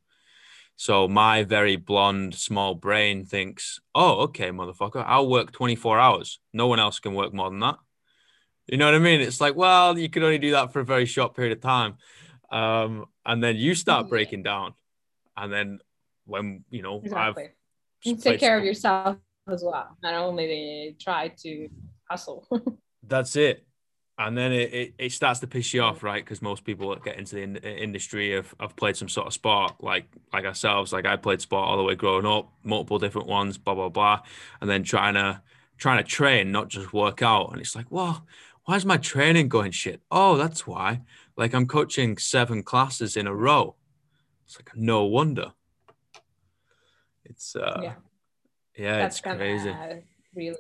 So 0.75 1.07
my 1.07 1.45
very 1.45 1.77
blonde 1.77 2.35
small 2.35 2.75
brain 2.75 3.25
thinks, 3.25 3.79
oh, 3.95 4.23
okay, 4.23 4.49
motherfucker, 4.49 5.05
I'll 5.07 5.29
work 5.29 5.53
24 5.53 6.01
hours. 6.01 6.41
No 6.53 6.67
one 6.67 6.81
else 6.81 6.99
can 6.99 7.15
work 7.15 7.33
more 7.33 7.49
than 7.49 7.61
that. 7.61 7.77
You 8.67 8.79
know 8.79 8.87
what 8.87 8.95
I 8.95 8.99
mean? 8.99 9.21
It's 9.21 9.41
like, 9.41 9.55
well, 9.55 9.97
you 9.99 10.09
can 10.09 10.23
only 10.23 10.39
do 10.39 10.53
that 10.53 10.73
for 10.73 10.81
a 10.81 10.85
very 10.85 11.07
short 11.07 11.37
period 11.37 11.53
of 11.53 11.61
time. 11.61 11.99
Um, 12.51 13.05
and 13.25 13.45
then 13.45 13.57
you 13.57 13.75
start 13.75 14.09
breaking 14.09 14.43
down. 14.43 14.75
And 15.37 15.53
then 15.53 15.79
when, 16.25 16.65
you 16.71 16.83
know, 16.83 17.03
exactly 17.05 17.45
I've 17.45 17.51
played 18.03 18.21
take 18.21 18.41
care 18.41 18.59
of 18.59 18.65
yourself 18.65 19.17
as 19.49 19.63
well 19.65 19.97
not 20.03 20.15
only 20.15 20.97
try 21.01 21.29
to 21.29 21.69
hustle 22.09 22.47
That's 23.11 23.37
it. 23.37 23.67
And 24.19 24.37
then 24.37 24.53
it, 24.53 24.75
it, 24.75 24.95
it 24.99 25.13
starts 25.13 25.41
to 25.41 25.47
piss 25.47 25.73
you 25.73 25.83
off, 25.83 26.03
right? 26.03 26.23
Because 26.23 26.43
most 26.43 26.63
people 26.65 26.91
that 26.91 27.03
get 27.03 27.19
into 27.19 27.37
the 27.37 27.43
in- 27.43 27.61
uh, 27.65 27.69
industry 27.69 28.33
have, 28.33 28.55
have 28.61 28.77
played 28.77 28.97
some 28.97 29.09
sort 29.09 29.27
of 29.27 29.33
sport, 29.33 29.73
like 29.81 30.07
like 30.33 30.45
ourselves. 30.45 30.93
Like 30.93 31.07
I 31.07 31.17
played 31.17 31.41
sport 31.41 31.67
all 31.67 31.79
the 31.79 31.83
way 31.83 31.95
growing 31.95 32.27
up, 32.27 32.53
multiple 32.63 32.99
different 32.99 33.29
ones, 33.29 33.57
blah 33.57 33.75
blah 33.75 33.89
blah, 33.89 34.21
and 34.61 34.69
then 34.69 34.83
trying 34.83 35.15
to 35.15 35.41
trying 35.79 36.05
to 36.05 36.05
train, 36.05 36.53
not 36.53 36.69
just 36.69 36.93
work 36.93 37.23
out. 37.23 37.51
And 37.51 37.61
it's 37.61 37.75
like, 37.75 37.91
well, 37.91 38.27
why 38.67 38.77
is 38.77 38.85
my 38.85 38.99
training 38.99 39.49
going 39.49 39.73
shit? 39.73 40.03
Oh, 40.11 40.37
that's 40.37 40.67
why. 40.67 41.01
Like 41.39 41.55
I'm 41.55 41.67
coaching 41.67 42.19
seven 42.19 42.63
classes 42.63 43.17
in 43.17 43.27
a 43.27 43.35
row. 43.35 43.77
It's 44.45 44.59
like 44.59 44.77
no 44.77 45.05
wonder. 45.05 45.55
It's 47.31 47.55
uh, 47.55 47.81
Yeah. 47.83 47.95
yeah, 48.77 48.99
that's 48.99 49.19
it's 49.19 49.27
crazy. 49.27 49.75
really 50.35 50.57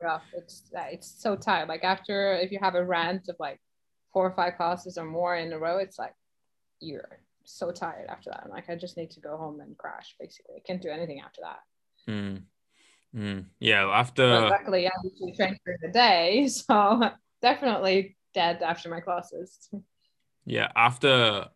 rough. 0.00 0.22
It's 0.32 0.70
it's 0.72 1.08
so 1.20 1.36
tired. 1.36 1.68
Like 1.68 1.84
after 1.84 2.34
if 2.34 2.52
you 2.52 2.58
have 2.62 2.76
a 2.76 2.84
rant 2.84 3.28
of 3.28 3.36
like 3.38 3.60
four 4.12 4.24
or 4.26 4.34
five 4.34 4.56
classes 4.56 4.96
or 4.96 5.04
more 5.04 5.36
in 5.36 5.52
a 5.52 5.58
row, 5.58 5.78
it's 5.78 5.98
like 5.98 6.14
you're 6.80 7.20
so 7.44 7.72
tired 7.72 8.08
after 8.08 8.30
that. 8.30 8.42
I'm 8.44 8.50
like 8.50 8.70
I 8.70 8.76
just 8.76 8.96
need 8.96 9.10
to 9.12 9.20
go 9.20 9.36
home 9.36 9.60
and 9.60 9.76
crash. 9.76 10.14
Basically, 10.18 10.56
I 10.56 10.62
can't 10.66 10.80
do 10.80 10.90
anything 10.90 11.20
after 11.20 11.42
that. 11.42 11.60
Mm. 12.08 12.42
Mm. 13.14 13.44
Yeah, 13.58 13.88
after 13.88 14.48
luckily, 14.48 14.86
I 14.86 14.92
usually 15.02 15.34
train 15.34 15.58
during 15.64 15.80
the 15.82 15.92
day, 15.92 16.46
so 16.58 17.10
definitely 17.42 18.16
dead 18.32 18.62
after 18.62 18.88
my 18.88 19.00
classes. 19.00 19.68
Yeah, 20.46 20.68
after 20.74 21.48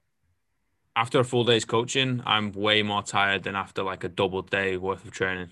after 0.97 1.21
a 1.21 1.25
full 1.25 1.45
day's 1.45 1.65
coaching, 1.65 2.23
I'm 2.25 2.53
way 2.53 2.83
more 2.83 3.03
tired 3.03 3.43
than 3.43 3.57
after 3.57 3.83
like 3.83 4.05
a 4.05 4.09
double 4.09 4.43
day 4.43 4.77
worth 4.77 5.05
of 5.05 5.11
training. 5.11 5.51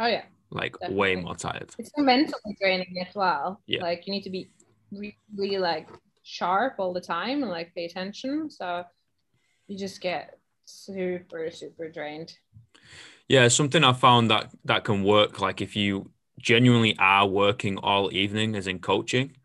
Oh 0.00 0.06
yeah, 0.06 0.22
Like 0.50 0.76
way 0.88 1.16
more 1.16 1.34
tired. 1.36 1.70
it's 1.78 1.90
mentally 1.96 2.56
draining 2.60 3.04
as 3.06 3.14
well. 3.14 3.60
Yeah. 3.66 3.82
Like 3.82 4.06
you 4.06 4.12
need 4.12 4.22
to 4.22 4.30
be 4.30 4.50
really 5.36 5.58
like 5.58 5.88
sharp 6.22 6.74
all 6.78 6.92
the 6.92 7.00
time 7.00 7.42
and 7.42 7.50
like 7.50 7.74
pay 7.74 7.84
attention. 7.84 8.48
So 8.50 8.84
you 9.66 9.76
just 9.76 10.00
get 10.00 10.38
super 10.64 11.50
super 11.50 11.88
drained. 11.90 12.32
Yeah, 13.28 13.48
something 13.48 13.84
I 13.84 13.92
found 13.92 14.30
that 14.30 14.50
that 14.64 14.84
can 14.84 15.02
work. 15.04 15.40
Like 15.40 15.60
if 15.60 15.76
you 15.76 16.10
genuinely 16.40 16.96
are 16.98 17.26
working 17.26 17.76
all 17.78 18.10
evening, 18.12 18.54
as 18.54 18.66
in 18.66 18.78
coaching, 18.78 19.36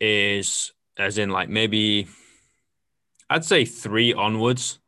is 0.00 0.72
as 0.96 1.18
in 1.18 1.30
like 1.30 1.48
maybe 1.48 2.06
I'd 3.30 3.44
say 3.44 3.64
three 3.64 4.12
onwards. 4.12 4.78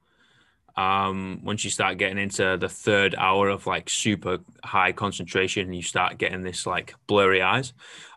Um, 0.76 1.40
once 1.42 1.64
you 1.64 1.70
start 1.70 1.98
getting 1.98 2.16
into 2.16 2.56
the 2.58 2.68
third 2.68 3.14
hour 3.18 3.48
of 3.48 3.66
like 3.66 3.90
super 3.90 4.38
high 4.64 4.92
concentration, 4.92 5.66
and 5.66 5.74
you 5.74 5.82
start 5.82 6.16
getting 6.16 6.42
this 6.42 6.66
like 6.66 6.94
blurry 7.06 7.42
eyes. 7.42 7.72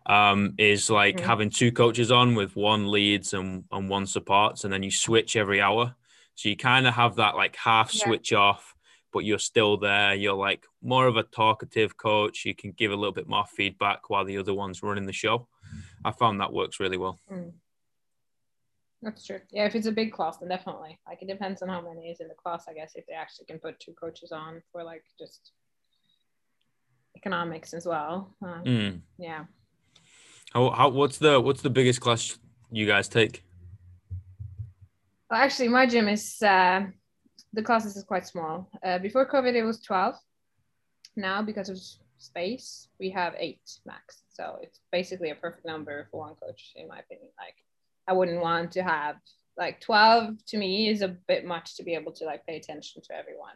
Um, 0.05 0.53
is 0.57 0.89
like 0.89 1.17
Mhm. 1.17 1.25
having 1.25 1.49
two 1.49 1.71
coaches 1.71 2.11
on 2.11 2.35
with 2.35 2.55
one 2.57 2.91
leads 2.91 3.33
and, 3.33 3.63
and 3.71 3.89
one 3.89 4.05
supports, 4.05 4.63
and 4.63 4.71
then 4.73 4.83
you 4.83 4.91
switch 4.91 5.35
every 5.35 5.61
hour. 5.61 5.95
So 6.35 6.49
you 6.49 6.57
kind 6.57 6.85
of 6.87 6.93
have 6.93 7.15
that 7.15 7.35
like 7.35 7.55
half 7.55 7.93
Yeah. 7.93 8.03
switch 8.03 8.33
off, 8.33 8.75
but 9.13 9.23
you're 9.25 9.39
still 9.39 9.77
there. 9.77 10.13
You're 10.13 10.33
like 10.35 10.65
more 10.81 11.07
of 11.07 11.15
a 11.15 11.23
talkative 11.23 11.95
coach. 11.97 12.43
You 12.45 12.53
can 12.53 12.71
give 12.71 12.91
a 12.91 12.95
little 12.95 13.13
bit 13.13 13.27
more 13.29 13.45
feedback 13.45 14.09
while 14.09 14.25
the 14.25 14.37
other 14.37 14.53
one's 14.53 14.83
running 14.83 15.05
the 15.05 15.13
show. 15.13 15.47
I 16.05 16.11
found 16.11 16.39
that 16.41 16.51
works 16.53 16.79
really 16.81 16.97
well. 16.97 17.19
That's 19.03 19.25
true. 19.25 19.41
Yeah, 19.51 19.65
if 19.65 19.75
it's 19.75 19.87
a 19.87 19.91
big 19.91 20.13
class, 20.13 20.37
then 20.37 20.47
definitely. 20.47 20.97
Like 21.05 21.21
it 21.21 21.27
depends 21.27 21.61
on 21.61 21.67
how 21.67 21.81
many 21.81 22.09
is 22.09 22.21
in 22.21 22.29
the 22.29 22.33
class, 22.35 22.65
I 22.69 22.73
guess, 22.73 22.93
if 22.95 23.05
they 23.05 23.13
actually 23.13 23.45
can 23.45 23.59
put 23.59 23.79
two 23.79 23.91
coaches 23.93 24.31
on 24.31 24.61
for 24.71 24.83
like 24.83 25.03
just 25.19 25.51
economics 27.15 27.73
as 27.73 27.85
well. 27.85 28.35
Um, 28.41 28.63
Mm. 28.65 29.01
Yeah. 29.17 29.45
How, 30.53 30.69
how 30.69 30.89
what's 30.89 31.17
the 31.17 31.41
what's 31.41 31.61
the 31.61 31.69
biggest 31.69 31.99
class 31.99 32.37
you 32.71 32.85
guys 32.85 33.07
take? 33.09 33.43
Well, 35.29 35.41
actually, 35.41 35.69
my 35.69 35.85
gym 35.85 36.07
is 36.07 36.41
uh, 36.41 36.85
the 37.51 37.63
classes 37.63 37.97
is 37.97 38.03
quite 38.03 38.25
small. 38.27 38.69
Uh, 38.83 38.99
before 38.99 39.27
COVID, 39.27 39.53
it 39.53 39.63
was 39.63 39.81
twelve. 39.81 40.15
Now, 41.15 41.41
because 41.41 41.69
of 41.69 41.77
space, 42.17 42.87
we 42.99 43.09
have 43.09 43.33
eight 43.37 43.61
max. 43.85 44.23
So 44.29 44.59
it's 44.61 44.79
basically 44.91 45.31
a 45.31 45.35
perfect 45.35 45.65
number 45.65 46.07
for 46.09 46.21
one 46.21 46.35
coach, 46.35 46.73
in 46.75 46.87
my 46.87 46.99
opinion. 46.99 47.29
Like, 47.37 47.55
I 48.07 48.13
wouldn't 48.13 48.41
want 48.41 48.71
to 48.73 48.83
have 48.83 49.15
like 49.57 49.81
twelve. 49.81 50.35
To 50.47 50.57
me, 50.57 50.89
is 50.89 51.01
a 51.01 51.07
bit 51.07 51.45
much 51.45 51.75
to 51.77 51.83
be 51.83 51.95
able 51.95 52.11
to 52.13 52.25
like 52.25 52.45
pay 52.45 52.57
attention 52.57 53.01
to 53.03 53.15
everyone. 53.15 53.55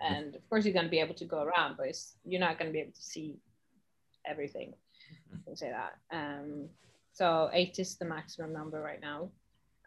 And 0.00 0.34
of 0.34 0.48
course, 0.48 0.64
you're 0.64 0.74
going 0.74 0.86
to 0.86 0.90
be 0.90 1.00
able 1.00 1.14
to 1.14 1.24
go 1.24 1.42
around, 1.42 1.76
but 1.76 1.88
it's, 1.88 2.14
you're 2.24 2.40
not 2.40 2.56
going 2.56 2.68
to 2.68 2.72
be 2.72 2.78
able 2.78 2.92
to 2.92 3.02
see 3.02 3.36
everything. 4.24 4.74
I 5.32 5.36
can 5.44 5.56
say 5.56 5.72
that. 5.72 6.16
Um, 6.16 6.68
so 7.12 7.50
eight 7.52 7.78
is 7.78 7.96
the 7.96 8.04
maximum 8.04 8.52
number 8.52 8.80
right 8.80 9.00
now. 9.00 9.30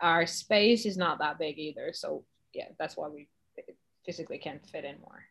Our 0.01 0.25
space 0.25 0.85
is 0.85 0.97
not 0.97 1.19
that 1.19 1.39
big 1.39 1.57
either, 1.57 1.91
so 1.93 2.25
yeah, 2.53 2.69
that's 2.77 2.97
why 2.97 3.07
we 3.07 3.29
physically 4.05 4.37
can't 4.37 4.65
fit 4.67 4.83
in 4.83 4.99
more. 4.99 5.23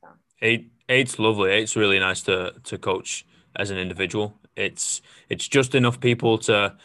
So 0.00 0.08
Eight 0.42 0.72
eight's 0.88 1.18
lovely. 1.18 1.50
Eight's 1.52 1.76
really 1.76 1.98
nice 1.98 2.22
to 2.22 2.54
to 2.64 2.76
coach 2.76 3.24
as 3.56 3.70
an 3.70 3.78
individual. 3.78 4.34
It's 4.56 5.00
it's 5.28 5.48
just 5.48 5.74
enough 5.74 6.00
people 6.00 6.38
to 6.38 6.76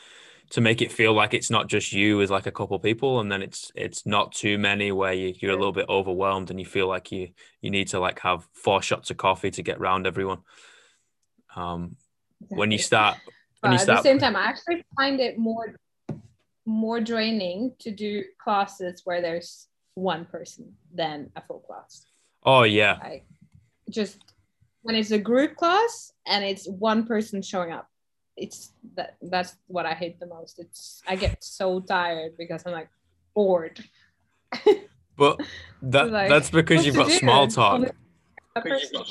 to 0.49 0.61
make 0.61 0.81
it 0.81 0.91
feel 0.91 1.13
like 1.13 1.33
it's 1.33 1.49
not 1.49 1.67
just 1.67 1.91
you 1.91 2.21
as 2.21 2.31
like 2.31 2.45
a 2.45 2.51
couple 2.51 2.79
people 2.79 3.19
and 3.19 3.31
then 3.31 3.41
it's 3.41 3.71
it's 3.75 4.05
not 4.05 4.31
too 4.31 4.57
many 4.57 4.91
where 4.91 5.13
you, 5.13 5.33
you're 5.39 5.51
a 5.51 5.57
little 5.57 5.73
bit 5.73 5.89
overwhelmed 5.89 6.49
and 6.49 6.59
you 6.59 6.65
feel 6.65 6.87
like 6.87 7.11
you 7.11 7.29
you 7.61 7.69
need 7.69 7.87
to 7.89 7.99
like 7.99 8.19
have 8.19 8.47
four 8.53 8.81
shots 8.81 9.09
of 9.09 9.17
coffee 9.17 9.51
to 9.51 9.63
get 9.63 9.79
round 9.79 10.07
everyone. 10.07 10.39
Um 11.55 11.97
when 12.49 12.71
you 12.71 12.77
start 12.77 13.17
when 13.61 13.73
you 13.73 13.77
start 13.77 13.99
at 13.99 14.03
the 14.03 14.09
same 14.09 14.19
time, 14.19 14.35
I 14.35 14.45
actually 14.45 14.85
find 14.95 15.19
it 15.19 15.37
more 15.37 15.75
more 16.65 16.99
draining 16.99 17.73
to 17.79 17.91
do 17.91 18.23
classes 18.41 19.01
where 19.05 19.21
there's 19.21 19.67
one 19.95 20.25
person 20.25 20.73
than 20.93 21.31
a 21.35 21.41
full 21.41 21.59
class. 21.59 22.05
oh 22.43 22.63
yeah. 22.63 22.99
Like 23.01 23.25
just 23.89 24.17
when 24.81 24.95
it's 24.95 25.11
a 25.11 25.17
group 25.17 25.55
class 25.55 26.13
and 26.25 26.45
it's 26.45 26.67
one 26.67 27.05
person 27.05 27.41
showing 27.41 27.71
up, 27.71 27.89
it's 28.37 28.73
that 28.95 29.17
that's 29.21 29.55
what 29.67 29.85
I 29.85 29.93
hate 29.93 30.19
the 30.19 30.27
most. 30.27 30.59
It's 30.59 31.01
I 31.07 31.15
get 31.15 31.43
so 31.43 31.79
tired 31.79 32.37
because 32.37 32.63
I'm 32.65 32.71
like 32.73 32.89
bored. 33.33 33.83
but 35.17 35.41
that 35.81 36.11
Like, 36.11 36.29
that's 36.29 36.49
because 36.49 36.85
you've 36.85 36.95
to 36.95 37.01
got 37.01 37.09
do? 37.09 37.17
small 37.17 37.47
talk 37.47 37.73
Only 37.73 37.89
a 38.55 38.61
person. 38.61 39.01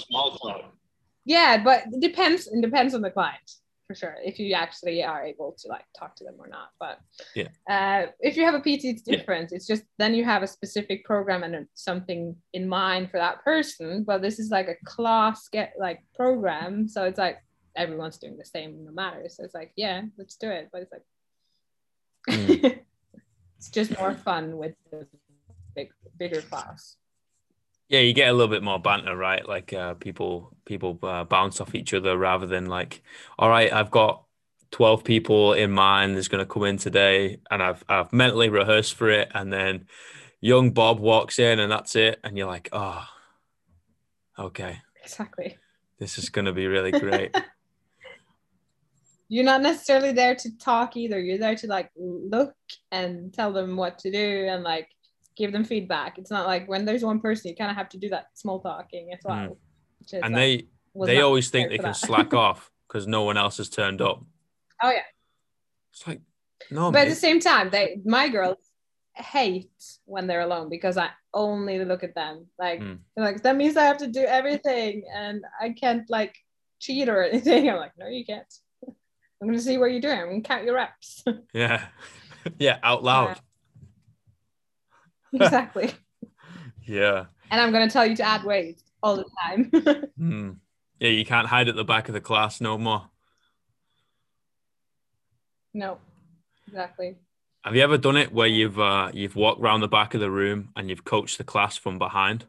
Yeah, 1.24 1.62
but 1.62 1.84
it 1.92 2.00
depends. 2.00 2.46
It 2.46 2.60
depends 2.62 2.94
on 2.94 3.02
the 3.02 3.10
client 3.10 3.50
for 3.86 3.94
sure. 3.94 4.16
If 4.24 4.38
you 4.38 4.52
actually 4.54 5.02
are 5.02 5.24
able 5.24 5.54
to 5.58 5.68
like 5.68 5.84
talk 5.96 6.16
to 6.16 6.24
them 6.24 6.34
or 6.38 6.48
not. 6.48 6.70
But 6.80 6.98
Yeah. 7.34 7.48
uh, 7.68 8.10
if 8.20 8.36
you 8.36 8.44
have 8.44 8.54
a 8.54 8.60
PT, 8.60 8.84
it's 8.90 9.02
Yeah. 9.06 9.16
different. 9.16 9.52
It's 9.52 9.66
just 9.66 9.84
then 9.98 10.14
you 10.14 10.24
have 10.24 10.42
a 10.42 10.46
specific 10.46 11.04
program 11.04 11.42
and 11.42 11.66
something 11.74 12.36
in 12.52 12.68
mind 12.68 13.10
for 13.10 13.18
that 13.18 13.42
person. 13.44 14.04
But 14.04 14.22
this 14.22 14.38
is 14.38 14.50
like 14.50 14.68
a 14.68 14.76
class 14.84 15.48
get 15.48 15.74
like 15.78 16.00
program, 16.14 16.88
so 16.88 17.04
it's 17.04 17.18
like 17.18 17.38
everyone's 17.76 18.18
doing 18.18 18.36
the 18.36 18.44
same 18.44 18.84
no 18.84 18.92
matter. 18.92 19.28
So 19.28 19.44
it's 19.44 19.54
like 19.54 19.72
yeah, 19.76 20.02
let's 20.18 20.36
do 20.36 20.50
it. 20.50 20.68
But 20.72 20.82
it's 20.82 20.92
like 20.92 21.02
Mm. 22.28 22.80
it's 23.58 23.70
just 23.70 23.96
more 23.98 24.12
fun 24.14 24.56
with 24.56 24.74
the 24.90 25.06
big 25.76 25.92
bigger 26.18 26.40
class. 26.42 26.96
yeah 27.88 28.00
you 28.00 28.12
get 28.12 28.28
a 28.28 28.32
little 28.32 28.50
bit 28.52 28.64
more 28.64 28.80
banter 28.80 29.14
right 29.16 29.46
like 29.48 29.72
uh 29.72 29.94
people 29.94 30.52
people 30.64 30.98
uh, 31.04 31.22
bounce 31.22 31.60
off 31.60 31.72
each 31.76 31.94
other 31.94 32.18
rather 32.18 32.46
than 32.46 32.66
like 32.66 33.02
all 33.38 33.48
right 33.48 33.72
i've 33.72 33.92
got 33.92 34.24
12 34.72 35.04
people 35.04 35.52
in 35.52 35.70
mind 35.70 36.16
that's 36.16 36.26
going 36.26 36.44
to 36.44 36.52
come 36.52 36.64
in 36.64 36.78
today 36.78 37.38
and 37.48 37.62
i've 37.62 37.84
i've 37.88 38.12
mentally 38.12 38.48
rehearsed 38.48 38.94
for 38.94 39.08
it 39.08 39.30
and 39.32 39.52
then 39.52 39.86
young 40.40 40.72
bob 40.72 40.98
walks 40.98 41.38
in 41.38 41.60
and 41.60 41.70
that's 41.70 41.94
it 41.94 42.18
and 42.24 42.36
you're 42.36 42.48
like 42.48 42.68
oh 42.72 43.04
okay 44.36 44.80
Exactly. 45.04 45.56
this 46.00 46.18
is 46.18 46.28
going 46.30 46.46
to 46.46 46.52
be 46.52 46.66
really 46.66 46.90
great 46.90 47.30
you're 49.28 49.44
not 49.44 49.62
necessarily 49.62 50.12
there 50.12 50.34
to 50.36 50.56
talk 50.58 50.96
either. 50.96 51.18
You're 51.20 51.38
there 51.38 51.56
to 51.56 51.66
like 51.66 51.90
look 51.96 52.54
and 52.92 53.32
tell 53.34 53.52
them 53.52 53.76
what 53.76 53.98
to 54.00 54.10
do 54.10 54.46
and 54.48 54.62
like 54.62 54.88
give 55.36 55.52
them 55.52 55.64
feedback. 55.64 56.18
It's 56.18 56.30
not 56.30 56.46
like 56.46 56.68
when 56.68 56.84
there's 56.84 57.04
one 57.04 57.20
person, 57.20 57.50
you 57.50 57.56
kind 57.56 57.70
of 57.70 57.76
have 57.76 57.88
to 57.90 57.98
do 57.98 58.08
that 58.10 58.26
small 58.34 58.60
talking 58.60 59.10
as 59.12 59.20
well. 59.24 59.36
Mm. 60.12 60.22
and 60.24 60.34
like, 60.34 60.34
they 60.34 60.66
they 61.06 61.20
always 61.20 61.50
think 61.50 61.70
they 61.70 61.78
can 61.78 61.94
slack 61.94 62.32
off 62.46 62.70
because 62.88 63.06
no 63.06 63.24
one 63.24 63.36
else 63.36 63.56
has 63.58 63.68
turned 63.68 64.00
up 64.00 64.24
Oh 64.82 64.90
yeah, 64.90 65.00
it's 65.92 66.06
like 66.06 66.20
no 66.70 66.90
but 66.90 67.02
at 67.02 67.08
the 67.08 67.14
same 67.14 67.40
time, 67.40 67.70
they 67.70 68.00
my 68.04 68.28
girls 68.28 68.58
hate 69.14 69.70
when 70.04 70.26
they're 70.26 70.42
alone 70.42 70.68
because 70.68 70.96
I 70.98 71.08
only 71.32 71.82
look 71.84 72.04
at 72.04 72.14
them. 72.14 72.46
Like 72.58 72.80
Mm. 72.80 72.98
they're 73.14 73.24
like 73.24 73.42
that 73.42 73.56
means 73.56 73.76
I 73.76 73.84
have 73.84 73.98
to 73.98 74.06
do 74.06 74.20
everything 74.20 75.04
and 75.14 75.44
I 75.60 75.70
can't 75.70 76.08
like 76.08 76.34
cheat 76.78 77.08
or 77.08 77.22
anything. 77.24 77.68
I'm 77.70 77.76
like, 77.76 77.92
no, 77.98 78.06
you 78.08 78.24
can't. 78.24 78.46
I'm 79.40 79.48
gonna 79.48 79.60
see 79.60 79.78
what 79.78 79.86
you're 79.86 80.00
doing. 80.00 80.18
I'm 80.18 80.28
gonna 80.28 80.40
count 80.40 80.64
your 80.64 80.74
reps. 80.74 81.24
yeah 81.52 81.86
yeah 82.58 82.78
out 82.82 83.02
loud 83.02 83.40
exactly. 85.32 85.92
yeah 86.86 87.26
and 87.50 87.60
I'm 87.60 87.72
gonna 87.72 87.90
tell 87.90 88.06
you 88.06 88.16
to 88.16 88.22
add 88.22 88.44
weight 88.44 88.82
all 89.02 89.16
the 89.16 89.24
time. 89.44 89.70
Hmm. 90.18 90.50
Yeah, 90.98 91.10
you 91.10 91.26
can't 91.26 91.46
hide 91.46 91.68
at 91.68 91.76
the 91.76 91.84
back 91.84 92.08
of 92.08 92.14
the 92.14 92.22
class 92.22 92.60
no 92.60 92.78
more. 92.78 93.10
no, 95.74 95.98
exactly. 96.66 97.16
Have 97.62 97.76
you 97.76 97.82
ever 97.82 97.98
done 97.98 98.16
it 98.16 98.32
where 98.32 98.46
you've 98.46 98.78
uh, 98.78 99.10
you've 99.12 99.36
walked 99.36 99.60
around 99.60 99.80
the 99.80 99.88
back 99.88 100.14
of 100.14 100.20
the 100.20 100.30
room 100.30 100.70
and 100.74 100.88
you've 100.88 101.04
coached 101.04 101.36
the 101.36 101.44
class 101.44 101.76
from 101.76 101.98
behind? 101.98 102.46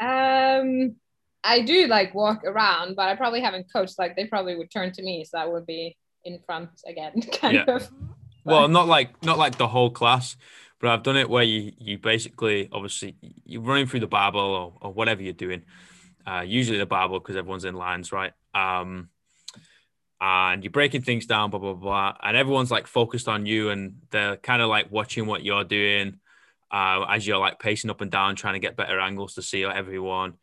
Um, 0.00 0.96
I 1.42 1.62
do 1.62 1.86
like 1.86 2.14
walk 2.14 2.44
around, 2.44 2.96
but 2.96 3.08
I 3.08 3.16
probably 3.16 3.40
haven't 3.40 3.66
coached. 3.72 3.98
Like 3.98 4.16
they 4.16 4.26
probably 4.26 4.56
would 4.56 4.70
turn 4.70 4.92
to 4.92 5.02
me, 5.02 5.24
so 5.24 5.38
that 5.38 5.50
would 5.50 5.66
be 5.66 5.96
in 6.24 6.38
front 6.44 6.70
again, 6.86 7.20
kind 7.32 7.54
Yeah. 7.54 7.74
of. 7.74 7.90
Well, 8.44 8.68
not 8.68 8.88
like 8.88 9.22
not 9.22 9.38
like 9.38 9.58
the 9.58 9.68
whole 9.68 9.90
class, 9.90 10.36
but 10.80 10.90
I've 10.90 11.02
done 11.02 11.16
it 11.16 11.28
where 11.28 11.42
you 11.44 11.72
you 11.78 11.98
basically 11.98 12.68
obviously 12.72 13.16
you're 13.44 13.62
running 13.62 13.86
through 13.86 14.00
the 14.00 14.06
barbell 14.06 14.40
or, 14.40 14.74
or 14.80 14.92
whatever 14.92 15.22
you're 15.22 15.32
doing. 15.32 15.62
Uh, 16.26 16.42
usually 16.46 16.78
the 16.78 16.86
barbell 16.86 17.18
because 17.18 17.36
everyone's 17.36 17.64
in 17.64 17.74
lines, 17.74 18.12
right? 18.12 18.32
Um, 18.54 19.08
and 20.20 20.62
you're 20.62 20.70
breaking 20.70 21.02
things 21.02 21.26
down, 21.26 21.50
blah 21.50 21.60
blah 21.60 21.74
blah, 21.74 22.14
and 22.22 22.36
everyone's 22.36 22.70
like 22.70 22.86
focused 22.86 23.28
on 23.28 23.46
you, 23.46 23.70
and 23.70 23.96
they're 24.10 24.36
kind 24.36 24.60
of 24.62 24.68
like 24.68 24.90
watching 24.90 25.26
what 25.26 25.42
you're 25.42 25.64
doing 25.64 26.18
uh, 26.70 27.04
as 27.08 27.26
you're 27.26 27.38
like 27.38 27.58
pacing 27.58 27.90
up 27.90 28.00
and 28.00 28.10
down, 28.10 28.36
trying 28.36 28.54
to 28.54 28.60
get 28.60 28.76
better 28.76 29.00
angles 29.00 29.34
to 29.34 29.42
see 29.42 29.64
everyone. 29.64 30.34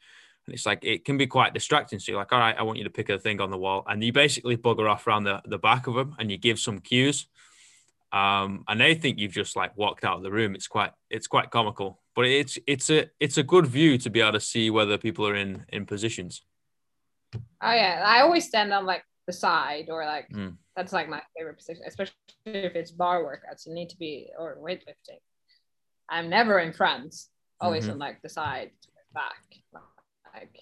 And 0.48 0.54
it's 0.54 0.66
like 0.66 0.80
it 0.84 1.04
can 1.04 1.18
be 1.18 1.28
quite 1.28 1.54
distracting. 1.54 2.00
So 2.00 2.12
you're 2.12 2.20
like, 2.20 2.32
all 2.32 2.40
right, 2.40 2.56
I 2.58 2.64
want 2.64 2.78
you 2.78 2.86
to 2.86 2.90
pick 2.90 3.10
a 3.10 3.20
thing 3.20 3.42
on 3.42 3.52
the 3.52 3.58
wall, 3.58 3.84
and 3.88 4.02
you 4.04 4.14
basically 4.14 4.56
bugger 4.58 4.90
off 4.90 5.06
around 5.06 5.26
the, 5.26 5.42
the 5.46 5.58
back 5.58 5.88
of 5.88 5.94
them, 5.96 6.16
and 6.20 6.32
you 6.32 6.38
give 6.38 6.58
some 6.58 6.80
cues. 6.80 7.28
Um, 8.14 8.64
and 8.70 8.80
they 8.80 8.96
think 8.96 9.20
you've 9.20 9.34
just 9.34 9.58
like 9.58 9.78
walked 9.78 10.06
out 10.06 10.16
of 10.16 10.24
the 10.24 10.32
room. 10.32 10.56
It's 10.56 10.68
quite 10.68 10.92
it's 11.10 11.28
quite 11.28 11.52
comical, 11.52 12.02
but 12.16 12.26
it's 12.26 12.58
it's 12.66 12.90
a 12.90 13.10
it's 13.20 13.38
a 13.38 13.44
good 13.44 13.68
view 13.68 13.98
to 13.98 14.10
be 14.10 14.22
able 14.22 14.32
to 14.32 14.40
see 14.40 14.70
whether 14.70 14.98
people 14.98 15.28
are 15.28 15.36
in 15.36 15.66
in 15.70 15.86
positions. 15.86 16.44
Oh 17.36 17.74
yeah, 17.74 18.04
I 18.06 18.22
always 18.22 18.48
stand 18.48 18.72
on 18.72 18.86
like 18.86 19.04
the 19.28 19.34
side 19.34 19.90
or 19.90 20.06
like 20.06 20.30
Mm. 20.30 20.56
that's 20.78 20.94
like 20.94 21.10
my 21.10 21.22
favorite 21.38 21.58
position, 21.58 21.84
especially 21.86 22.14
if 22.46 22.76
it's 22.78 22.92
bar 22.92 23.22
workouts. 23.24 23.68
You 23.68 23.74
need 23.74 23.90
to 23.90 23.98
be 23.98 24.30
or 24.40 24.58
weightlifting. 24.62 25.20
I'm 26.08 26.30
never 26.30 26.60
in 26.60 26.72
front, 26.72 27.14
always 27.60 27.88
Mhm. 27.88 27.92
on 27.92 28.00
like 28.00 28.22
the 28.22 28.30
side, 28.30 28.72
back. 29.14 29.44
Like 30.40 30.60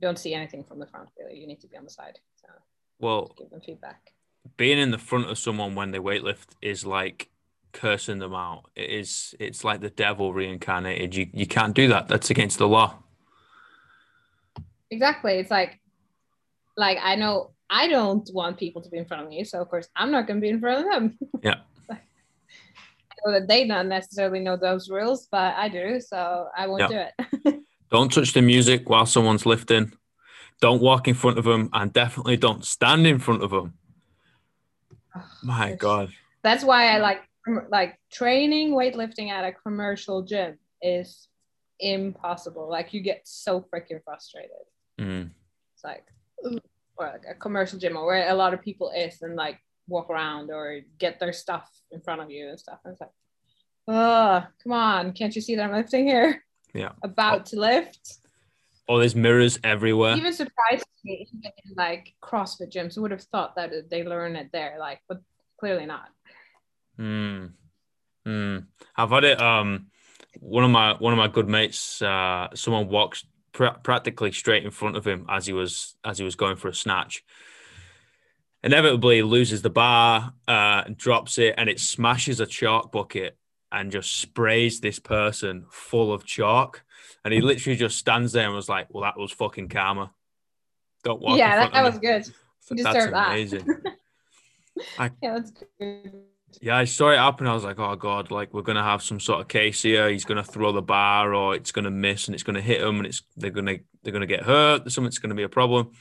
don't 0.00 0.18
see 0.18 0.34
anything 0.34 0.64
from 0.64 0.78
the 0.78 0.86
front 0.86 1.08
really. 1.18 1.38
You 1.38 1.46
need 1.46 1.60
to 1.60 1.68
be 1.68 1.76
on 1.76 1.84
the 1.84 1.90
side. 1.90 2.18
So 2.40 2.48
Well, 2.98 3.34
give 3.38 3.50
them 3.50 3.60
feedback. 3.60 4.12
being 4.56 4.78
in 4.78 4.90
the 4.90 4.98
front 4.98 5.30
of 5.30 5.38
someone 5.38 5.74
when 5.74 5.90
they 5.92 5.98
weightlift 5.98 6.48
is 6.60 6.84
like 6.84 7.28
cursing 7.72 8.18
them 8.18 8.34
out. 8.34 8.64
It 8.74 8.90
is 8.90 9.34
it's 9.38 9.64
like 9.64 9.80
the 9.80 9.90
devil 9.90 10.32
reincarnated. 10.34 11.14
You 11.14 11.28
you 11.32 11.46
can't 11.46 11.74
do 11.74 11.88
that. 11.88 12.08
That's 12.08 12.30
against 12.30 12.58
the 12.58 12.68
law. 12.68 12.98
Exactly. 14.90 15.34
It's 15.34 15.50
like 15.50 15.80
like 16.76 16.98
I 17.02 17.14
know 17.16 17.52
I 17.70 17.88
don't 17.88 18.28
want 18.34 18.58
people 18.58 18.82
to 18.82 18.90
be 18.90 18.98
in 18.98 19.06
front 19.06 19.22
of 19.22 19.28
me, 19.28 19.44
so 19.44 19.60
of 19.62 19.68
course 19.68 19.88
I'm 19.96 20.10
not 20.10 20.26
gonna 20.26 20.40
be 20.40 20.48
in 20.50 20.60
front 20.60 20.84
of 20.86 20.92
them. 20.92 21.18
Yeah. 21.42 21.60
I 21.90 21.96
know 23.24 23.32
that 23.38 23.48
they 23.48 23.66
don't 23.66 23.88
necessarily 23.88 24.40
know 24.40 24.56
those 24.56 24.90
rules, 24.90 25.28
but 25.30 25.54
I 25.54 25.68
do, 25.68 26.00
so 26.00 26.48
I 26.56 26.66
won't 26.66 26.88
do 26.90 26.98
it. 26.98 27.60
Don't 27.92 28.10
touch 28.10 28.32
the 28.32 28.40
music 28.42 28.88
while 28.88 29.04
someone's 29.04 29.44
lifting. 29.44 29.92
Don't 30.62 30.80
walk 30.80 31.08
in 31.08 31.14
front 31.14 31.38
of 31.38 31.44
them, 31.44 31.68
and 31.72 31.92
definitely 31.92 32.38
don't 32.38 32.64
stand 32.64 33.06
in 33.06 33.18
front 33.18 33.42
of 33.42 33.50
them. 33.50 33.74
My 35.42 35.70
Yes. 35.70 35.78
God. 35.78 36.12
That's 36.42 36.64
why 36.64 36.88
I 36.88 36.98
like 36.98 37.22
like 37.68 37.98
training 38.10 38.70
weightlifting 38.70 39.28
at 39.28 39.44
a 39.44 39.52
commercial 39.52 40.22
gym 40.22 40.58
is 40.80 41.28
impossible. 41.80 42.70
Like 42.70 42.94
you 42.94 43.00
get 43.00 43.22
so 43.24 43.60
freaking 43.60 44.02
frustrated. 44.04 44.64
Mm. 44.98 45.30
It's 45.74 45.84
like 45.84 46.06
or 46.96 47.06
like 47.06 47.24
a 47.28 47.34
commercial 47.34 47.78
gym 47.78 47.96
or 47.96 48.06
where 48.06 48.30
a 48.30 48.34
lot 48.34 48.54
of 48.54 48.62
people 48.62 48.90
is 48.96 49.20
and 49.22 49.36
like 49.36 49.58
walk 49.88 50.08
around 50.08 50.50
or 50.50 50.80
get 50.98 51.18
their 51.20 51.32
stuff 51.32 51.68
in 51.90 52.00
front 52.00 52.22
of 52.22 52.30
you 52.30 52.48
and 52.48 52.58
stuff. 52.58 52.78
And 52.84 52.92
it's 52.92 53.00
like, 53.00 53.10
oh, 53.88 54.46
come 54.62 54.72
on, 54.72 55.12
can't 55.12 55.34
you 55.34 55.42
see 55.42 55.56
that 55.56 55.64
I'm 55.64 55.72
lifting 55.72 56.06
here? 56.06 56.42
Yeah. 56.74 56.92
About 57.02 57.46
to 57.46 57.60
lift. 57.60 58.18
Oh, 58.88 58.98
there's 58.98 59.14
mirrors 59.14 59.58
everywhere. 59.62 60.16
Even 60.16 60.32
surprised 60.32 60.84
me 61.04 61.26
even 61.28 61.52
in 61.64 61.74
like 61.76 62.14
CrossFit 62.22 62.72
gyms. 62.72 62.98
Would 62.98 63.10
have 63.10 63.22
thought 63.22 63.56
that 63.56 63.90
they 63.90 64.04
learn 64.04 64.36
it 64.36 64.50
there, 64.52 64.76
like, 64.78 65.00
but 65.08 65.20
clearly 65.58 65.86
not. 65.86 66.08
Hmm. 66.96 67.46
Hmm. 68.26 68.58
I've 68.96 69.10
had 69.10 69.24
it. 69.24 69.40
Um, 69.40 69.86
one 70.40 70.64
of 70.64 70.70
my 70.70 70.94
one 70.94 71.12
of 71.12 71.16
my 71.16 71.28
good 71.28 71.48
mates. 71.48 72.02
Uh, 72.02 72.48
someone 72.54 72.88
walks 72.88 73.24
pra- 73.52 73.78
practically 73.82 74.32
straight 74.32 74.64
in 74.64 74.70
front 74.70 74.96
of 74.96 75.06
him 75.06 75.26
as 75.28 75.46
he 75.46 75.52
was 75.52 75.96
as 76.04 76.18
he 76.18 76.24
was 76.24 76.36
going 76.36 76.56
for 76.56 76.68
a 76.68 76.74
snatch. 76.74 77.22
Inevitably, 78.64 79.22
loses 79.22 79.62
the 79.62 79.70
bar, 79.70 80.34
uh, 80.46 80.84
drops 80.96 81.38
it, 81.38 81.54
and 81.58 81.68
it 81.68 81.80
smashes 81.80 82.38
a 82.38 82.46
chalk 82.46 82.92
bucket 82.92 83.36
and 83.72 83.90
just 83.90 84.16
sprays 84.16 84.80
this 84.80 84.98
person 84.98 85.64
full 85.70 86.12
of 86.12 86.24
chalk. 86.24 86.82
And 87.24 87.32
he 87.32 87.40
literally 87.40 87.76
just 87.76 87.98
stands 87.98 88.32
there 88.32 88.46
and 88.46 88.54
was 88.54 88.68
like, 88.68 88.92
"Well, 88.92 89.02
that 89.02 89.18
was 89.18 89.32
fucking 89.32 89.68
karma. 89.68 90.12
Don't 91.04 91.20
walk." 91.20 91.38
yeah, 91.38 91.56
that, 91.56 91.72
that 91.72 91.84
was 91.84 91.98
good. 91.98 92.26
You 92.70 92.82
That's 92.84 92.96
deserve 92.96 93.12
that. 93.12 93.28
amazing. 93.30 93.66
Yeah, 95.20 95.34
that's 95.34 95.50
good. 95.78 96.12
Yeah, 96.60 96.76
I 96.76 96.84
saw 96.84 97.10
it 97.10 97.18
happen. 97.18 97.46
I 97.46 97.52
was 97.54 97.64
like, 97.64 97.78
oh 97.78 97.94
god, 97.96 98.30
like 98.30 98.52
we're 98.52 98.62
gonna 98.62 98.82
have 98.82 99.02
some 99.02 99.20
sort 99.20 99.40
of 99.40 99.48
case 99.48 99.82
here. 99.82 100.08
He's 100.08 100.24
gonna 100.24 100.42
throw 100.42 100.72
the 100.72 100.82
bar, 100.82 101.34
or 101.34 101.54
it's 101.54 101.72
gonna 101.72 101.90
miss, 101.90 102.26
and 102.26 102.34
it's 102.34 102.42
gonna 102.42 102.60
hit 102.60 102.80
him, 102.80 102.96
and 102.96 103.06
it's 103.06 103.22
they're 103.36 103.50
gonna 103.50 103.76
they're 104.02 104.12
gonna 104.12 104.26
get 104.26 104.42
hurt. 104.42 104.90
Something's 104.90 105.18
gonna 105.18 105.34
be 105.34 105.42
a 105.42 105.48
problem. 105.48 105.92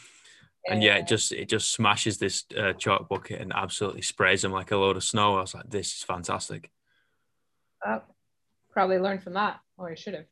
And 0.69 0.83
yeah, 0.83 0.97
it 0.97 1.07
just 1.07 1.31
it 1.31 1.49
just 1.49 1.71
smashes 1.71 2.17
this 2.17 2.45
uh, 2.57 2.73
chalk 2.73 3.09
bucket 3.09 3.41
and 3.41 3.51
absolutely 3.53 4.03
sprays 4.03 4.43
him 4.43 4.51
like 4.51 4.71
a 4.71 4.77
load 4.77 4.95
of 4.95 5.03
snow. 5.03 5.37
I 5.37 5.41
was 5.41 5.55
like, 5.55 5.69
this 5.69 5.95
is 5.95 6.03
fantastic. 6.03 6.69
Oh, 7.85 8.01
probably 8.71 8.99
learned 8.99 9.23
from 9.23 9.33
that, 9.33 9.59
or 9.77 9.91
I 9.91 9.95
should 9.95 10.13
have. 10.13 10.25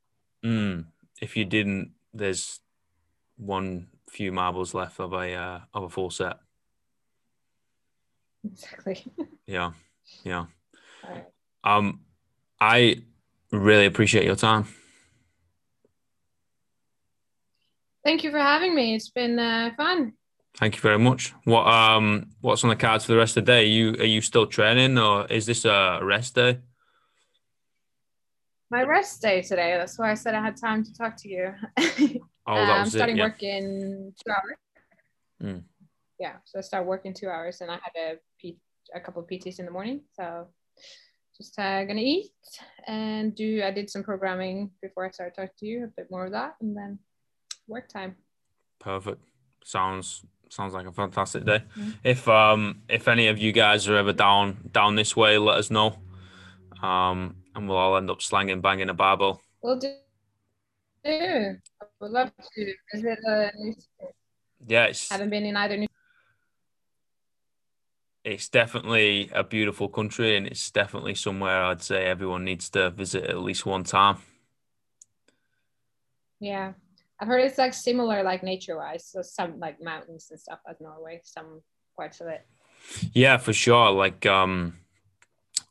Mm. 0.45 0.85
If 1.21 1.35
you 1.35 1.45
didn't, 1.45 1.91
there's 2.13 2.59
one 3.37 3.87
few 4.09 4.31
marbles 4.31 4.73
left 4.73 4.99
of 4.99 5.13
a 5.13 5.33
uh, 5.33 5.59
of 5.73 5.83
a 5.83 5.89
full 5.89 6.09
set. 6.09 6.37
Exactly. 8.45 9.05
Yeah, 9.45 9.71
yeah. 10.23 10.45
Right. 11.03 11.25
Um, 11.63 11.99
I 12.61 13.03
really 13.51 13.85
appreciate 13.85 14.23
your 14.23 14.37
time. 14.37 14.65
Thank 18.05 18.23
you 18.23 18.31
for 18.31 18.39
having 18.39 18.73
me. 18.73 18.95
It's 18.95 19.09
been 19.09 19.37
uh, 19.37 19.71
fun. 19.75 20.13
Thank 20.57 20.75
you 20.75 20.81
very 20.81 20.99
much. 20.99 21.33
What 21.43 21.67
um 21.67 22.31
what's 22.41 22.63
on 22.63 22.69
the 22.69 22.75
cards 22.75 23.05
for 23.05 23.11
the 23.11 23.17
rest 23.17 23.37
of 23.37 23.45
the 23.45 23.51
day? 23.51 23.63
Are 23.63 23.67
you 23.67 23.91
are 23.99 24.05
you 24.05 24.21
still 24.21 24.47
training 24.47 24.97
or 24.97 25.25
is 25.27 25.45
this 25.45 25.65
a 25.65 25.99
rest 26.01 26.35
day? 26.35 26.59
My 28.71 28.83
rest 28.83 29.21
day 29.21 29.41
today. 29.41 29.75
That's 29.77 29.97
why 29.97 30.11
I 30.11 30.13
said 30.13 30.35
I 30.35 30.41
had 30.41 30.55
time 30.57 30.83
to 30.83 30.93
talk 30.93 31.15
to 31.17 31.29
you. 31.29 31.53
Oh, 32.51 32.55
I'm 32.55 32.89
starting 32.89 33.15
it. 33.15 33.19
Yeah. 33.19 33.25
work 33.25 33.43
in 33.43 34.11
two 34.25 34.31
hours. 34.31 34.57
Mm. 35.43 35.63
Yeah, 36.19 36.37
so 36.45 36.57
I 36.57 36.61
start 36.63 36.87
work 36.87 37.05
in 37.05 37.13
two 37.13 37.29
hours, 37.29 37.61
and 37.61 37.69
I 37.69 37.75
had 37.75 37.93
a 37.95 38.17
P- 38.41 38.57
a 38.95 38.99
couple 38.99 39.21
of 39.21 39.27
PTs 39.27 39.59
in 39.59 39.65
the 39.65 39.71
morning. 39.71 40.01
So 40.15 40.47
just 41.37 41.59
uh, 41.59 41.85
gonna 41.85 42.01
eat 42.01 42.31
and 42.87 43.35
do. 43.35 43.61
I 43.63 43.69
did 43.69 43.87
some 43.87 44.01
programming 44.01 44.71
before 44.81 45.05
I 45.05 45.11
started 45.11 45.35
talking 45.35 45.51
to 45.59 45.65
you. 45.67 45.83
A 45.83 45.87
bit 45.95 46.09
more 46.09 46.25
of 46.25 46.31
that, 46.31 46.55
and 46.59 46.75
then 46.75 46.97
work 47.67 47.87
time. 47.87 48.15
Perfect. 48.79 49.21
Sounds 49.63 50.25
sounds 50.49 50.73
like 50.73 50.87
a 50.87 50.91
fantastic 50.91 51.45
day. 51.45 51.61
Mhm. 51.77 51.93
If 52.03 52.27
um 52.27 52.81
if 52.89 53.07
any 53.07 53.27
of 53.27 53.37
you 53.37 53.51
guys 53.51 53.87
are 53.87 53.95
ever 53.97 54.13
down 54.13 54.69
down 54.71 54.95
this 54.95 55.15
way, 55.15 55.37
let 55.37 55.57
us 55.59 55.69
know. 55.69 55.99
Um 56.81 57.38
and 57.55 57.67
we'll 57.67 57.77
all 57.77 57.97
end 57.97 58.09
up 58.09 58.21
slanging 58.21 58.61
banging 58.61 58.89
a 58.89 58.93
barbell. 58.93 59.41
We'll 59.61 59.79
do. 59.79 59.93
I 61.05 61.55
would 62.01 62.11
love 62.11 62.31
to 62.55 62.73
visit 62.93 63.19
a 63.25 63.51
new. 63.55 63.75
Yeah, 64.67 64.85
it's 64.85 65.09
Haven't 65.09 65.29
been 65.29 65.45
in 65.45 65.55
either 65.55 65.77
new. 65.77 65.87
it's 68.25 68.49
definitely 68.49 69.29
a 69.33 69.43
beautiful 69.43 69.87
country 69.87 70.35
and 70.35 70.45
it's 70.45 70.69
definitely 70.71 71.15
somewhere 71.15 71.63
I'd 71.63 71.81
say 71.81 72.05
everyone 72.05 72.43
needs 72.43 72.69
to 72.71 72.89
visit 72.91 73.23
at 73.23 73.39
least 73.39 73.65
one 73.65 73.83
time. 73.83 74.17
Yeah, 76.41 76.73
I've 77.19 77.27
heard 77.27 77.41
it's 77.41 77.57
like 77.57 77.73
similar, 77.73 78.23
like 78.23 78.43
nature-wise. 78.43 79.05
So 79.05 79.21
some 79.21 79.59
like 79.59 79.81
mountains 79.81 80.27
and 80.31 80.39
stuff 80.39 80.59
as 80.69 80.77
Norway. 80.79 81.21
Some 81.23 81.61
parts 81.95 82.21
of 82.21 82.27
it. 82.27 82.45
Yeah, 83.13 83.37
for 83.37 83.53
sure. 83.53 83.91
Like 83.91 84.25
um 84.25 84.77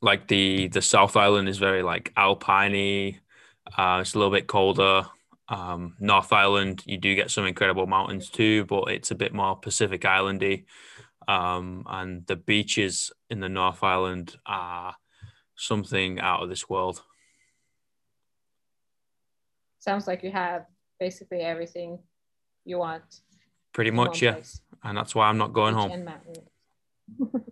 like 0.01 0.29
the 0.29 0.69
the 0.69 0.83
South 0.83 1.17
Island 1.17 1.49
is 1.49 1.59
very 1.59 1.83
like 1.83 2.13
alpiney. 2.17 3.19
Uh 3.77 3.99
it's 4.01 4.15
a 4.15 4.19
little 4.19 4.33
bit 4.33 4.47
colder. 4.47 5.07
Um 5.49 5.97
North 5.99 6.33
Island 6.33 6.83
you 6.87 6.99
do 6.99 7.15
get 7.15 7.31
some 7.31 7.47
incredible 7.47 7.87
mountains 7.87 8.31
too, 8.31 8.65
but 8.67 8.85
it's 8.91 9.11
a 9.11 9.17
bit 9.17 9.33
more 9.33 9.57
Pacific 9.57 10.03
Islandy. 10.03 10.65
Um 11.27 11.85
and 11.89 12.27
the 12.27 12.37
beaches 12.37 13.13
in 13.29 13.41
the 13.41 13.49
North 13.49 13.83
Island 13.83 14.37
are 14.47 14.97
something 15.57 16.21
out 16.21 16.43
of 16.43 16.49
this 16.49 16.69
world. 16.69 17.03
Sounds 19.81 20.07
like 20.07 20.23
you 20.23 20.31
have 20.31 20.67
basically 21.01 21.41
everything 21.41 21.99
you 22.65 22.79
want. 22.79 23.21
Pretty 23.73 23.91
much, 23.91 24.23
yeah. 24.23 24.33
place. 24.33 24.61
And 24.83 24.97
that's 24.97 25.15
why 25.15 25.29
I'm 25.29 25.39
not 25.39 25.53
going 25.53 25.75
Beach 25.75 25.91
home. 25.91 26.05
mountain. 26.05 27.45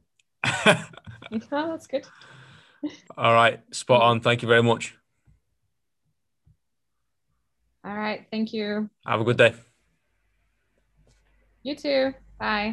Oh, 1.52 1.70
that's 1.70 1.86
good. 1.86 2.06
All 3.16 3.32
right, 3.32 3.60
spot 3.74 4.02
on. 4.02 4.20
Thank 4.20 4.42
you 4.42 4.48
very 4.48 4.62
much. 4.62 4.96
All 7.86 7.96
right. 7.96 8.26
Thank 8.32 8.52
you. 8.52 8.90
Have 9.06 9.20
a 9.20 9.24
good 9.24 9.36
day. 9.38 9.54
You 11.62 11.76
too. 11.76 12.14
Bye. 12.38 12.64